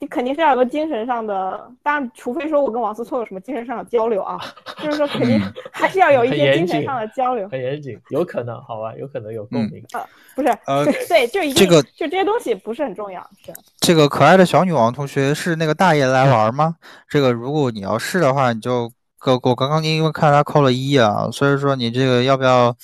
[0.00, 4.40] 你肯定是要有个精神上的，当然，除非说我跟王思聪有什么精神上的交流啊，
[4.82, 5.38] 就是说肯定
[5.70, 7.46] 还是要有一些精神上的交流。
[7.50, 9.84] 很严谨，有可能，好吧，有可能有共鸣。
[9.92, 10.00] 呃，
[10.34, 13.20] 不是，呃，对，就一这个，就这些东西不是很重要。
[13.44, 16.76] 是这个可爱的小女王同学是那个大爷来玩吗？
[17.06, 18.90] 这个如果你要是的话，你就
[19.26, 22.74] 我我刚刚因为看他扣了一啊，所以说你这个要不要？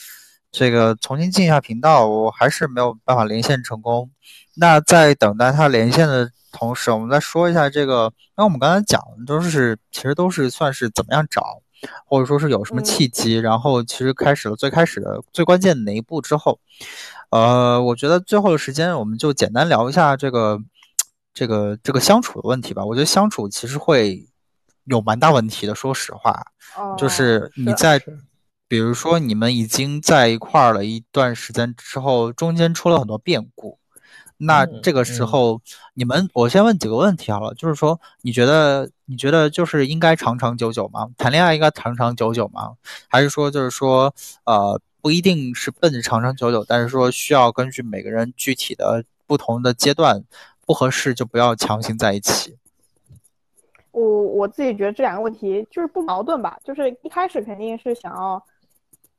[0.52, 4.08] 这个重新进一下频道，我还是没有办法连线成功。
[4.56, 8.12] 那在等待他连线的同时，我们再说一下这个。
[8.36, 11.60] 那我们刚才讲的都是，其实都是算是怎么样找，
[12.04, 16.58] 或者说是有什么契机，然后其实开始了最开始的最关键的那一步之后，
[17.30, 20.58] 呃，我觉得最后的时间我们就简单聊一下这个
[21.32, 22.84] 这个这个相处的问题吧。
[22.84, 24.26] 我觉得相处其实会
[24.84, 26.46] 有蛮大问题的，说实话，
[26.98, 28.02] 就是你在。
[28.68, 33.78] 比如说，你们已经在一块儿了一段时间之后，中间出了很多变故，
[34.36, 35.60] 那这个时候，
[35.94, 41.08] 你们，我先问几个问题好了，就是说，你觉得，你觉得就是应该长长久久吗？
[41.16, 42.74] 谈恋爱应该长长久久吗？
[43.08, 44.14] 还是说，就是说，
[44.44, 50.22] 呃，不一定是奔着长长久久，但是说需要根据每个人具体的不同的阶段，
[50.66, 52.56] 不合适就不要强行在一起。
[53.92, 58.42] 我我自己觉得这两个问题就是不矛盾吧，就是一开始肯定是想要。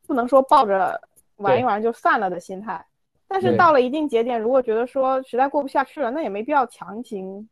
[0.05, 0.97] 不能说抱着
[1.35, 2.85] 玩一玩就散了的心态，
[3.27, 7.47] 但是到了一定节点，如果觉得说实在过不下去了，那也没必要强行，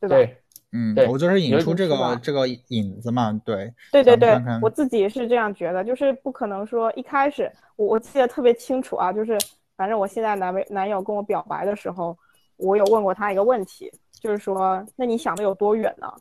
[0.00, 0.16] 对吧？
[0.16, 0.36] 对，
[0.72, 9.38] 嗯，我就是引出这个这个引子嘛，对，对对对，我自己是这样觉得，就是不可能说一开始，我我记得特别清楚啊，就是
[9.76, 12.16] 反正我现在男男友跟我表白的时候，
[12.56, 13.90] 我有问过他一个问题，
[14.20, 16.12] 就是说，那你想的有多远呢？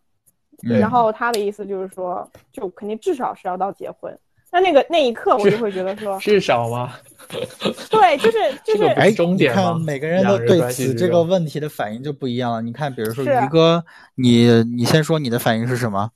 [0.79, 4.17] 然后他的意思就是说，就肯定至少是要到结婚。
[4.53, 6.93] 那那个那一刻，我就会觉得说，至少吗？
[7.89, 12.61] 对，就是 就是，哎，终点看每个人都对此这个问题的反应就不一样了。
[12.61, 16.11] 你看，比如说于哥，你你先说你的反应是什么？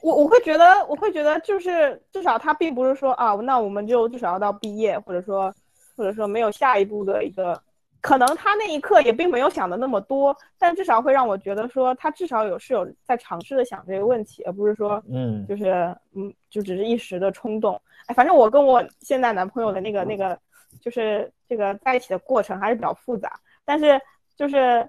[0.00, 5.54] 我我会觉得，我会觉得，就是至少他并不是说啊，那我们就至少要到毕业，或者说
[5.94, 7.60] 或者说没有下一步的一个。
[8.02, 15.72] 可能他那一刻也并没有想的那么多，但至少会让我觉得说他至少有是有在尝试的想这个问题，而不是说嗯就是
[16.14, 17.80] 嗯就只是一时的冲动。
[18.06, 20.36] 哎，反正我跟我现在男朋友的那个那个
[20.80, 24.00] 就是这个在一起的过程还是比较复杂，但是
[24.36, 24.84] 就是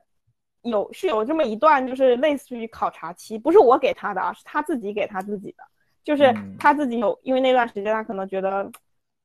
[0.64, 5.64] 有是有这么一段就是类似于考察期，不是我给他的啊，是他自己给他自己的，
[6.04, 8.72] 就是他自己有因为那段时间他可能觉得。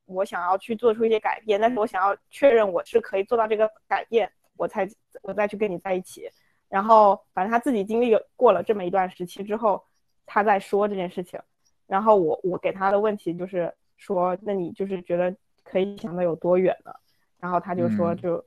[0.09, 4.87] 我想要去做出一些改变，但是我想要确认我是可以做到这个改变，我才
[5.21, 6.29] 我再去跟你在一起。
[6.67, 9.83] 然后反正他自己经历过了这么一段时期之后，
[10.25, 11.39] 他在说这件事情。
[11.87, 16.91] 然后我我给他的问题就是说，那你就是觉得可以想到有多远呢？
[17.39, 18.43] 然后他就说，就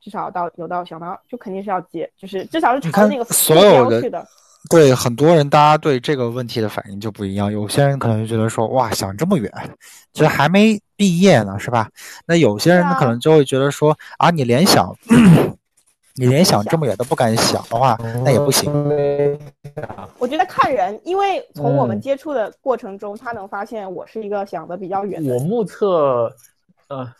[0.00, 4.26] 至少到有到想到，就肯定是要接，就是至少是朝那个所有去的。
[4.68, 7.50] 对很多人，大家对这个问题的反应就不一样。
[7.50, 9.50] 有些人可能就觉得说，哇，想这么远，
[10.12, 11.88] 其实还没毕业呢，是吧？
[12.26, 14.94] 那有些人可能就会觉得说，啊，你连想，
[16.16, 18.72] 你连想这么远都不敢想的话，那也不行。
[20.18, 25.22] 我觉得看人，因为从我们接触的过程中，他能发现我是一个想的比较远。
[25.24, 26.34] 我目测，
[26.88, 27.14] 呃，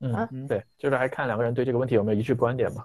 [0.00, 2.84] 嗯，对，就是还看两个人对这个问题有没有一致观点嘛。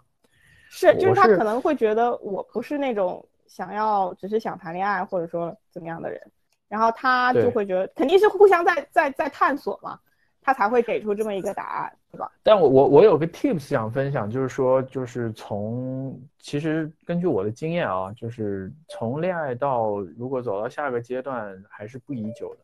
[0.70, 6.22] 是，就是他可能会觉得我不是那种想要只是想谈恋爱或者说怎么样的人，
[6.68, 10.00] 然后他就会觉得肯定是互相在在在探索嘛，
[10.42, 12.32] 他才会给出这么一个答案，对吧？
[12.44, 22.62] 但我我我有个 tips 想分享，就是说就是从其实根据我的经验啊，就是从恋爱到如果走到下个阶段还是不宜久的，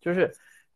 [0.00, 0.32] 就是。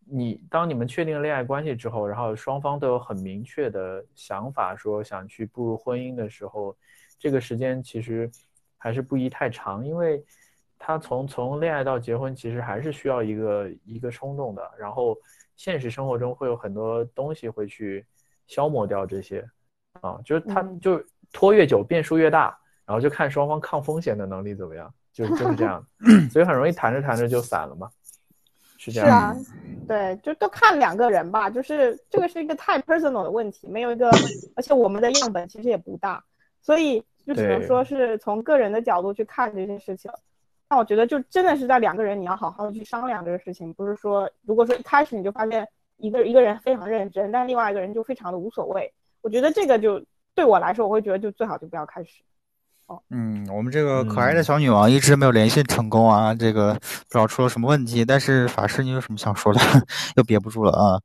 [0.07, 6.77] 你当你们确定恋爱关系之后，然后双方都有很明确的想法，说想去步入婚姻的时候，
[7.19, 8.31] 这个时间其实
[8.77, 10.25] 还是不宜太长，因为
[10.79, 14.71] 他从从恋爱到结婚，其实还是需要一个一个冲动的。
[14.79, 15.17] 然后
[15.57, 18.05] 现实生活中会有很多东西会去
[18.47, 19.49] 消磨掉这些，
[20.01, 21.01] 啊，就是他就
[21.33, 25.87] 拖越久变数越大，然后就看双方抗风险的能力怎么样，就就是这样，
[26.33, 27.89] 所以很容易谈着谈着就散了嘛。
[28.81, 29.09] 是这样。
[29.09, 29.55] 是啊，
[29.87, 34.11] 对，就都看两个人吧，就是这个是一个太 personal 的问题，没有一个，
[34.57, 36.25] 而且我们的样本其实也不大，
[36.63, 40.11] 所以就只能说是从个人的角度去看这件事情。
[40.71, 48.91] 那我觉得就真的是在两个人你要好好的去商量这个事情，不是说如果说一开始你就发现一个一个人非常认真，但另外一个人就非常的无所谓，
[49.21, 50.03] 我觉得这个就
[50.35, 52.23] 对我来说，我会觉得就最好就不要开始。
[53.11, 58.05] 嗯，我们这个可爱的小女王一直没有连线成功啊，这个不知道出了什么问题。
[58.05, 59.61] 但是法师，你有什么想说的？
[60.17, 61.01] 又憋不住了啊！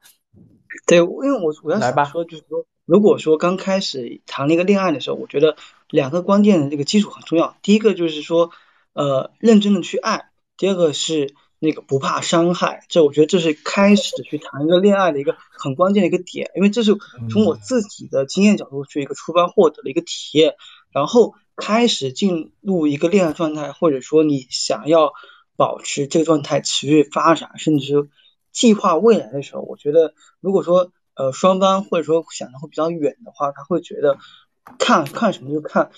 [0.87, 5.57] 对，因为我我要想说，就是说，如果说刚开始谈那个恋爱的时候，我觉得
[5.89, 7.55] 两个关键的这个基础很重要。
[7.61, 8.51] 第一个就是说，
[8.93, 12.83] 呃，认真的去爱；第二个是那个不怕伤害。
[12.89, 16.95] 这我觉得这是开始去谈一个恋爱的一个很关键的一个点，因为这是
[17.31, 20.55] 从我自己的经验角度去一个出发获得的一个体验，
[20.91, 21.35] 然后。
[21.57, 25.13] 开始进入一个恋爱状态，或者说你想要
[25.55, 28.09] 保持这个状态持续发展，甚至是
[28.51, 34.17] 计划未来的时候，我觉得如果说呃双方或者说想的会比较远的话，他会觉得
[34.79, 35.91] 看看什么就看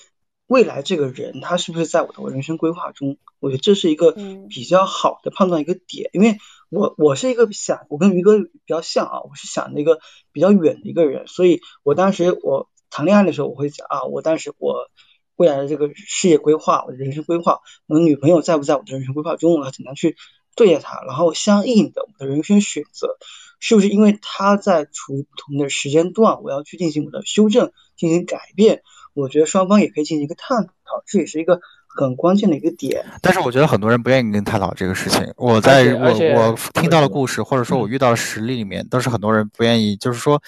[0.45, 4.15] 未来这个人他是不是在我的人生规划中，我觉得这是一个
[4.49, 6.37] 比较好的判断一个点，因为
[6.69, 9.99] 我我是一个想我跟于哥比较像啊，我是想那个
[10.31, 14.87] 比较远的一个人，所以我当时我谈恋爱的时候我会想啊，我当时我。
[15.37, 19.57] 未来的这个事业规划，我的人生规划，我的女朋友在不在我的人生规划中？
[19.57, 20.17] 我要怎样去
[20.55, 21.01] 对待她？
[21.07, 23.17] 然后相应的，我的人生选择
[23.59, 28.81] 是不是因为她在处于不同的时间段，我要去进行我的修正、进行改变？
[29.13, 33.03] 我觉得双方也可以进行一个探讨，这也是一个很关键的一个点。
[33.21, 35.33] 但是我觉得很多人不愿意跟探讨这个事情。
[35.37, 39.95] 我在我我听到的故事，或者说我遇到的实例里面，都是很多人不愿意。
[39.97, 40.39] 就是说，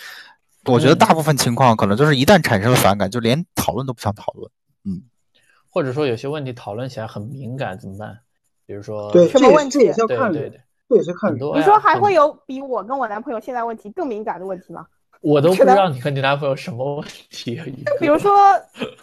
[0.65, 4.51] 我觉得大部分情况可能就是一旦产生了反感，就连讨论都不想讨论。
[4.85, 5.01] 嗯，
[5.69, 8.19] 或者说有些问题讨论起来很敏感怎么办？
[8.65, 11.57] 比如说对什么问题也是要看对对，这也是看多。
[11.57, 14.85] 你说还会有比我跟我男朋友现在问题更敏感的问题吗？
[15.21, 17.55] 我都不知道你和你男朋友什么问题。
[17.55, 18.31] 就 比如说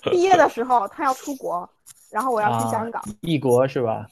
[0.04, 1.68] 毕业的时候他要出国，
[2.12, 4.06] 然后我要去香港，异国是吧？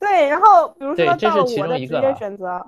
[0.00, 2.60] 对，然后比如说到了我的职业选择，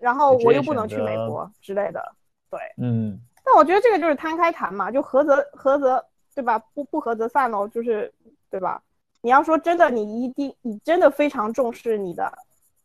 [0.00, 2.02] 然后我又不能去美国之类的。
[2.50, 3.20] 对，嗯。
[3.44, 6.04] 但我觉得这个就是摊开谈嘛，就合则合则。
[6.34, 6.58] 对吧？
[6.74, 8.12] 不不合则散喽，就是
[8.50, 8.80] 对吧？
[9.20, 12.32] 你要说真的，你一定你真的非常重视你的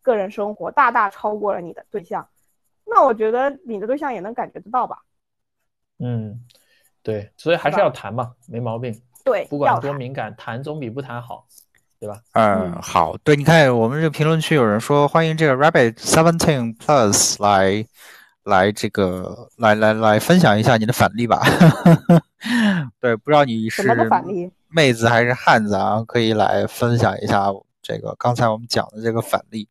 [0.01, 2.27] 个人生活，大大超过了你的对象，
[2.85, 4.99] 那我觉得你的对象也能感觉得到吧？
[5.99, 6.39] 嗯，
[7.03, 8.99] 对，所以还是要谈嘛，没毛病。
[9.23, 11.45] 对，不管多敏感，谈总比不谈好，
[11.99, 12.19] 对吧？
[12.33, 13.15] 嗯，好。
[13.23, 17.85] 对，你看我们这个评论区有人说欢迎这个 Rabbit Seventeen Plus 来。
[18.45, 21.41] 来，这个来来来分享一下你的反例吧。
[22.99, 23.83] 对，不知道你是
[24.67, 26.03] 妹子还是汉子啊？
[26.07, 27.47] 可以来分享一下
[27.81, 29.67] 这个刚才我们讲的这个反例。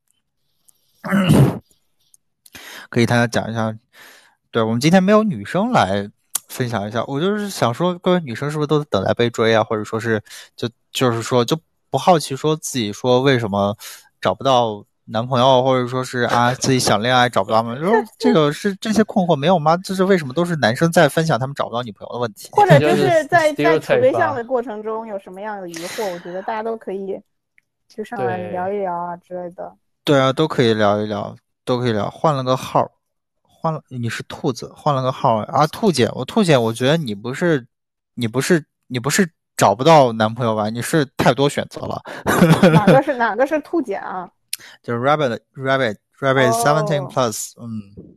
[2.88, 3.76] 可以大家讲一下。
[4.50, 6.10] 对我们今天没有女生来
[6.48, 9.64] 分享一下，我就是想说，各位女生是不是都等待被追啊？
[9.64, 10.22] 或者说是
[10.56, 11.58] 就就是说就
[11.90, 13.76] 不好奇说自己说为什么
[14.20, 14.84] 找不到？
[15.06, 17.76] 男朋友，或者说是啊，自己想恋爱找不到吗？
[17.76, 19.76] 说这个是这些困惑没有吗？
[19.76, 22.48] 这是为什么都是男生在分享他们找不到女朋友的问题？
[22.52, 26.10] 或者就是在在处对象的过程中有什么样的疑惑？
[26.12, 27.20] 我觉得大家都可以
[27.86, 29.70] 就上来聊一聊啊之类的。
[30.04, 32.08] 对啊，都可以聊一聊，都可以聊。
[32.08, 32.90] 换了个号，
[33.42, 37.66] 换了你是兔子，换了个号啊，兔姐，我兔姐，我觉得你不是
[38.14, 40.70] 你不是你不是找不到男朋友吧？
[40.70, 42.00] 你是太多选择了。
[42.72, 44.28] 哪个是哪个是兔姐啊？
[44.82, 48.16] 就是 rabbit rabbit rabbit seventeen plus，嗯，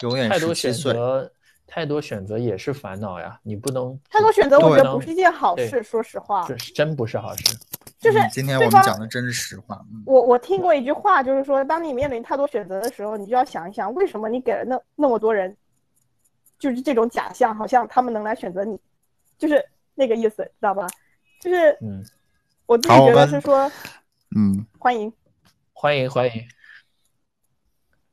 [0.00, 1.30] 永远太多选择，
[1.66, 3.38] 太多选择也是烦恼呀。
[3.42, 5.82] 你不能太多选择，我觉得不是一件好事。
[5.82, 7.56] 说实话，这是真不是好事。
[7.98, 9.78] 就是今天我们讲的真是实话。
[10.06, 15.54] 我我听过一句话，就是说，当你面临太多选择的时候，你就要想一想，为什么你给了那那么多人，
[16.58, 18.78] 就是这种假象，好像他们能来选择你，
[19.36, 19.62] 就是
[19.94, 20.86] 那个意思，知道吧？
[21.42, 22.02] 就是，嗯，
[22.64, 23.70] 我自己觉得是说，
[24.34, 25.12] 嗯，欢迎。
[25.80, 26.46] 欢迎欢迎，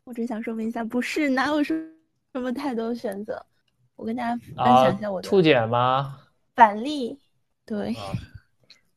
[0.06, 1.76] 我只想说明一下，不是哪有什
[2.32, 3.46] 什么太多选择，
[3.98, 6.18] 我跟大家分享一下我的兔姐吗？
[6.56, 7.20] 反例，
[7.66, 7.94] 对。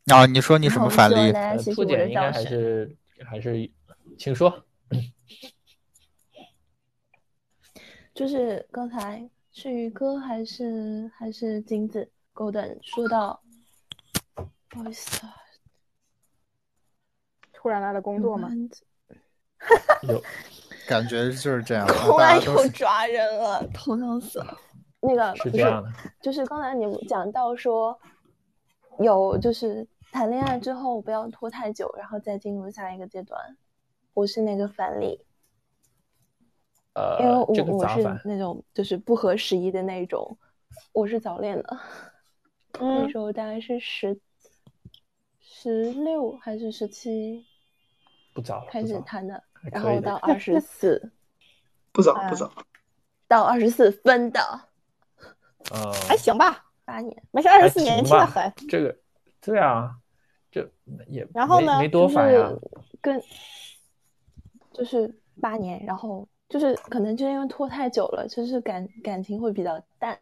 [0.07, 1.33] 啊，你说你什么反例？
[1.75, 3.69] 兔姐应该还是还是，
[4.17, 4.65] 请说。
[8.15, 13.43] 就是刚才是宇哥还是还是金子 Golden 说到，
[14.69, 15.35] 不好意思啊，
[17.61, 18.49] 突然来了工作吗？
[20.09, 20.23] 有，
[20.89, 21.87] 感觉就是这样。
[21.87, 24.57] 突然又抓人了，头疼死了。
[25.01, 25.93] 那个是这样的，
[26.23, 28.01] 就是刚才你讲到说，
[28.99, 33.39] 有就是谈恋爱之后不要拖太久，然后再进入下一个阶段。
[34.15, 35.21] 我是那个反例，
[36.95, 40.39] 呃，因为我我是那种就是不合时宜的那种，
[40.93, 41.79] 我是早恋的，
[42.81, 44.19] 那时候大概是十
[45.41, 47.47] 十六还是十七，
[48.33, 49.43] 不早开始谈的，
[49.73, 51.13] 然后到 二十四，
[51.93, 52.51] 不早不早，
[53.29, 54.41] 到二十四分的，
[55.71, 58.97] 呃，还行吧，八年，没事，二十四年轻的很，这个
[59.41, 59.97] 对啊，
[60.51, 60.71] 这
[61.07, 62.51] 也然后呢，没多烦呀，
[63.01, 63.23] 跟。
[64.73, 65.13] 就是
[65.43, 70.19] 八年，然后就是可能就因为拖太久了，就是感感情会比较淡，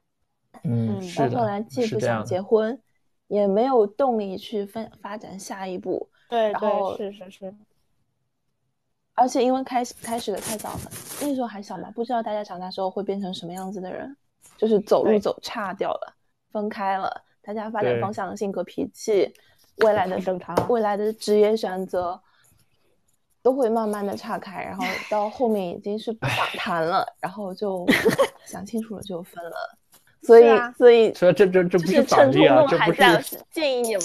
[0.64, 2.80] 嗯，然后后来既不想结婚，
[3.28, 7.54] 也没有动力去分发展下一步，对，然后是是是，
[9.18, 10.80] 而且因为开始开始的太早了，
[11.20, 14.16] 那时候还小嘛，不知道大家长大之后会变成什么样子的人，
[14.56, 16.14] 就是走路走差掉了，
[16.52, 19.32] 分开了，大家发展方向、性格、脾气，
[19.78, 22.20] 未来的正常，未来的职业选择。
[23.40, 27.86] 都会慢慢的岔开，然后到后面已经是不想谈了，然后就
[28.44, 29.78] 想清楚了就分了。
[30.22, 30.44] 所以，
[30.76, 33.94] 所以，所以这这这不是反例啊，这不是建议你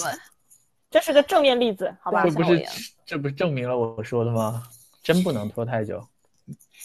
[0.88, 2.22] 这是个正面例子，好吧？
[2.24, 2.64] 这不是
[3.04, 4.62] 这不是证明了我说的吗？
[5.04, 6.04] 真不能拖太久。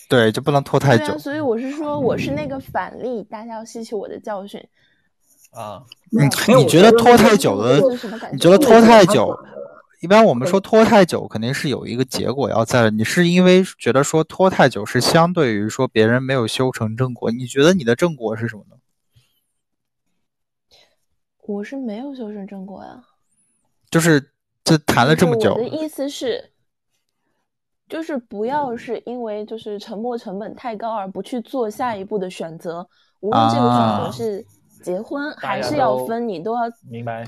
[0.08, 1.18] 对，就不能拖太久。
[1.18, 4.64] 所以我是说，我是那个反例，大家要吸取我的教训。
[5.52, 7.80] 啊，嗯，你觉得拖太久的？
[8.32, 9.36] 你觉得拖太久？
[10.02, 12.92] 一般我们说拖太久，肯定是有一个结果要在的。
[12.92, 18.78] 你是因为觉得说拖太久是相对于说别人没有修成正果，你觉得你的正果是什么呢？
[21.42, 23.04] 我是没有修成正果呀，
[23.90, 24.32] 就是
[24.64, 25.54] 这谈了这么久。
[25.56, 26.52] 我的意思是，
[27.90, 32.88] 就是不要是因为就是沉没成本太高而不去做下一步的选择，
[33.20, 34.46] 无论这个选择是。
[34.82, 37.28] 结婚还是要分，你都要明白，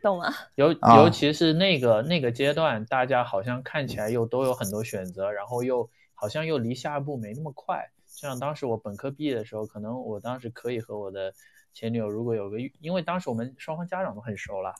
[0.00, 0.32] 懂吗？
[0.54, 7.84] 尤尤其是那个那个阶段，大家好像看起来又都有很多选择，然后又好像又离下一步没那么快。
[8.06, 11.32] 就像当时我本科毕业的时候，可能我当时可以和我的
[11.74, 14.72] 前女友，如果有个，因为当时我们双方家长都很熟了，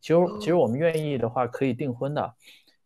[0.00, 2.34] 其实其实我们愿意的话可以订婚的。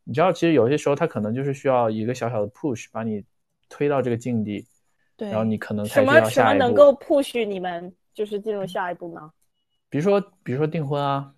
[0.04, 3.24] 你知道，其实有些时候他可能就是需要一个小小的 push 把你
[3.68, 4.66] 推到这个境地，
[5.16, 7.92] 对，然后你可能才什么什么能够 push 你们？
[8.14, 9.30] 就是进入下一步呢？
[9.88, 11.32] 比如说，比如说订婚啊，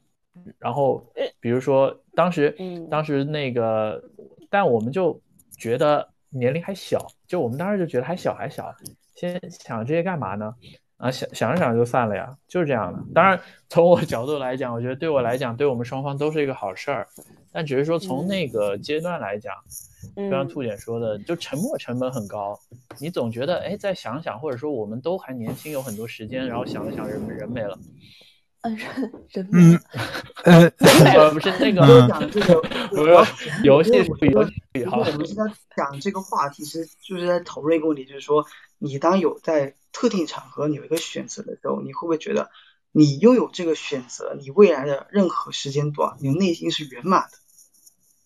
[0.58, 1.06] 然后，
[1.38, 2.56] 比如说当时，
[2.90, 4.02] 当时那个，
[4.50, 5.20] 但我们就
[5.56, 8.74] 觉得年龄还小，就我们当时就觉得还小还小，
[9.14, 10.52] 先想这些干嘛呢？
[11.04, 12.98] 啊，想想着想就散了呀，就是这样的。
[13.14, 17.06] 当然，从我角度来讲，我觉得对我来讲，对我们双方都是一个好事儿，
[17.52, 19.52] 但只是说从那个阶段来讲。
[20.14, 22.58] 就像兔姐说的，就沉默成本很高。
[22.98, 27.78] 你总觉得，哎，再想想，或者说我们都还年轻，有很多时间，然后想了想，人人没了。
[28.60, 28.78] 嗯，
[29.30, 29.80] 人没了。
[30.44, 30.70] 呃，
[31.32, 32.60] 不是那个讲这个，
[32.92, 33.12] 不是
[33.62, 34.84] 游戏是游戏。
[34.84, 35.44] 好，我们现在
[35.74, 38.44] 讲这个话题，其实就是在讨论一个问题，就是说，
[38.78, 42.50] 你当有在特定场合你有一个选择的时候，你会不会觉得，
[42.92, 47.38] 你拥有这个选择，你未来的任何时间段，你内心是圆满的？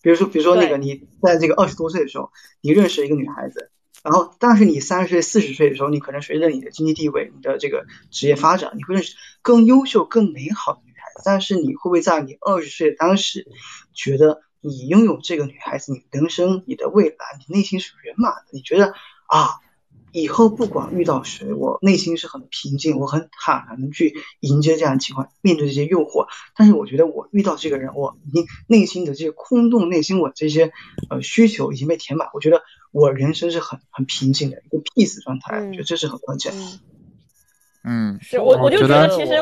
[0.01, 3.69] 比如说，比如说那个你在这个二十多岁的时候，你认识一个女孩子，
[4.03, 11.21] 然后但是你三十岁、四十岁的时候，你可能随着你的经济地位、你的这个职业发展，你会认识更优秀、更美好的女孩子。
[11.23, 13.45] 但是你会不会在你二十岁的当时，
[13.93, 18.45] 觉得你拥有这个女孩子，你人生、你的未来，你内心是圆满的？
[18.51, 18.93] 你觉得
[19.27, 19.59] 啊？
[20.11, 26.27] 以后不管遇到谁，我内心是很平静，我很坦然的去迎接这样的情况，面对这些诱惑。
[26.55, 30.71] 但是我觉得我遇到这个人，我已经内心的这些空洞，内心我这些
[31.09, 32.29] 呃需求已经被填满。
[32.33, 32.61] 我觉得
[32.91, 36.53] 我人生是很很平静的一个 peace 状态，我觉得这是很关键。
[37.83, 39.33] 嗯，是我我就觉得其实，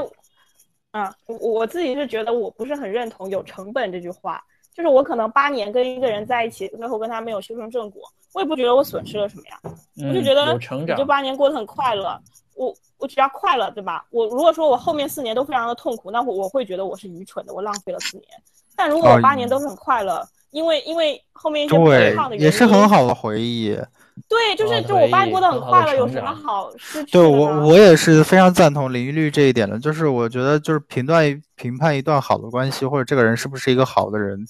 [0.91, 4.43] 啊，我我自己是觉得我不是很认同有成本这句话。
[4.77, 8.03] 就是我可能八年跟一个人在一起，最后跟他没有修成正果，
[8.35, 9.59] 我也不觉得我损失了什么呀。
[10.07, 12.15] 我就觉得你这八年过得很快乐，
[12.53, 14.05] 我我只要快乐，对吧？
[14.11, 18.29] 我如果说我后面四年都非常的痛苦，那我我会觉得我是愚蠢的，我浪费了四年。
[18.75, 21.85] 但如果我八年都很快乐，因为因为后面一些不
[22.15, 23.75] 胖的原因，也是很好的回忆。
[24.27, 27.11] 对，就是就我八年过得很快乐，有什么好失去？
[27.11, 34.45] 对我我也是非常赞同林玉律这一点的，就是我觉得就是评断评判一段好的关系，或者这个人是不是一个好的人，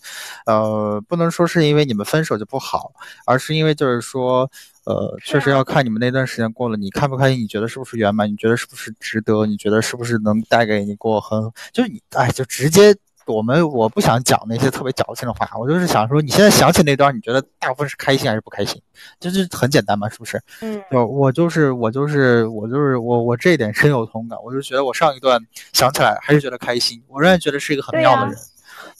[0.45, 2.91] 呃，不能说是因为你们分手就不好，
[3.25, 4.49] 而是因为就是说，
[4.85, 7.41] 呃，确实要看你们那段时间过了，你开不开心？
[7.41, 8.29] 你觉得是不是圆满？
[8.29, 9.45] 你觉得是不是值得？
[9.45, 11.39] 你觉得是不是能带给你过很？
[11.71, 12.95] 就是你哎，就直接
[13.27, 18.81] 我们我不想讲那些特别矫情的话，我就是想说，你现在想起那段，你觉得大部分是开心还是不开心？
[19.19, 20.41] 就是很简单嘛，是不是？
[20.61, 25.39] 嗯，就我就是我就是我就是我我这一点深有同感，我就觉得我上一段
[25.73, 28.35] 想起来还是觉得开心，我仍然觉得是一个很妙的人，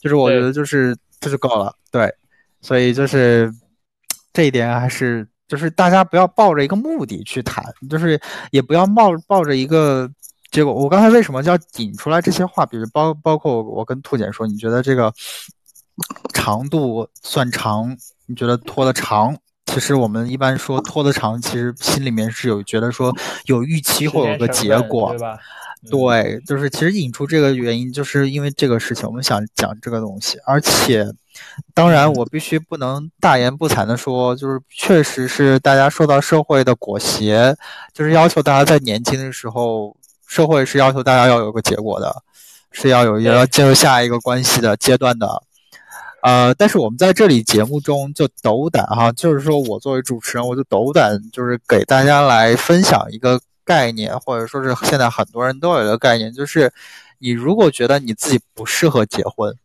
[0.02, 2.14] 就是我觉得就是这就够了，对，
[2.62, 3.52] 所以就是
[4.34, 8.20] 这一点还是就是大家不要抱着一个目的去谈，就是
[8.52, 10.10] 也不要冒抱着一个。
[10.50, 12.66] 结果我刚才为什么要引出来这些话？
[12.66, 15.14] 比如包包括我跟兔姐说，你觉得这个
[16.34, 17.96] 长度算长？
[18.26, 19.38] 你觉得拖得长？
[19.66, 23.14] 其实我们一般说拖得长，其实心里面是有觉得说
[23.46, 25.38] 有预期或有个结果，对吧？
[25.92, 30.38] 对，就是其实引出这个原因，就是因为这个事情，我们想讲这个东西。
[30.46, 31.06] 而且，
[31.74, 37.56] 当然我必须不能大言不惭的说，就是确实是大家受到社会的裹挟，
[37.94, 39.96] 就是要求大家在年轻的时候。
[40.28, 42.22] 社会是要求大家要有个结果的，
[42.72, 45.42] 是要有要进入下一个关系的阶段的，
[46.22, 56.72] 呃，但是我们在这里节目中就斗胆哈，就是说我作为主持人，我就斗胆，就是给大家来分享一个概念，或者说是现在很多人都有一个概念，就是
[57.20, 59.56] 你如果觉得你自己不适合结婚，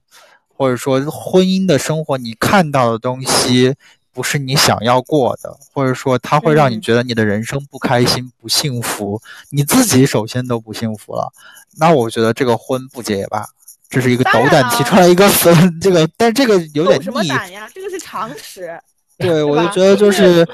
[0.48, 3.74] 或者说婚姻的生活，你看到的东西。
[4.12, 9.20] 不是你想要过的，或者说它会让你觉得你的人生不开心、不幸福，
[9.50, 11.32] 你自己首先都不幸福了。
[11.78, 13.46] 那我觉得这个婚不结也罢，
[13.88, 17.04] 这是一个斗胆提出来一个分，这个，但这个有点逆。
[17.04, 17.66] 什么胆呀？
[17.74, 18.78] 这个是常识。
[19.16, 20.46] 对， 我就觉得就是，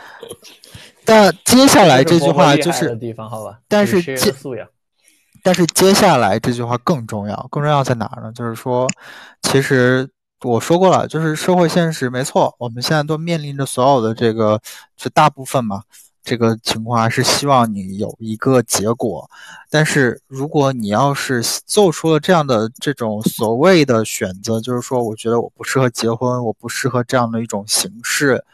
[1.05, 2.97] 但接下来这句话就是，
[3.67, 4.33] 但是接，
[5.43, 8.31] 但是接下来这句话更重要，更重要在哪儿呢？
[8.33, 8.87] 就是说，
[9.43, 10.09] 其实。
[10.43, 14.61] 我说过了，就是社会现实，没错，我们现在都面临着所有的这个，
[14.97, 15.83] 就大部分嘛，
[16.23, 19.29] 这个情况还是希望你有一个结果。
[19.69, 28.45] 但是如果你要是做出了这样的这种所谓的选择，就是说，我觉得我不适合结婚，我不适合这样的一种形式，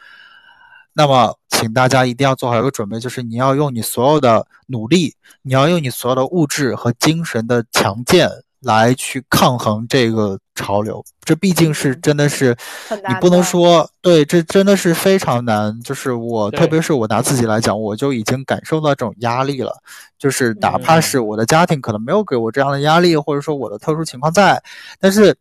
[0.93, 5.13] 那么，请大家一定要做好一个准备，就是你要用你所有的努力，
[5.43, 8.27] 你要用你所有的物质和精神的强健。
[8.61, 12.55] 来去抗衡这个潮流，这毕竟是真的是，
[12.89, 15.77] 你不能说对，这真的是非常难。
[15.81, 19.77] 就是我，特别是我拿自己来讲，我就已经感受到这种压力了。
[20.17, 24.61] 就是哪怕是我的家庭可能没有给我这样的压力，或者说我的特殊情况在，
[24.99, 25.35] 但是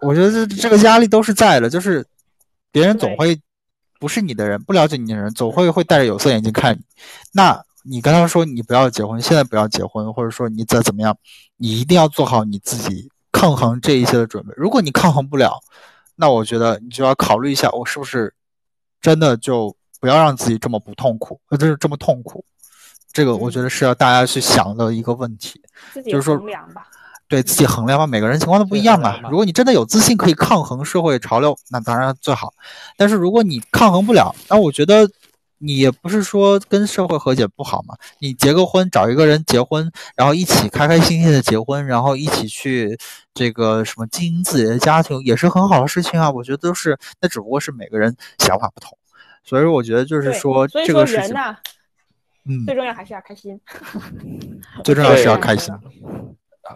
[0.00, 1.70] 我觉得这这个压力都是在的。
[1.70, 2.04] 就是
[2.70, 3.38] 别人总会
[4.00, 6.80] 不是你的人，不了解你的人，总会会戴着有色眼镜看你。
[7.32, 7.62] 那。
[7.84, 11.18] 你跟他说你不要结婚，现在不要结婚，或者说你再怎么样，
[11.56, 14.52] 你一定要做好你自己抗衡这一些的准备。
[14.56, 15.58] 如果你抗衡不了，
[16.14, 18.32] 那我觉得你就要考虑一下，我是不是
[19.00, 22.44] 真的就不要让自己这么不痛苦，呃，就是这么痛苦。
[23.12, 25.60] 这个我觉得是要大家去想的一个问题，
[26.04, 26.40] 就是说，
[27.26, 29.18] 对自己衡量吧，每个人情况都不一样嘛。
[29.30, 32.52] 如果你真的有自信可以抗衡社会潮流，那当然最好。
[32.96, 35.10] 但是如果你抗衡不了，那我觉得。
[35.62, 37.94] 你也不是说跟社会和解不好嘛？
[38.18, 42.98] 你结个婚，找一个人结婚，然后一起开开心心的结婚，然后一起去
[43.32, 46.28] 这个什么经营自己的家庭，也是很好的事情啊。
[46.28, 48.98] 我觉得都是，那只不过是每个人想法不同。
[49.44, 51.34] 所以我觉得就是说，这个事情，
[52.44, 53.60] 嗯，最重要还是要开心。
[54.82, 55.72] 最重要是要开心，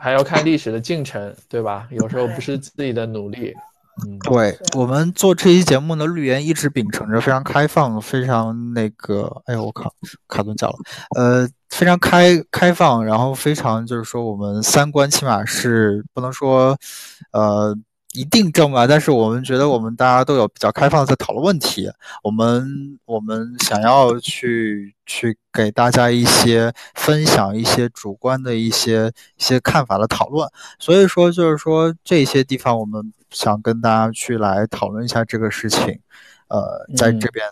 [0.01, 1.89] 还要看历史的进程，对吧？
[1.91, 3.53] 有时候不是自己的努力。
[4.23, 9.93] 对我们做这期节目的绿源一直秉承着非常开放、非常那个，哎呦我靠，
[10.29, 10.77] 卡顿脚了，
[11.17, 16.77] 呃，非常开开放，然后非常就是说我们三观起码是不能说，
[17.33, 17.77] 呃。
[18.17, 21.87] 一定正吧，但是我们觉得我们大家都有比较开放的在讨论问题，
[22.23, 30.49] 我们我们想要去去给大家一些分享一些主观的一些一些看法的讨论，
[30.79, 36.01] 所以说就是说这些地方我们想跟大家去来讨论一下这个事情，
[36.49, 37.47] 呃，在这边，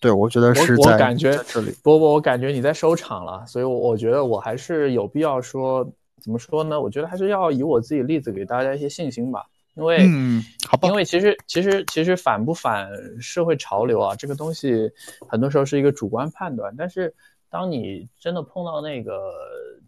[0.00, 5.86] 对我觉得是在这里，不不，我感觉你在收场了，所以我我觉得我还是有必要说，
[6.22, 6.80] 怎么说呢？
[6.80, 9.44] 我觉得还是要以我自己例子给大家一些信心吧。
[9.76, 12.88] 因为，嗯，好吧，因为其实其实其实反不反
[13.20, 14.90] 社会潮流啊，这个东西
[15.28, 16.74] 很多时候是一个主观判断。
[16.78, 17.14] 但是
[17.50, 19.34] 当你真的碰到那个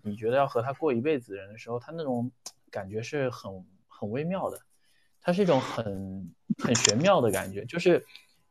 [0.02, 2.30] 你觉得要和他过一辈子的人的时候，他那种
[2.70, 3.50] 感觉是很
[3.86, 4.60] 很微妙的，
[5.22, 8.04] 它是一种很很玄妙的感觉，就是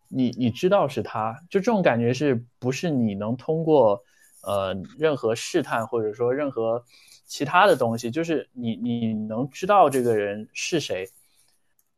[0.07, 4.03] 你你知道是他，就这种感觉是不是你能通过
[4.41, 6.84] 呃任何试探或者说任何
[7.27, 11.07] 其他的东西，就是你你能知道这个人是谁。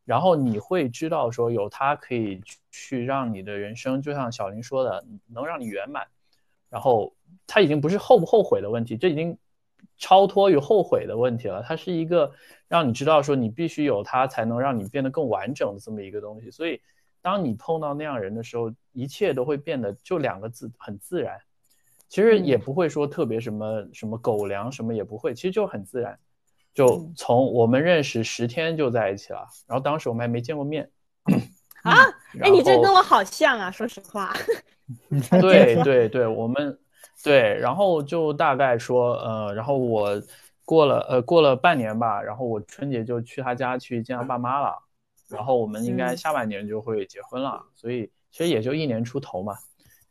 [0.10, 2.42] 然后你会知道，说有它可以
[2.72, 6.08] 去让你的人生，就像小林说的，能让你圆满。
[6.68, 7.14] 然后
[7.46, 9.38] 它已经不是后不后悔的问题，这已经
[10.00, 12.32] 超脱于后悔的问题了，它是一个
[12.68, 16.50] 让你知道说你必须有它才能让你变得更完整的这么一个东西。
[16.50, 16.82] 所以，
[17.22, 21.40] 当你碰到那样人的时候，一切都会变得就两个字，很自然。
[22.08, 26.18] 其实也不会说特别什么什么狗粮什么也不会，其实就很自然。
[26.80, 30.90] 就从我们认识十天就在一起了，然后当时我们还没见过面。
[31.84, 31.94] 啊，
[32.40, 34.34] 哎，你这跟我好像啊，说实话。
[35.42, 36.80] 对对对，我们
[37.22, 40.10] 对，然后就大概说，呃，然后我
[40.64, 44.74] 过了呃过了半年吧，然后我春节就去他家去见他爸妈了，
[45.28, 49.54] 然后我们应该下半年就会结婚了，所以其实也就一年出头嘛。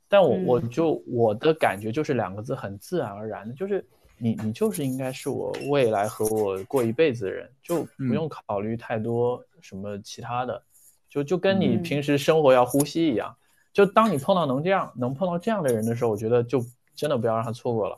[0.06, 3.82] 但我我就我的感觉就是两个字，很自然而然的，就是
[4.18, 10.62] 你你就是应该是我未来和我过一辈子的人，就不用考虑太多什么其他的，
[11.08, 13.34] 就就跟你平时生活要呼吸一样。
[13.72, 16.64] 就当你碰到能这样能碰到这样的人的时候，我觉得就
[16.96, 17.96] 真的不要让他错过了。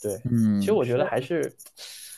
[0.00, 1.52] 对，嗯，其实我觉得还是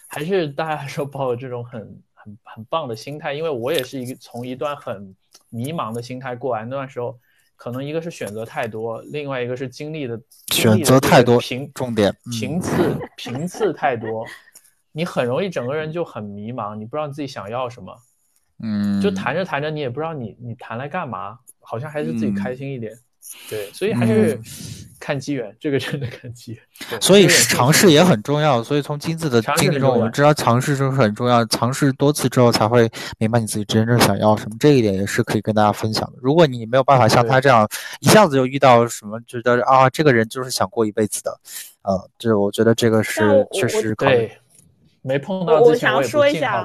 [0.07, 5.15] 还是大家说抱有这种很很很棒的心态，因为我也是一个从一段很
[5.49, 7.19] 迷茫的心态过来那段时候，
[7.59, 10.19] 可能一个是选择太多，另外一个是经历的
[10.53, 14.25] 选择太多，频重点频次频次太多，
[14.93, 17.95] 你很容易整个人就很迷茫，你不知道自己想要什么，
[18.63, 21.39] 嗯，就谈着谈着你也不知道你你谈来干嘛。
[21.61, 22.97] 好像还是自己开心一点，
[23.49, 24.39] 对，所以还是
[25.01, 27.01] 看机缘，这个真的看机缘。
[27.01, 28.63] 所以尝试也很重要。
[28.63, 31.45] 所以从金子的经历中，我们知道尝试就是很重要。
[31.47, 34.57] 尝试多次之后，才会明白你自己真正想要什么。
[34.59, 36.19] 这一点也是可以跟大家分享的。
[36.21, 37.69] 如果你没有办法像他这样
[38.01, 41.31] 一下子就遇到什么，觉得啊，这个人就是想过一辈子的，
[41.83, 44.39] 啊，这我觉得这个是确实对。
[45.01, 46.65] 没碰到我想要说一下。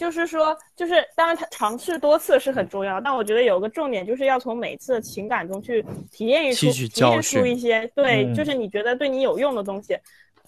[0.00, 9.94] 就是说，就是当然，他尝试多次是很重要，但我觉得有个重点，就是要从每次的情感中去体验一出体验出一些对，就是你觉得对你有用的东西，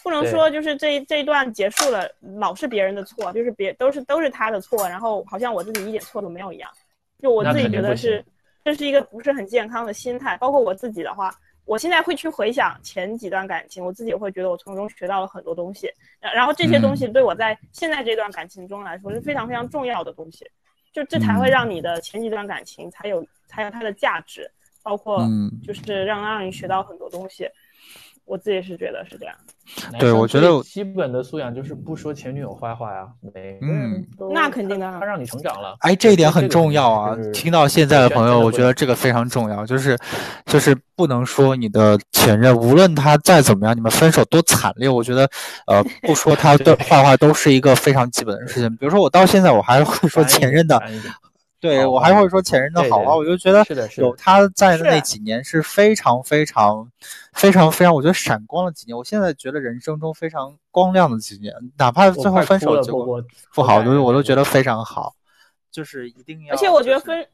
[0.03, 6.71] 不能说就是这这一段结束了，老是别人的错，就是别都是都是他的错，然后好像我自己一点错都没有一样，
[7.21, 8.25] 就我自己觉得是
[8.65, 11.31] 这是一个不是很健康的心态，包括我自己的话。
[11.65, 15.91] 我现在会去回想前几段感情，我自己会觉得我从中学到了很多东西，
[16.21, 20.45] 然后这些东西对我在现在这段感情中来说是非常非常重要的东西，
[20.93, 24.51] 就这才会让你的前几段感情才有才有它的价值，
[24.83, 25.27] 包括
[25.65, 27.49] 就是让让你学到很多东西。
[28.25, 29.35] 我自己是觉得是这样，
[29.99, 37.17] 对我觉得基本的素养就是不说前女友坏话呀，没，嗯，那肯定的，他让你成长了，哎，这一点很重要啊。
[37.33, 39.99] 听到现在的朋友，我觉得这个非常重要，就是
[40.47, 45.29] 就是不能说你的前任，无论他再怎么样，你们分手多惨烈，我觉得
[45.67, 48.71] 呃，不说他的坏话都是一个非常基本的事情。
[48.77, 50.81] 比如说我到现在我还会说前任的。
[51.63, 53.65] 对我还会说前任的好啊，我就觉得
[53.99, 56.91] 有他在的那几年是非常非常
[57.35, 58.99] 非常非常，我觉得闪光的几年。
[58.99, 63.23] 我现在觉得人生中非常光亮的几年，哪怕最后分手结果
[63.55, 65.15] 不好，都我都觉得非常好。
[65.71, 67.25] 就是一定要，而且我觉得分，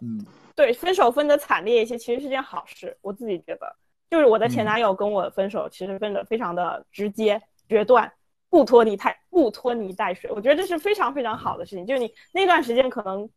[0.00, 2.98] 嗯，对，分手分的惨烈一些，其实是件好事。
[3.00, 3.76] 我自己觉得，
[4.10, 8.12] 就是我的前男友跟我分手，其实分的非常的直接决断。
[8.48, 11.84] 不拖泥带不拖泥带水，我觉得这是非常非常好的事情。
[11.84, 13.28] 就是你那段时间可能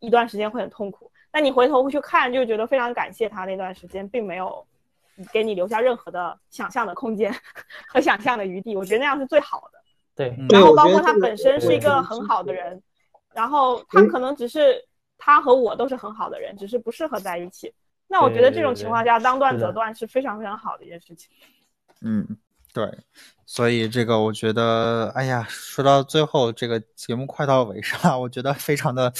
[0.00, 4.66] 一段时间会很痛苦，但你回头去看，就觉得非常感谢他那段时间，并没有
[5.32, 7.32] 给你留下任何的想象的空间
[7.86, 8.76] 和想象的余地。
[8.76, 9.78] 我觉得那样是最好的。
[10.16, 12.82] 对，然后包括他本身是一个很好的人，
[13.32, 14.84] 然后他可能只是
[15.16, 17.72] 他和我都是很好的人，只是不适合在一起。
[18.08, 21.30] 那我觉得这种情况下，当断则断是非常非常好的一件事情。
[22.02, 22.26] 嗯。
[22.72, 22.88] 对，
[23.46, 29.12] 所以这个我觉得，哎呀，说到最后，这个节目快到尾声了，我觉得非常的，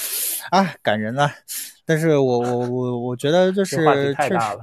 [0.50, 1.28] 啊，感人啊。
[1.84, 4.60] 但是我我我我觉得就是确实，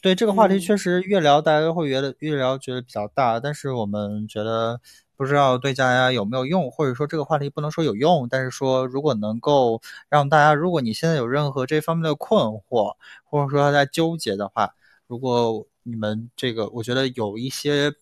[0.00, 3.38] 对这个话题确实越聊大家都会越越聊觉得比较大。
[3.38, 4.80] 但是我们觉得
[5.14, 12.94] 不知道对大家有没有用，或者说这个话题不能说有用，但是说如果能够让大家，如果你现在有任何这方面的困惑，
[13.24, 14.74] 或者说在纠结的话，
[15.06, 15.66] 如果。
[15.88, 17.94] 你们这个，我觉得有一些，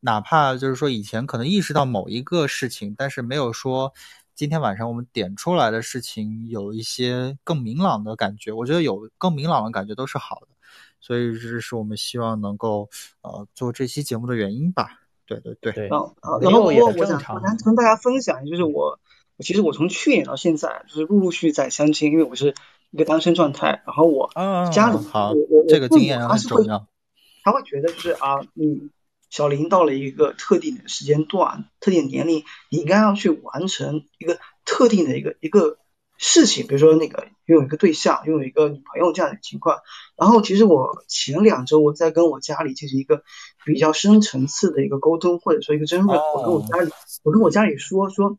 [0.00, 3.94] 哪怕就是说以前可能意识到某一个事情，但是没有说
[4.34, 8.52] 今天晚上我们点出来的事情有一些更明朗的感觉。
[8.52, 10.48] 我觉得有更明朗的感觉都是好的，
[11.00, 12.90] 所以这是我们希望能够
[13.22, 15.00] 呃做这期节目的原因吧。
[15.24, 15.88] 对对对。
[15.88, 18.98] 然后然后我我想我想跟大家分享，就是我
[19.38, 22.54] 其实我从去年到现在就是陆陆续续在相亲，因为我是
[22.90, 23.82] 一个单身状态。
[23.86, 24.30] 然后我
[24.70, 25.32] 家里好，
[25.68, 26.86] 这个经验很重要。
[27.42, 28.90] 他会觉得就是啊，你
[29.28, 35.78] 小林到了一个特定的时间段、特定年龄，你应该要去完成一个特定的一个一个
[36.18, 39.78] 事情，比如说那个拥有一个对象，拥有一个女朋友这样的情况。
[40.16, 43.22] 然后其实我前两周我在跟我家里进行一个
[43.64, 46.18] 比较深层次的一个沟通，或者说一个争论。
[46.18, 46.90] 我跟我家里，
[47.22, 48.36] 我跟我家里说说，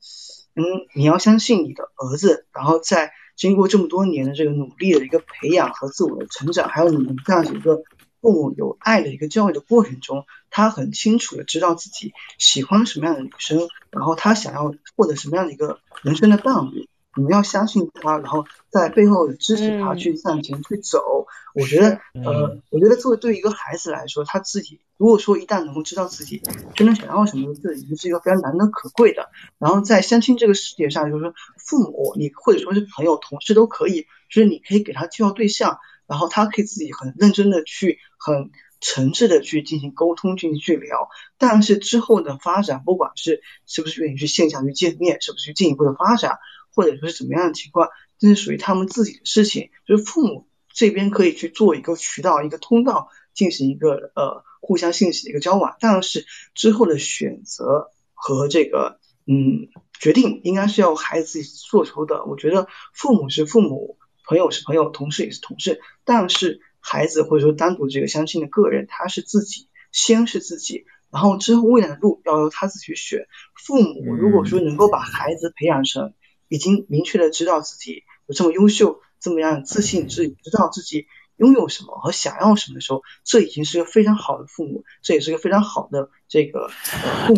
[0.56, 0.64] 嗯，
[0.94, 7.82] 你要相信你的儿子，然后在经过这么多年的这个努力的一个培养和自我的成长，还有你们这样子一个
[8.22, 16.88] 父母有爱的一个教育的过程中，他很清楚的知道自己喜欢什么样的女生，然后他想要获得什么样的一个人生的伴侣。
[17.14, 21.28] 你们要相信他，然后在背后支持他去向前去走。
[21.54, 26.42] 我觉得，呃，我觉得作为对一个孩子来说，他自己如果说一旦能够知道自己
[26.74, 29.30] 真的想要什么，这已经是一个非常难能可贵的。
[29.58, 35.80] 然后在相亲这个世界上，就是说父母，你或者说是朋友、同事都可以，就是你可以给他介绍对象，
[36.12, 38.52] 然后他可以自己很认真的去、很
[38.82, 41.08] 诚挚的去进行沟通、进行去聊。
[41.38, 46.38] 但是之后的发展，不管是是不是愿意去线下去见面，是不是去进一步的发展。
[46.74, 55.76] 或者说是怎么样的情况，这是属于他们自己的事情，就是父母这边可以去做一个渠道、一个通道，进行一个呃互相信息的一个交往。
[55.82, 56.26] 但是
[56.56, 59.68] 之后的选择和这个嗯
[60.00, 62.24] 决定，应该是要孩子自己做出的。
[62.24, 73.28] 我觉得父母是父母，朋友是朋友，同事也是同事，但是孩子或者说单独这个相亲的个人，他是自己先是自己，然后之后未来的路要由他自己去选。
[73.56, 76.14] 父母如果说能够把孩子培养成。
[76.54, 81.08] 已经明确的知道自己有这么优秀，这么样自信，自己知道自己
[81.42, 86.70] 拥有什么和想要什么的时候，这已经是个非常好的父母，这也是个非常好的这个。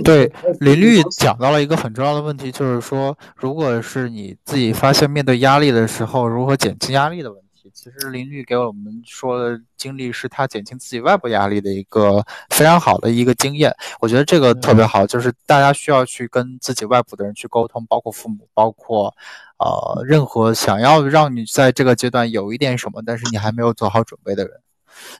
[0.04, 7.43] 对，林律讲到了一个很重要的问题，就是说，如果是你自己发现面对压力的时候，如何减轻压力的问题。
[7.72, 19.14] 其实林律给我们说的经历是他减轻自己外部压力的一个非常好的一个经验，我觉得这个特别好，就是大家需要去跟自己外部的人去沟通，包括父母，包括
[19.60, 24.60] 呃任何想要让你在这个阶段有一点什么，但是你还没有做好准备的人，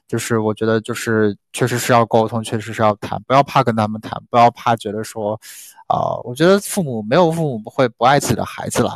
[0.06, 5.40] 就是我觉得就是确实是要沟通，确实是要谈，不要怕跟他们谈，不要怕觉得说。
[5.86, 8.94] 啊，我觉得父母没有父母不会不爱自己的孩子了，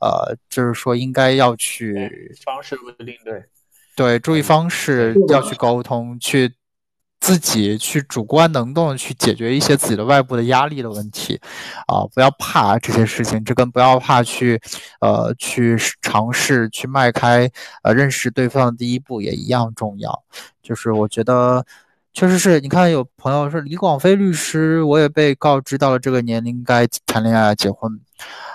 [0.00, 3.44] 呃，就是说应该要去方式不一定对，
[3.96, 6.54] 对，注意方式要去沟通，去
[7.20, 11.40] 自己去主观能动去解决一些自己的外部的压力的问题，
[11.86, 14.60] 啊，不要怕这些事情，这跟不要怕去，
[15.00, 17.50] 呃，去尝试去迈开
[17.82, 20.24] 呃认识对方的第一步也一样重要，
[20.62, 21.64] 就是我觉得。
[22.14, 28.00] 确实是你看，有朋友说李广飞律师，我也被告知到了这个年龄该谈恋爱结婚，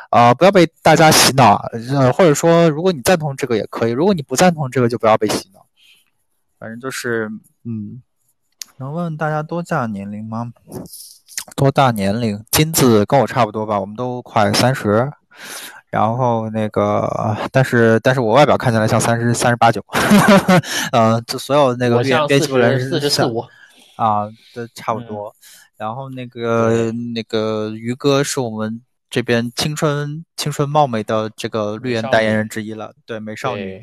[0.10, 5.66] 啊，不要被大家洗脑，呃，或者说如果你赞同这个也可以，如果你不赞同这个就不要被洗脑，
[6.60, 7.30] 反正就是，
[7.64, 8.02] 嗯，
[8.84, 10.52] 能问问大家多大年龄吗？
[11.56, 12.44] 多大年龄？
[12.52, 15.10] 金子跟我差不多吧，我们都快三十。
[15.90, 19.82] 然后那个，但是但是我外表看起来像三十三十八九，
[20.92, 23.46] 呃，就所有那个编编辑部人四十四五
[23.96, 25.34] 啊，都差不多。
[25.78, 33.82] 然后那个那个于哥是我们这边青春青春貌美的这个绿源代言人之一了，对美少女，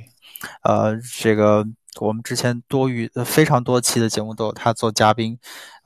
[0.62, 1.64] 呃，这个
[1.98, 5.38] 我们之前多于非常多期的节目都有他做嘉宾，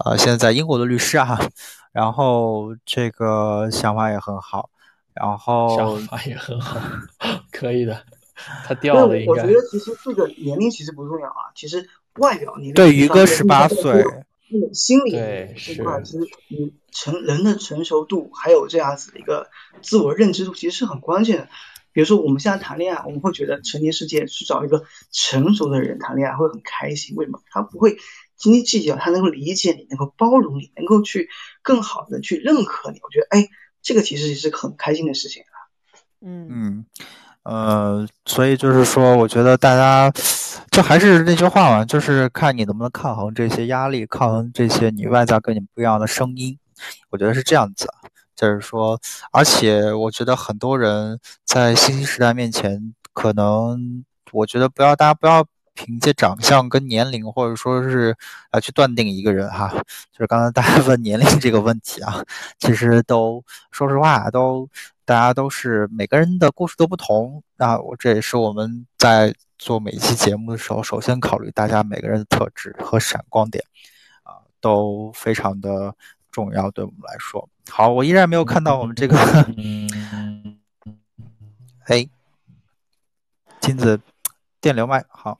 [0.04, 1.38] 呃，现在在英国的律师啊，
[1.92, 4.70] 然后这个想法也很好。
[5.14, 6.80] 然后想法也很好，
[7.52, 8.04] 可以的。
[8.66, 9.30] 他掉了应该。
[9.30, 12.74] 我觉得其实这个年龄其实不重要啊，其实外表年龄。
[12.74, 14.04] 对于哥十八岁。
[14.48, 16.18] 那个心理这块，其实
[16.48, 19.48] 你成人的成熟度，还有这样子的一个
[19.82, 21.48] 自我认知度，其实是很关键的。
[21.94, 27.40] 比如说我们现在谈恋爱，我们会觉得成年世界去找一个成熟的人谈恋爱会很开心，为什么？
[27.50, 27.96] 他不会
[28.36, 31.30] 斤斤计较，他能够理解你，能够包容你，能够去
[31.62, 32.98] 更好的去认可你。
[33.02, 33.48] 我觉得，哎。
[33.86, 35.56] 这个其实也是很开心的事情啊，
[36.22, 36.86] 嗯嗯，
[37.42, 40.10] 呃，所以就是说，我觉得大家
[40.70, 46.58] 就还是那句话嘛，就是看你能不能抗衡这些压力，抗衡这些你外在跟你不一样的声音。
[47.10, 47.86] 我觉得是这样子，
[48.44, 49.00] 就是说，
[49.32, 55.44] 而且我觉得很多人在信息时代面前，可能我觉得不要大家不要。
[55.76, 58.16] 凭借长相跟年龄，或者说是
[58.52, 59.68] 啊去断定一个人哈，
[60.12, 62.24] 就是刚才大家问年龄这个问题啊，
[62.60, 63.42] 其实都
[63.72, 64.68] 说实话，都
[65.04, 67.42] 大家都是每个人的故事都不同。
[67.56, 73.64] 那我这也是我们在做每一期节目的时候，首先考虑大家每个人的特质和闪光点
[74.22, 75.92] 啊，都非常的
[76.34, 77.48] 重要，对我们来说。
[77.70, 79.16] 好，我依然没有看到我们这个，
[81.86, 82.04] 哎，
[83.60, 84.00] 金子
[84.60, 85.38] 电流麦好。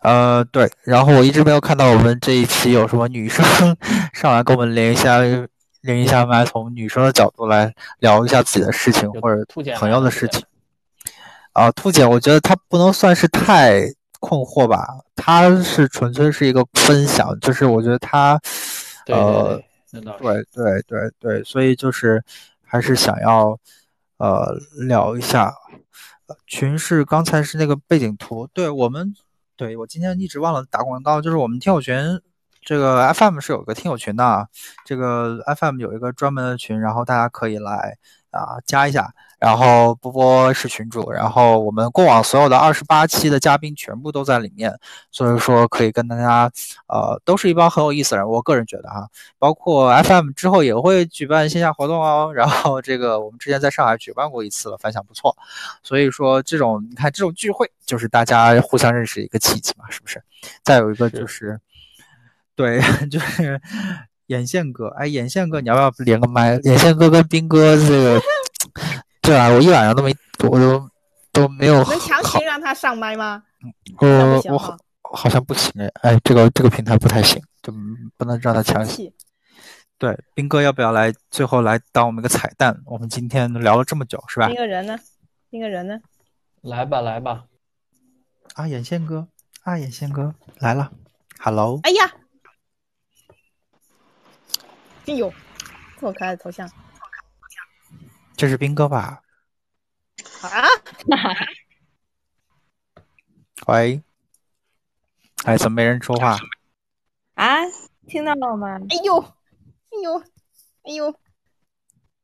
[0.00, 3.44] 呃，对，然后我一直没有看到我们这一期有什么女生
[4.12, 5.18] 上来跟我们连一下，
[5.82, 9.44] 连一下麦，从女生的角度来聊一下自己的事情或者
[9.76, 10.42] 朋友的事情。
[11.52, 13.80] 啊，兔姐，我觉得她不能算是太
[14.20, 14.86] 困惑吧，
[15.16, 18.38] 她是纯粹是一个分享，就是我觉得她，
[19.06, 22.22] 呃，对对对对，所以就是
[22.62, 23.58] 还是想要
[24.18, 24.54] 呃
[24.86, 25.52] 聊一下
[26.46, 29.14] 群是刚才是那个背景图，对我们，
[29.56, 32.20] 对我今天一直忘了打广告，就是我们听友群。
[32.60, 34.46] 这个 FM 是有个听友群的，
[34.84, 37.96] 这个 FM 有一个专门的群，然后大家可以来
[38.30, 39.12] 啊加一下。
[39.40, 44.76] 然后波波是群主，然后我们过往所有的二十八期的嘉宾全部都在里面，
[45.12, 46.50] 所以说可以跟大家，
[46.88, 48.28] 呃，都是一帮很有意思的人。
[48.28, 52.32] 我个人觉得哈，包括 FM 之后也会举办线下活动哦。
[52.34, 55.36] 然后这个我们之前在上海举办过一次了，反响不错。
[55.84, 60.20] 所以说这种你看这种聚会就是大家互相认识一个契机嘛，是不是？
[60.64, 61.60] 再有一个就是。
[62.56, 63.60] 对， 就是
[64.28, 66.56] 眼线哥，哎，眼线哥，你要不要连个麦？
[66.62, 68.20] 眼线哥跟兵哥这个，
[69.20, 70.14] 对啊，我一晚上都没，
[70.48, 70.88] 我都
[71.32, 71.82] 都没有。
[71.84, 73.42] 能强行让他上麦吗？
[74.00, 77.72] 我我好好像不行哎，哎，这个这个平台不太行，就
[78.16, 79.12] 不能让他强行。
[79.96, 81.12] 对，兵哥要不要来？
[81.30, 82.78] 最后来当我们一个彩蛋？
[82.84, 84.46] 我们今天聊了这么久，是吧？
[84.48, 84.96] 那个人呢？
[85.50, 85.98] 那个人呢？
[86.60, 87.44] 来吧，来吧。
[88.54, 89.26] 啊，眼线哥，
[89.62, 90.92] 啊，眼线哥来了
[91.40, 91.80] ，Hello。
[91.82, 92.12] 哎呀。
[95.08, 95.32] 哎呦，
[95.98, 96.70] 这么可爱的头像，
[98.36, 99.22] 这是兵哥吧？
[100.42, 100.68] 啊！
[103.66, 104.02] 喂，
[105.44, 106.36] 哎，怎么没人说话？
[107.34, 107.56] 啊，
[108.06, 108.78] 听到了吗？
[108.90, 110.18] 哎呦，哎呦，
[110.82, 111.14] 哎呦，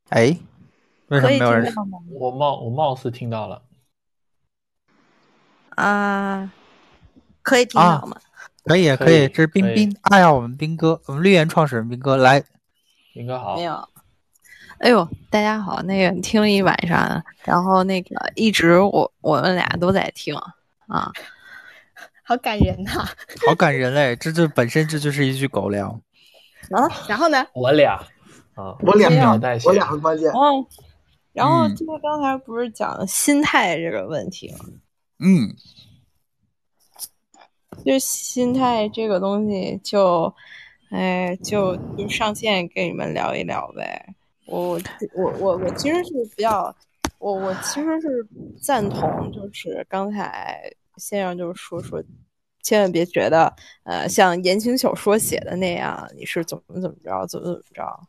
[0.09, 0.37] 哎，
[1.07, 1.73] 为什么没有人？
[2.11, 3.63] 我貌我貌似听到了。
[5.69, 6.53] 啊，
[7.41, 8.21] 可以听到吗？
[8.63, 9.27] 可以，可以。
[9.27, 12.43] 这是冰冰，哎呀，我们兵哥，我们绿源创始人兵哥来。
[13.15, 13.73] 应该好，没有。
[14.79, 20.35] 哎呦，大家好，那个听了一晚上，然后那个一直我我们俩都在听
[20.87, 21.11] 啊，
[22.23, 22.91] 好感人呐，
[23.47, 24.17] 好感人嘞！
[24.17, 25.89] 这就本身这就是一句狗粮
[26.71, 26.91] 啊。
[27.07, 27.47] 然后呢？
[27.53, 27.93] 我俩
[28.55, 29.07] 啊，我俩
[29.63, 30.29] 我俩很关键。
[30.31, 30.67] 哦，
[31.31, 34.65] 然后就是刚才不是讲心态这个问题吗？
[35.19, 35.55] 嗯，
[37.85, 40.35] 就心态这个东西就。
[40.95, 44.15] 哎，就就上线跟你们聊一聊呗。
[44.45, 44.79] 我
[45.13, 46.73] 我我我其实是比较，
[47.19, 48.25] 我我其实是
[48.61, 52.01] 赞同，就是刚才先生就是说说，
[52.63, 53.53] 千万别觉得
[53.83, 57.99] 呃像言情小说写的那样，你是怎么怎么着，怎么怎么着，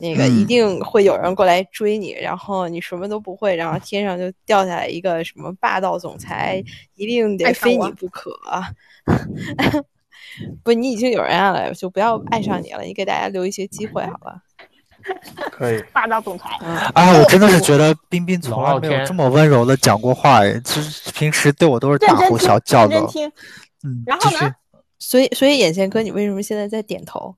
[0.00, 6.60] 那个一定会有人过来追你，然后你什么都不会，然后天上就掉下来一个什么霸道总裁，
[6.96, 8.32] 一定得非你不可。
[10.62, 12.82] 不，你已经有人爱了，就不要爱上你了。
[12.82, 14.42] 你给大家留一些机会，好吧？
[15.50, 15.82] 可以。
[15.92, 16.50] 霸道总裁。
[16.94, 22.96] 啊，我真的是觉得冰冰从来没有这么温柔的讲过话哎，就是平时对我都是大呼小叫的。
[23.84, 24.52] 嗯，然后呢？
[24.98, 27.32] 所以，所以眼线哥，你为什么现在在点头？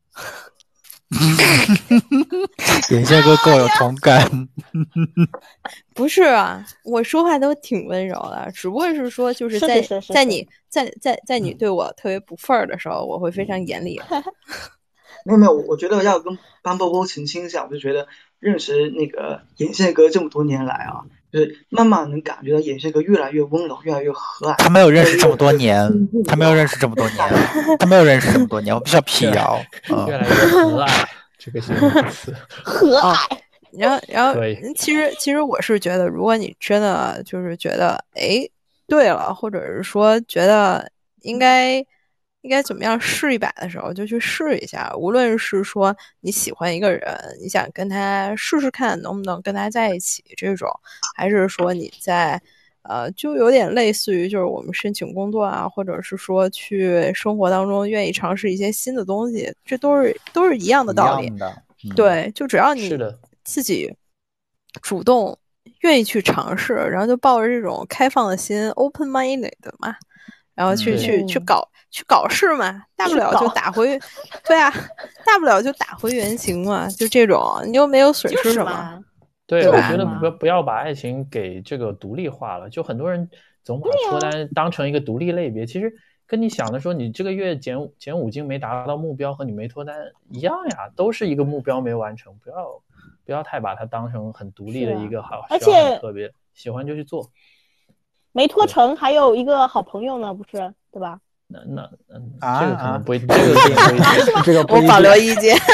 [2.91, 4.49] 眼线哥跟我有同感。
[5.95, 9.81] 不是啊，我说话都挺温柔的，只不过是说，就是在
[10.12, 14.01] 在你在在在你对我特别不忿儿的时候，我会非常严厉。
[15.24, 18.09] 没有没有，我觉得要跟帮波波澄清一下，我就觉得
[18.39, 21.05] 认识那个眼线哥这么多年来啊。
[21.32, 24.57] 就是慢慢能感觉到眼线哥越来越温柔，越来越和蔼。
[24.57, 25.89] 他没有认识这么多年，
[26.27, 27.19] 他没有认识这么多年，
[27.78, 29.61] 他没有认识这么多年，我必须要辟谣。
[30.09, 30.89] 越来越和蔼，
[31.39, 32.35] 这个形容词
[32.65, 33.16] 和蔼。
[33.73, 34.40] 然后，然后，
[34.77, 38.48] 其实，其实我是觉得，如果你真的就是觉得，哎，
[38.89, 40.90] 对了，或者是说觉得
[41.23, 41.85] 应该。
[42.42, 47.02] 应该怎么样试一把的时候就去试一下，无论是说你喜欢一个人，
[47.40, 50.68] 你想跟他试试看能不能跟他在一起这种，
[51.16, 52.40] 还是说你在，
[52.82, 61.30] 呃，就有点类似于就是我们申请工作啊，或者是说去生活当中愿意尝试一些新的东西，这都是都是一样的道理。
[61.94, 62.96] 对，就只要你
[63.44, 63.90] 自己
[64.82, 65.38] 主动
[65.80, 69.96] 愿意去尝试，然后就抱着这种开放的心 （open-minded） 嘛，
[70.61, 71.66] 然后去去去搞。
[71.93, 73.99] 去搞事嘛，大不了就打回，
[74.47, 74.70] 对啊，
[75.27, 79.05] 大不了就打回原形嘛，就这种，你又没有损失什么。
[79.45, 83.28] 对，我觉得不不要把爱情给这个独立化了，就很多人
[83.65, 85.93] 总把脱单当成一个独立类别，其实
[86.28, 89.97] 跟你想的说你这个月减减五斤没达到目标和你没脱单
[90.31, 92.81] 一样呀，都是一个目标没完成，不要
[93.24, 97.28] 不要太把它当成很独立的一个好，而且特别喜欢就去做，
[98.32, 101.19] 没脱成还有一个好朋友呢，不是对吧？
[101.52, 101.82] 那那
[102.15, 103.19] 嗯，这个可能不，这
[104.52, 105.59] 个不一定，这个我保留意见。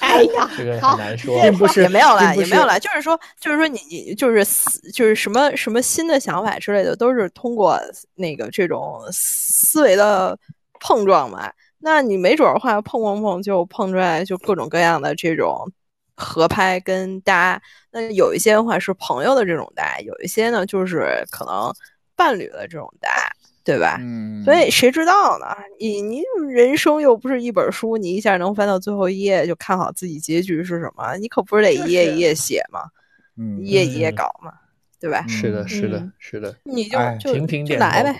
[0.00, 1.38] 哎呀，这个好很难说。
[1.42, 7.78] 并不是也没有了，也没有了，就是说，就是说你你就是思就是什么什么新的想法之类的，都是通过
[8.14, 10.38] 那个这种思维的
[10.80, 11.52] 碰撞嘛。
[11.80, 15.70] 那你没准儿的话，碰碰碰就碰出来就各种各样的这种
[16.16, 17.60] 合拍跟搭。
[17.90, 21.72] 那有一些的话是朋友的这种带，有一些呢就是可能
[22.14, 23.10] 伴侣的这种带，
[23.64, 23.98] 对吧？
[24.00, 25.46] 嗯，所以谁知道呢？
[25.78, 31.16] 你你人生又不是一本书，你一下能翻到最后一页就看好自己结局是什么？
[31.16, 32.82] 你可不是得一页一页写嘛，
[33.36, 34.52] 嗯一页一页嗯搞嘛，
[35.00, 35.24] 对吧？
[35.26, 36.56] 是的，是的嗯，是的。
[36.64, 38.10] 你就哎就就来呗。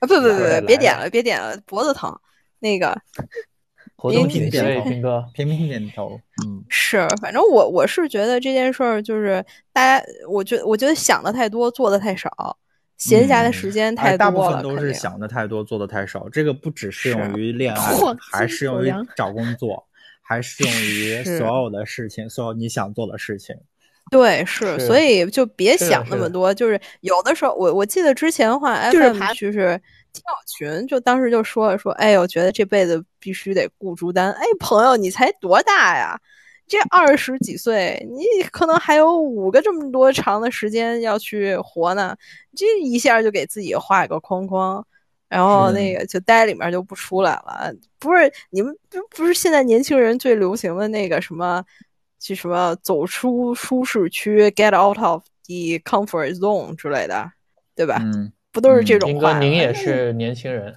[0.00, 2.16] 啊，不不不不，别点了，别点了，脖子疼。
[2.60, 2.96] 那个
[4.00, 12.56] 活动您频点头，对平哥，频频点头，嗯是，反正我我是觉得这件事儿就是大家，我觉我觉得想的太多，做的太少，
[12.96, 16.28] 闲暇的时间哎，大部太多了，分都是想的太多，做的太少。
[16.28, 17.92] 这个不只适用于恋爱，
[18.30, 19.84] 还适用于找工作，
[20.22, 23.56] 还适用于所有的事情，所有你想做的事情。
[24.10, 26.54] 对，是，是所以就别想那么多。
[26.54, 29.78] 就是有的时候，我我记得之前的话，FM 就是
[30.14, 34.32] 盘就是听友群，就当时就说了说，哎，我觉得这辈子必须得顾朱丹。
[34.32, 36.18] 哎，朋友，你才多大呀？
[36.66, 42.16] 这二十几岁，你可能还有五个这么多长的时间要去活呢。
[42.54, 44.86] 这一下就给自己画一个框框，
[45.28, 47.72] 然后那个就待里面就不出来了。
[47.98, 51.64] 不是你们不不是现在年轻人最流行的那个什么？
[52.20, 57.30] 去什么走出舒适区，get out of the comfort zone 之类的，
[57.76, 58.00] 对吧？
[58.00, 60.74] 嗯，不都是这嗯种话您也是年轻人，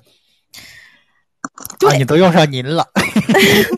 [1.90, 2.88] 啊，你都用上您了。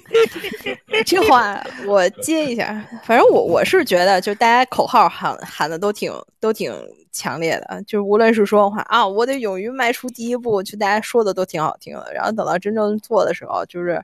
[1.05, 6.11] 这话我接一下，反正我我是觉得，就大家口号喊喊的都挺
[6.41, 6.73] 都挺
[7.13, 14.03] 强烈的，就是无论是说话啊，我得勇于迈出第一步，就大家说的都挺好听的，然后等到真正做的时候，就是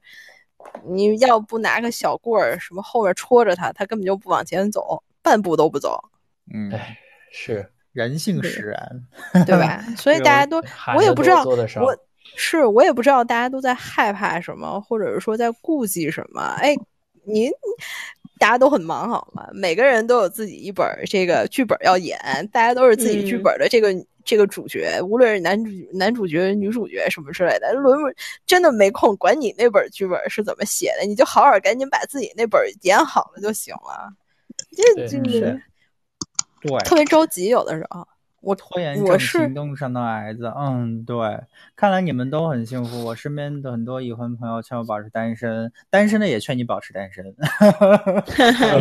[0.87, 6.01] 你要不拿个小棍儿什么后面戳着他，他根本就不往前走，半步都不走，
[6.53, 6.97] 嗯，哎，
[7.33, 7.69] 是
[8.07, 9.45] 人性使然。
[9.45, 9.83] 对吧？
[9.97, 10.63] 所以大家都
[10.95, 11.95] 我也不知道，做得少我
[12.35, 16.41] 是我也不知道大家都在害怕什么，或者是说在顾忌什么。
[16.59, 16.75] 哎，
[17.25, 17.51] 您
[18.37, 19.47] 大家都很忙好吗？
[19.53, 22.17] 每个人都有自己一本儿这个剧本要演，
[22.51, 23.93] 大家都是自己剧嗯本的这个、
[24.23, 28.07] 这个主角，无论是男主男主角、女主角什么之类的，轮不
[28.45, 34.13] 真的没空管你那本剧本是怎么写的，你就好好赶紧把自己那本演好了就行了。
[34.75, 35.61] 这对这是
[36.61, 38.07] 对，特别着急，有的时候。
[38.41, 41.17] 我拖延症行动上的癌子，嗯，对，
[41.75, 43.03] 看来你们都很幸福。
[43.03, 47.25] 我身边的很多已婚朋友劝我保持单身，单身的也劝你保持单身。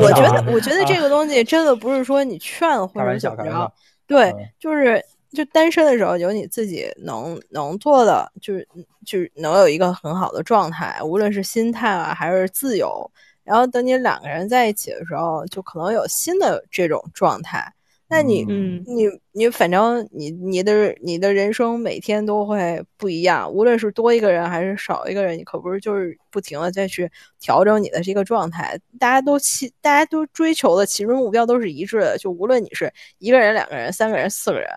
[0.01, 3.73] 我觉得， 我觉得这个东西真的不是说你劝或者怎么着
[4.07, 8.65] 对嗯，就是就单身的时候有你自己能能做的，就是
[9.05, 13.11] 就是能有一个很好的状态，无论是心态啊还是自由。
[13.49, 17.73] 然后等你两个人在一起的时候，就可能有新的这种状态。
[18.11, 28.79] 那你嗯你你反正你你的你的人生每天都会不一样，无论是多一个人还是少一个人，你可不是就是不停的再去调整你的这个状态。
[28.99, 34.69] 大家都其大家都追求的其中目标都是一致的，就无论你是一个人、两个人、三个人、四个人，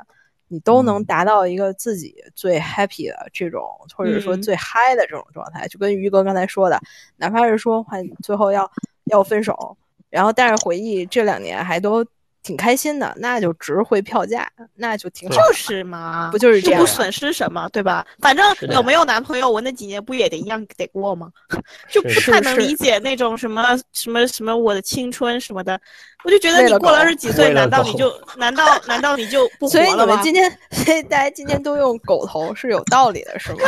[0.52, 3.64] 你都能嗯达到一个自己最 happy 的这种，
[3.95, 5.65] 或者说嗯最嗨的这种状态。
[5.69, 6.78] 就跟于哥刚才说的，
[7.15, 8.69] 哪怕是说还最后要
[9.06, 9.78] 要分手，
[10.10, 12.06] 然后但是回忆这两年还都
[12.43, 15.35] 挺开心的，那就值回票价，那就挺好。
[15.35, 18.05] 就是嘛，不就是这样啊不损失什么，对吧？
[18.19, 21.31] 反正有没有男朋友，我那几年不也得一样得过吗？
[21.89, 25.80] 就不太能理解那种什么什么什么我的青春什么的，
[26.23, 29.95] 我就觉得你过了二十几 岁，难道你就难道难道你就不活所以你？
[29.97, 33.59] 们今天，所以大家今天都用狗头是有道理的，是吗？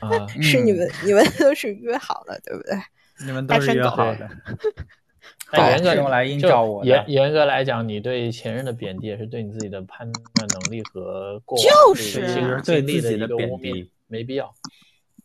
[0.00, 0.08] 啊，
[0.40, 2.80] 是你嗯们你们都是约好的，对不对？
[3.26, 4.28] 你们都是单身狗约好的。
[5.52, 14.54] 但严格用来映就照我严严格来讲，你对前任的贬低也是对你自己的判断能力和过往就是对自己的贬低，没必要。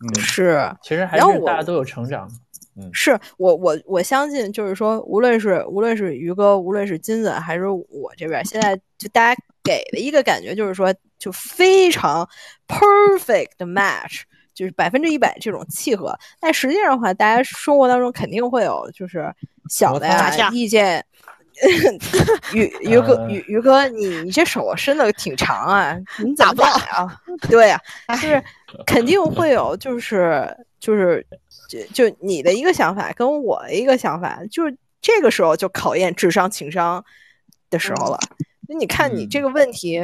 [0.01, 2.29] 嗯，是其实还是大家都有成长。
[2.77, 12.27] 嗯是我我我相信，就是说，无论是无论是于哥，无论是金子，还是我这边，现在就大家给的一个感觉就是说，就非常
[12.67, 14.23] perfect match，
[14.55, 16.17] 就是百分之一百这种契合。
[16.39, 19.31] 但实际上的话，大家生活当中肯定会有就是
[19.69, 21.05] 小的呀意见。
[22.53, 27.21] 于于哥呃于于哥，你你这手伸的挺长啊，你怎么打呀？
[27.49, 27.79] 对呀、
[28.21, 28.43] 就是
[28.85, 30.45] 肯定会有，就是
[30.81, 31.25] 就是
[31.69, 37.01] 就就你的一个想法跟我的一个想法，就是这个时候就考验智商情商
[37.69, 38.19] 的时候了。
[38.67, 40.01] 那你看你这个问题，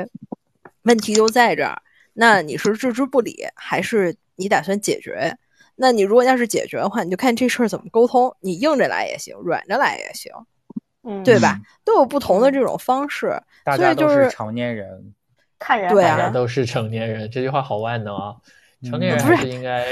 [0.83, 1.81] 问题就在这儿，
[2.13, 5.37] 那你是置之不理，还是你打算解决？
[5.75, 10.31] 那你如果要是解决的话，你就看这事儿怎么沟通，你硬着来也行，软着来也行，
[11.03, 11.59] 嗯，对吧？
[11.85, 15.13] 都有不同的这种方式，大家都是成年人，
[15.59, 18.35] 看人，对啊，大家都是成年人，这句话好万能啊！
[18.89, 19.85] 成年人不是应该，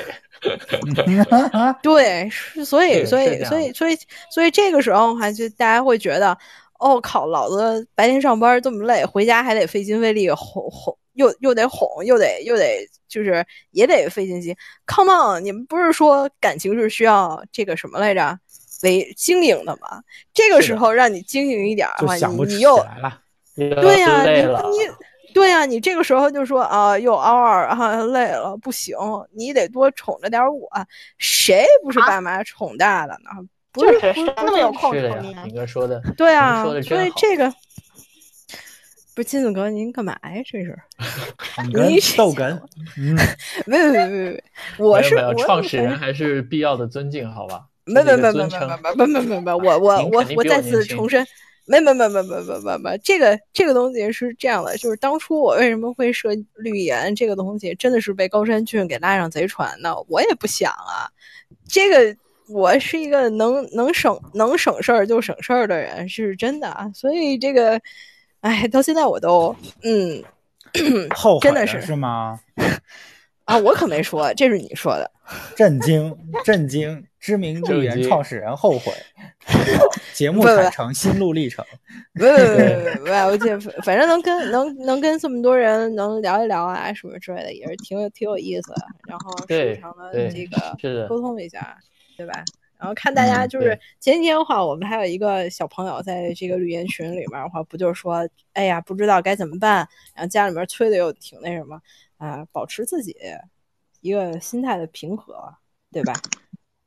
[1.83, 3.97] 对，是所以所以所以所以
[4.31, 6.35] 所以这个时候的话，就大家会觉得，
[6.79, 14.55] 哦靠，老子白天上班这么累，回家还得费心费力哄哄，又又得哄，又得又得就是也得费心机。
[14.87, 18.39] Come on，你们不是说感情是需要这个什么来着？
[18.83, 20.01] 为经营的吗？
[20.33, 22.77] 这个时候让你经营一点的话，你你 又
[23.55, 24.89] 对呀，你你。
[25.31, 28.97] 对呀，你这个时候就说啊，又嗷嗷啊，累了，不行，
[29.31, 30.67] 你得多宠着点我。
[31.19, 33.29] 谁不是爸妈宠大的呢？
[33.71, 33.99] 不是
[34.35, 37.53] 那么有空是的呀，哥说的对啊，所以这个
[39.15, 40.41] 不是金子哥，您干嘛呀？
[40.45, 40.77] 这是
[41.67, 41.73] 你
[42.17, 42.59] 逗哏？
[42.97, 43.17] 嗯，
[43.65, 44.41] 没有没有 没
[44.77, 47.65] 有，我是创始人，还是必要的尊敬，好吧？
[47.85, 48.47] 没没没没
[48.95, 51.25] 没没没没没，我我我我再次重申。
[51.65, 59.95] 没没没没没没没没，这个这个东西是这样的，就是当初我为什么会设绿言这个东西，真的是被高山俊给拉上贼船的。
[60.07, 61.05] 我也不想啊，
[61.67, 62.17] 这个
[62.47, 66.89] 我是一个能能省能省事儿就省事儿的人，是真的啊。
[66.95, 67.79] 所以这个，
[68.41, 70.23] 哎，到现在我都嗯，
[71.15, 72.39] 后悔真的是是吗？
[73.45, 75.09] 啊，我可没说，这是你说的。
[75.55, 77.05] 震惊震惊！
[77.19, 78.93] 知名绿言创始人后悔。
[80.13, 81.65] 节目坦诚心路历程。
[82.13, 88.87] 不不不不， 我这反正能跟能能跟这么多人能聊一聊啊什么之类的，也是挺有挺有意思的。
[89.07, 91.77] 然后时常的这个沟通一下，
[92.15, 92.43] 对吧？
[92.79, 101.79] 然后看大家就是前几天的话，我们还有一个小朋友在这个绿言群里面的话，不就是说，哎呀，不知道该怎么办，然后家里面催的又挺那什么
[102.17, 103.13] 啊，保持自己
[103.99, 105.53] 一个心态的平和，
[105.91, 106.13] 对吧？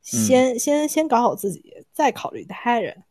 [0.01, 3.05] 先先先搞好自己，再考虑他人。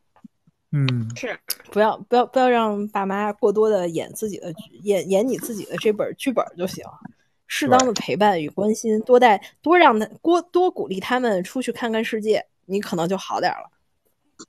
[0.71, 1.37] 嗯，是
[1.69, 4.51] 不要不要不要让爸妈过多的演自己的
[4.83, 6.83] 演演你自己的这本剧本就行。
[7.53, 13.69] 适当的陪伴与关心，多带多让他多多鼓励他们出去看看世界，你可能就好点了。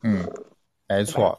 [0.02, 0.26] 嗯，
[0.88, 1.38] 没错。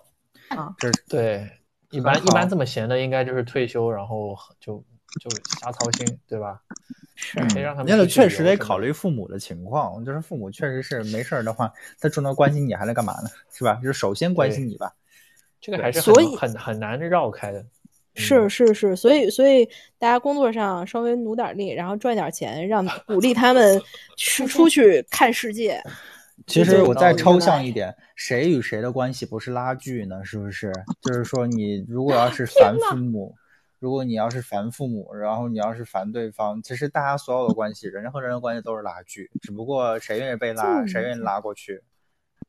[0.50, 1.50] 啊，这对
[1.90, 4.84] 一般一般这么闲的，应该就是退休，然后就
[5.20, 5.30] 就
[5.60, 6.62] 瞎操心，对吧？
[7.16, 7.40] 是，
[7.86, 13.30] 那个确实得考虑父母的情况，就是父母确实是没事儿的话，他除了关心你，还能干嘛呢？
[13.52, 13.76] 是吧？
[13.76, 14.94] 就是首先关心你吧。
[15.62, 17.66] 这个还是所以很很难绕开的。
[18.16, 19.66] 是是是，所以所以
[19.98, 23.82] 大家工作上稍微努点力，然后赚点钱，让鼓励他们
[24.18, 25.82] 去出去看世界。
[26.48, 30.24] 其实我再抽象一点，谁与谁的关系不是拉锯呢？
[30.24, 30.72] 是不是？
[31.02, 33.36] 就是说，你如果要是烦父母。
[33.80, 41.82] 如果你要是烦父母，然后你要是烦对方，其实大家所有的关系，人和人的关系都是拉锯，只不过谁愿意被拉，谁愿意拉过去，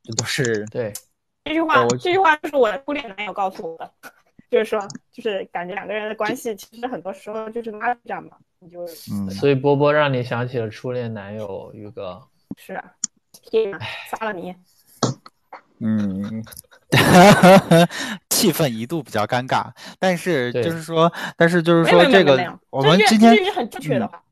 [0.04, 0.92] 这都是对。
[1.44, 3.92] 这句话，这句话就是我的初恋男友告诉我的，
[4.48, 4.78] 就是说，
[5.10, 9.28] 就是感觉两个人的关系，其实很多时候就是拉锯战嘛，你就嗯。
[9.30, 12.22] 所以波波让你想起了初恋男友，宇哥。
[12.56, 12.92] 是啊，
[13.42, 13.72] 天，
[14.10, 14.54] 杀了你。
[15.80, 16.44] 嗯。
[18.30, 19.64] 气氛一度比较尴尬，
[19.98, 24.22] 但是就是说，但是就是说，这个我们今天很正确的话，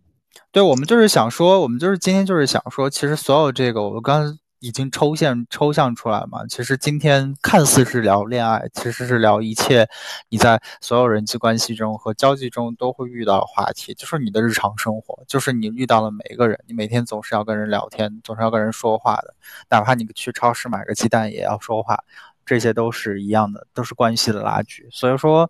[0.52, 6.46] 对，我们就是想说，我们就是今天就是想说，其实所有这个，我刚已经抽象抽象出来嘛。
[6.48, 9.88] 其实今天看似是聊恋爱，其实是聊一切
[10.28, 19.34] 你在所有人际关系中和交际中都会遇到的话题，就是你的日常生活，就是你遇到了每一个人，你每天总是要跟人聊天，总是要跟人说话的，
[19.68, 21.98] 哪怕你去超市买个鸡蛋也要说话。
[22.44, 25.48] 这些都是一样的，都是关系的拉锯，所以说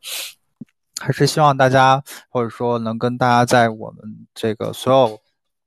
[1.01, 5.19] 还是希望大家，或者说能跟大家在我们这个所有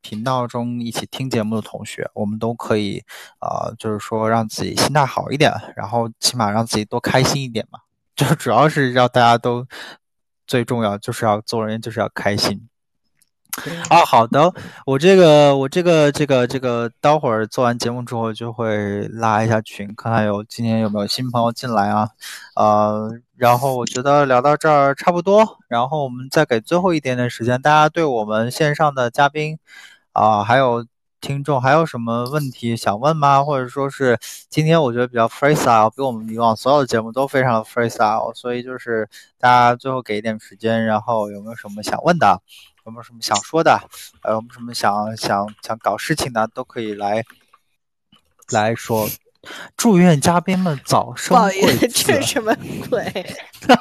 [0.05, 3.03] 频道中一起听节目的同学，我们都可以，
[3.39, 7.79] 呃，就是说让自己心态好一点，然后起码让自己多开心一点嘛，
[8.15, 9.65] 就主要是让大家都
[10.45, 12.67] 最重要就是要做人就是要开心。
[13.89, 14.53] 啊，好的，
[14.85, 22.09] 我这个我这个这个这个，待会儿做完节目之后就会拉一下群，看看有今天有没有新朋友进来啊，
[22.55, 29.57] 呃，然后我觉得聊到这儿差不多，然后我们再给最后一点点时间，大家对我们线上的嘉宾
[30.15, 30.85] 啊，还有
[31.19, 33.43] 听众还有什么问题想问吗？
[33.43, 34.17] 或者说是
[34.49, 42.41] 今天我觉得比较 freestyle，比我们以往所有的节目都非常的 freestyle，所以就是大家最后给一点时间，然后有没有什么想问的？
[42.85, 43.77] 有没有什么想说的？
[44.23, 47.21] 呃，有没有什么想想想搞事情的，都可以来
[48.51, 49.09] 来说。
[49.75, 51.87] 祝愿嘉宾们早生贵子。
[51.89, 52.55] 这什么
[52.89, 53.03] 鬼？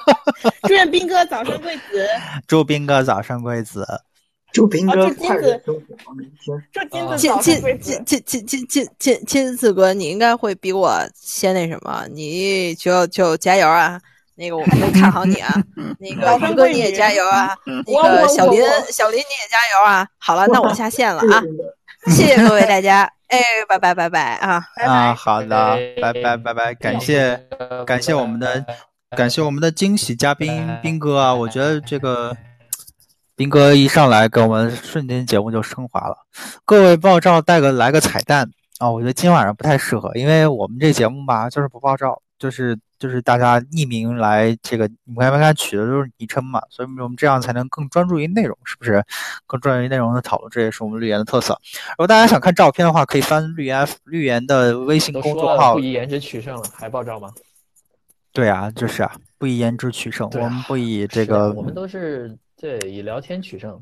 [0.66, 2.08] 祝愿斌哥早生贵子。
[2.48, 3.86] 祝斌哥早生贵子。
[4.54, 6.62] 祝斌哥快乐生活，每天。
[6.72, 14.00] 祝金子金金金金金金金金金子哥，你应该会比我先那什么，你就就加油啊！
[14.36, 15.52] 那个我们都看好你啊！
[15.98, 17.50] 那个宇哥你也加油啊！
[17.66, 18.62] 那个小林
[18.92, 20.06] 小林你也加油啊！
[20.18, 21.42] 好了，那我下线了啊！
[22.06, 24.64] 谢谢各位大家，哎，拜拜拜拜啊！
[24.86, 27.44] 啊，好的，拜拜拜拜，感谢
[27.84, 28.64] 感谢我们的
[29.16, 31.34] 感谢我们的惊喜嘉宾斌哥啊！
[31.34, 32.36] 我觉得这个。
[33.36, 36.16] 斌哥一上来给我们瞬间节目就升华了，
[36.64, 38.48] 各位爆照带个来个彩蛋
[38.78, 38.88] 啊！
[38.88, 49.04] 我觉得今晚上不太适合，因为我们这节目吧就是不爆照，就是就是大家匿名来这个，你们刚才取的都是昵称嘛，所以我们这样才能更专注于内容，是不是？
[49.46, 51.58] 更专注于内容的讨论，这也是我们绿岩的特色。
[51.90, 55.74] 如果大家想看照片的话，可以翻绿岩绿岩的微信公众号。
[55.74, 57.32] 不以颜值取胜了，还爆照吗？
[58.32, 62.38] 对啊，就是啊，不以颜值取胜，我们不以这个，我们都是。
[62.64, 63.78] 对，以聊天取胜，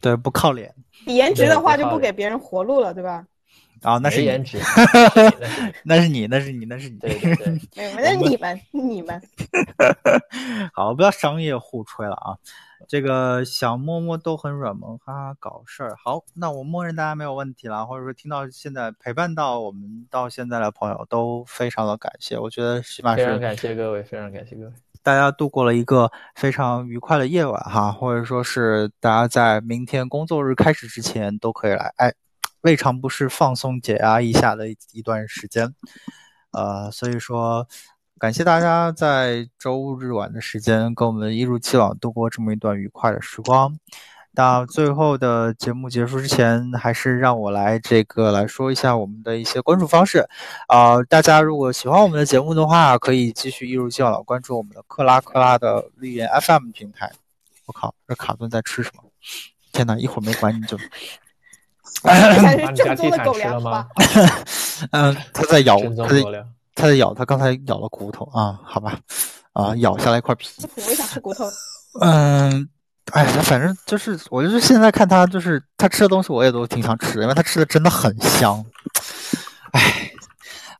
[0.00, 0.74] 对，不靠脸。
[1.04, 3.26] 颜值的话就不给别人活路了，对吧？
[3.82, 4.58] 啊，那是颜值，
[5.84, 7.36] 那是你，那是你，那是你，对对
[7.74, 9.20] 对， 那是你们，你们。
[10.72, 12.38] 好，不要商业互吹了啊！
[12.88, 15.94] 这个小摸摸都很软萌，哈哈，搞事儿。
[16.02, 24.72] 好，那我默认大家没有问题了，或者说听到现在陪伴到我们到现在的朋友都非常的感谢，我觉得起码是非常感谢各位，非常感谢各位。
[25.06, 32.12] 大家度过了一个非常愉快的夜晚哈，或者说是大家在明天工作日开始之前都可以来，哎，
[32.62, 35.72] 未尝不是放松解压一下的一段时间，
[36.50, 37.64] 呃，所以说
[38.18, 43.78] 感谢大家在周日晚的时间跟我们一如既往度过这么一段愉快的时光。
[44.36, 50.28] 到最后的节目结束之前，还是让我来这个来说一下我们的一些关注方式。
[50.68, 57.10] 啊，大家如果喜欢我们的节目的话，可以继续一如既往的关注我们的克拉克拉的绿岩 FM 平台。
[57.64, 59.02] 我靠，这卡顿在吃什么？
[59.72, 60.76] 天哪，一会儿没管你就。
[62.04, 62.12] 把
[62.52, 63.86] 你家地产吃了吗？
[64.90, 66.22] 嗯，他在咬，他在
[66.74, 68.98] 他在咬，他刚才咬了骨头啊，好吧，
[69.54, 70.50] 啊，咬下来一块皮。
[70.76, 71.46] 我也想吃骨头。
[72.02, 72.68] 嗯。
[73.12, 78.64] 哎，反正就是，我就是现在看他，就是他吃的东西，我也都挺想吃，因为他吃的真的很香。
[79.72, 80.10] 哎，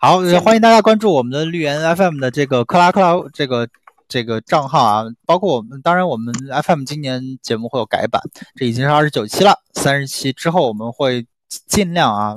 [0.01, 3.69] 好，欢迎大家关注我们的绿源 FM 的这个克拉克拉这个
[4.09, 6.35] 这个账号啊，包括我们，当然我们
[6.65, 8.21] FM 今年节目会有改版，
[8.57, 11.27] 这已经是二十九期了，三十期之后我们会
[11.69, 12.35] 尽量啊。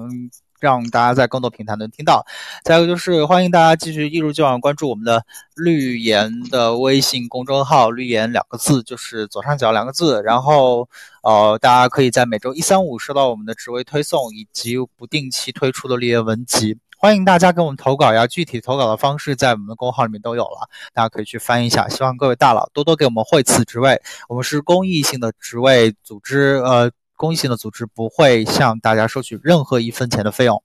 [0.60, 2.26] 让大家在更多平台能听到。
[2.64, 5.26] 再一个就是欢迎大家继续一如既往关注我们的
[5.56, 10.22] 绿颜的微信公众号“绿颜”两个字，就是左上角两个字。
[10.24, 10.88] 然后，
[11.24, 16.78] 呃，大家可以在每周一、三、五收到我们的职位推送以及不定期推出的绿颜文集。
[16.98, 18.28] 欢迎大家给我们投稿呀！
[18.28, 21.88] 具体投稿的方式在我们的公号里面都有了，大家可以去翻一下。
[21.88, 26.92] 希望各位大佬多多给我们惠赐职位，我们是公益性的职位组织，呃。
[27.20, 30.64] 公益性的组织不会向大家收取任何一分钱的费用，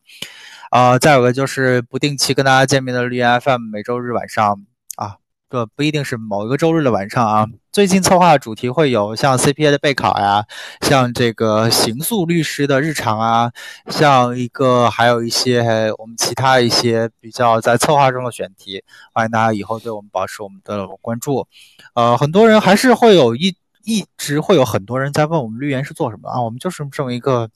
[0.71, 4.65] 啊，再有个就是不定期跟大家见面的绿岩 FM，每周日晚上
[4.95, 5.17] 啊，
[5.51, 7.49] 这不一定是某一个周日的晚上啊。
[7.73, 10.45] 最近策划的主题会有像 CPA 的备考呀，
[10.83, 13.51] 像这个刑诉律师的日常啊，
[13.89, 21.49] 像一个还有一些我们其他一些比较在策划中的选题，欢迎大家以后对我们保持我们的关注。
[21.95, 23.57] 呃，很多人还是会有一。
[23.85, 26.41] 一直会有很多人在问我们绿源是做什么啊？
[26.41, 27.49] 我们就是这么一个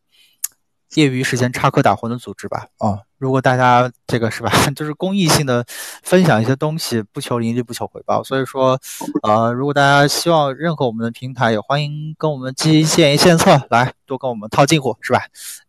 [0.95, 2.67] 业余时间插科打诨的组织吧。
[2.79, 5.65] 啊，如果大家这个是吧， 就是公益性的
[6.03, 8.23] 分享一些东西，不求盈利，不求回报。
[8.23, 8.79] 所以说，
[9.23, 13.98] 呃，如果大家希望认可我们的平台，也欢迎跟我们积极建言献策来。
[14.09, 15.21] 多跟我们套近乎是吧？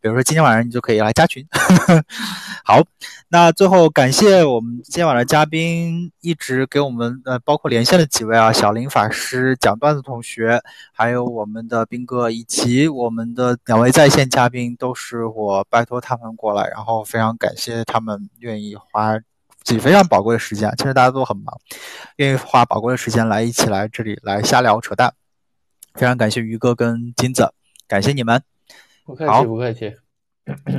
[0.01, 1.45] 比如说今天晚上你就可以来加群。
[2.63, 2.81] 好，
[3.27, 10.61] 那最后感谢我们今天晚上嘉宾一直给我们呃，包括连线的几位啊，小林法师、讲段子同学，
[10.93, 19.17] 还有我们的斌哥，以及我们的两位在线嘉宾，都是我拜托他们过来，然后非常感谢他们愿意花
[19.63, 21.59] 自己非常宝贵的时间，其实大家都很忙，
[22.15, 25.13] 愿意花宝贵的时间来一起来这里来瞎聊扯淡。
[25.95, 27.51] 非常感谢于哥跟金子。
[27.89, 28.39] 感谢你们，
[29.03, 29.91] 不客气，不客气，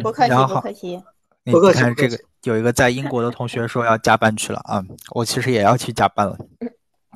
[0.01, 1.03] 不客气，
[1.51, 1.79] 不客气。
[1.79, 4.81] 你看这个，有一个在英国的同学说要加班去了啊，
[5.11, 6.39] 我其实也要去加班了。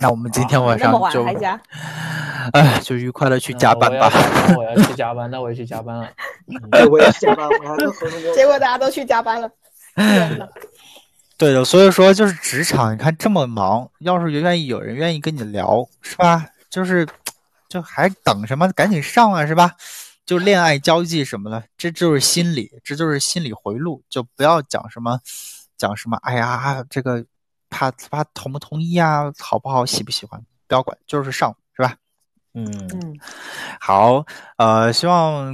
[0.00, 1.24] 那我们今天晚上就，
[2.52, 4.10] 哎，就愉快的去加班吧。
[4.56, 6.08] 我要去加班，那我也去加班了。
[6.90, 7.48] 我也去加班，
[8.34, 9.48] 结果大家都去加班了。
[11.38, 16.44] 对的，所以说就是职场，你看这么忙，要是愿意有人愿意跟你聊，是吧？
[16.68, 17.06] 就是。
[17.74, 18.70] 就还等什么？
[18.70, 19.72] 赶紧上啊，是吧？
[20.24, 24.00] 就恋爱交际什么的，这就是心理，这就是心理回路。
[24.08, 25.18] 就不要讲什么，
[25.76, 26.16] 讲什么。
[26.18, 27.24] 哎呀，这个
[27.68, 29.24] 怕他同不同意啊？
[29.40, 29.84] 好不好？
[29.84, 30.40] 喜不喜欢？
[30.68, 31.96] 不要管，就是上，是吧？
[32.54, 33.18] 嗯嗯，
[33.80, 34.24] 好，
[34.56, 35.52] 呃，希望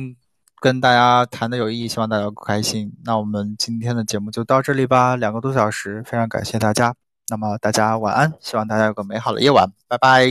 [0.60, 2.92] 跟大家谈的有意义，希望大家开心。
[3.02, 6.94] 那我们今天的节目就到这里吧，两个多小时，非常感谢大家。
[7.28, 10.26] 那么大家晚安，希望大家有个美好的夜晚，拜拜，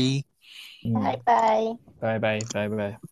[0.93, 3.08] 拜拜，拜拜，拜拜。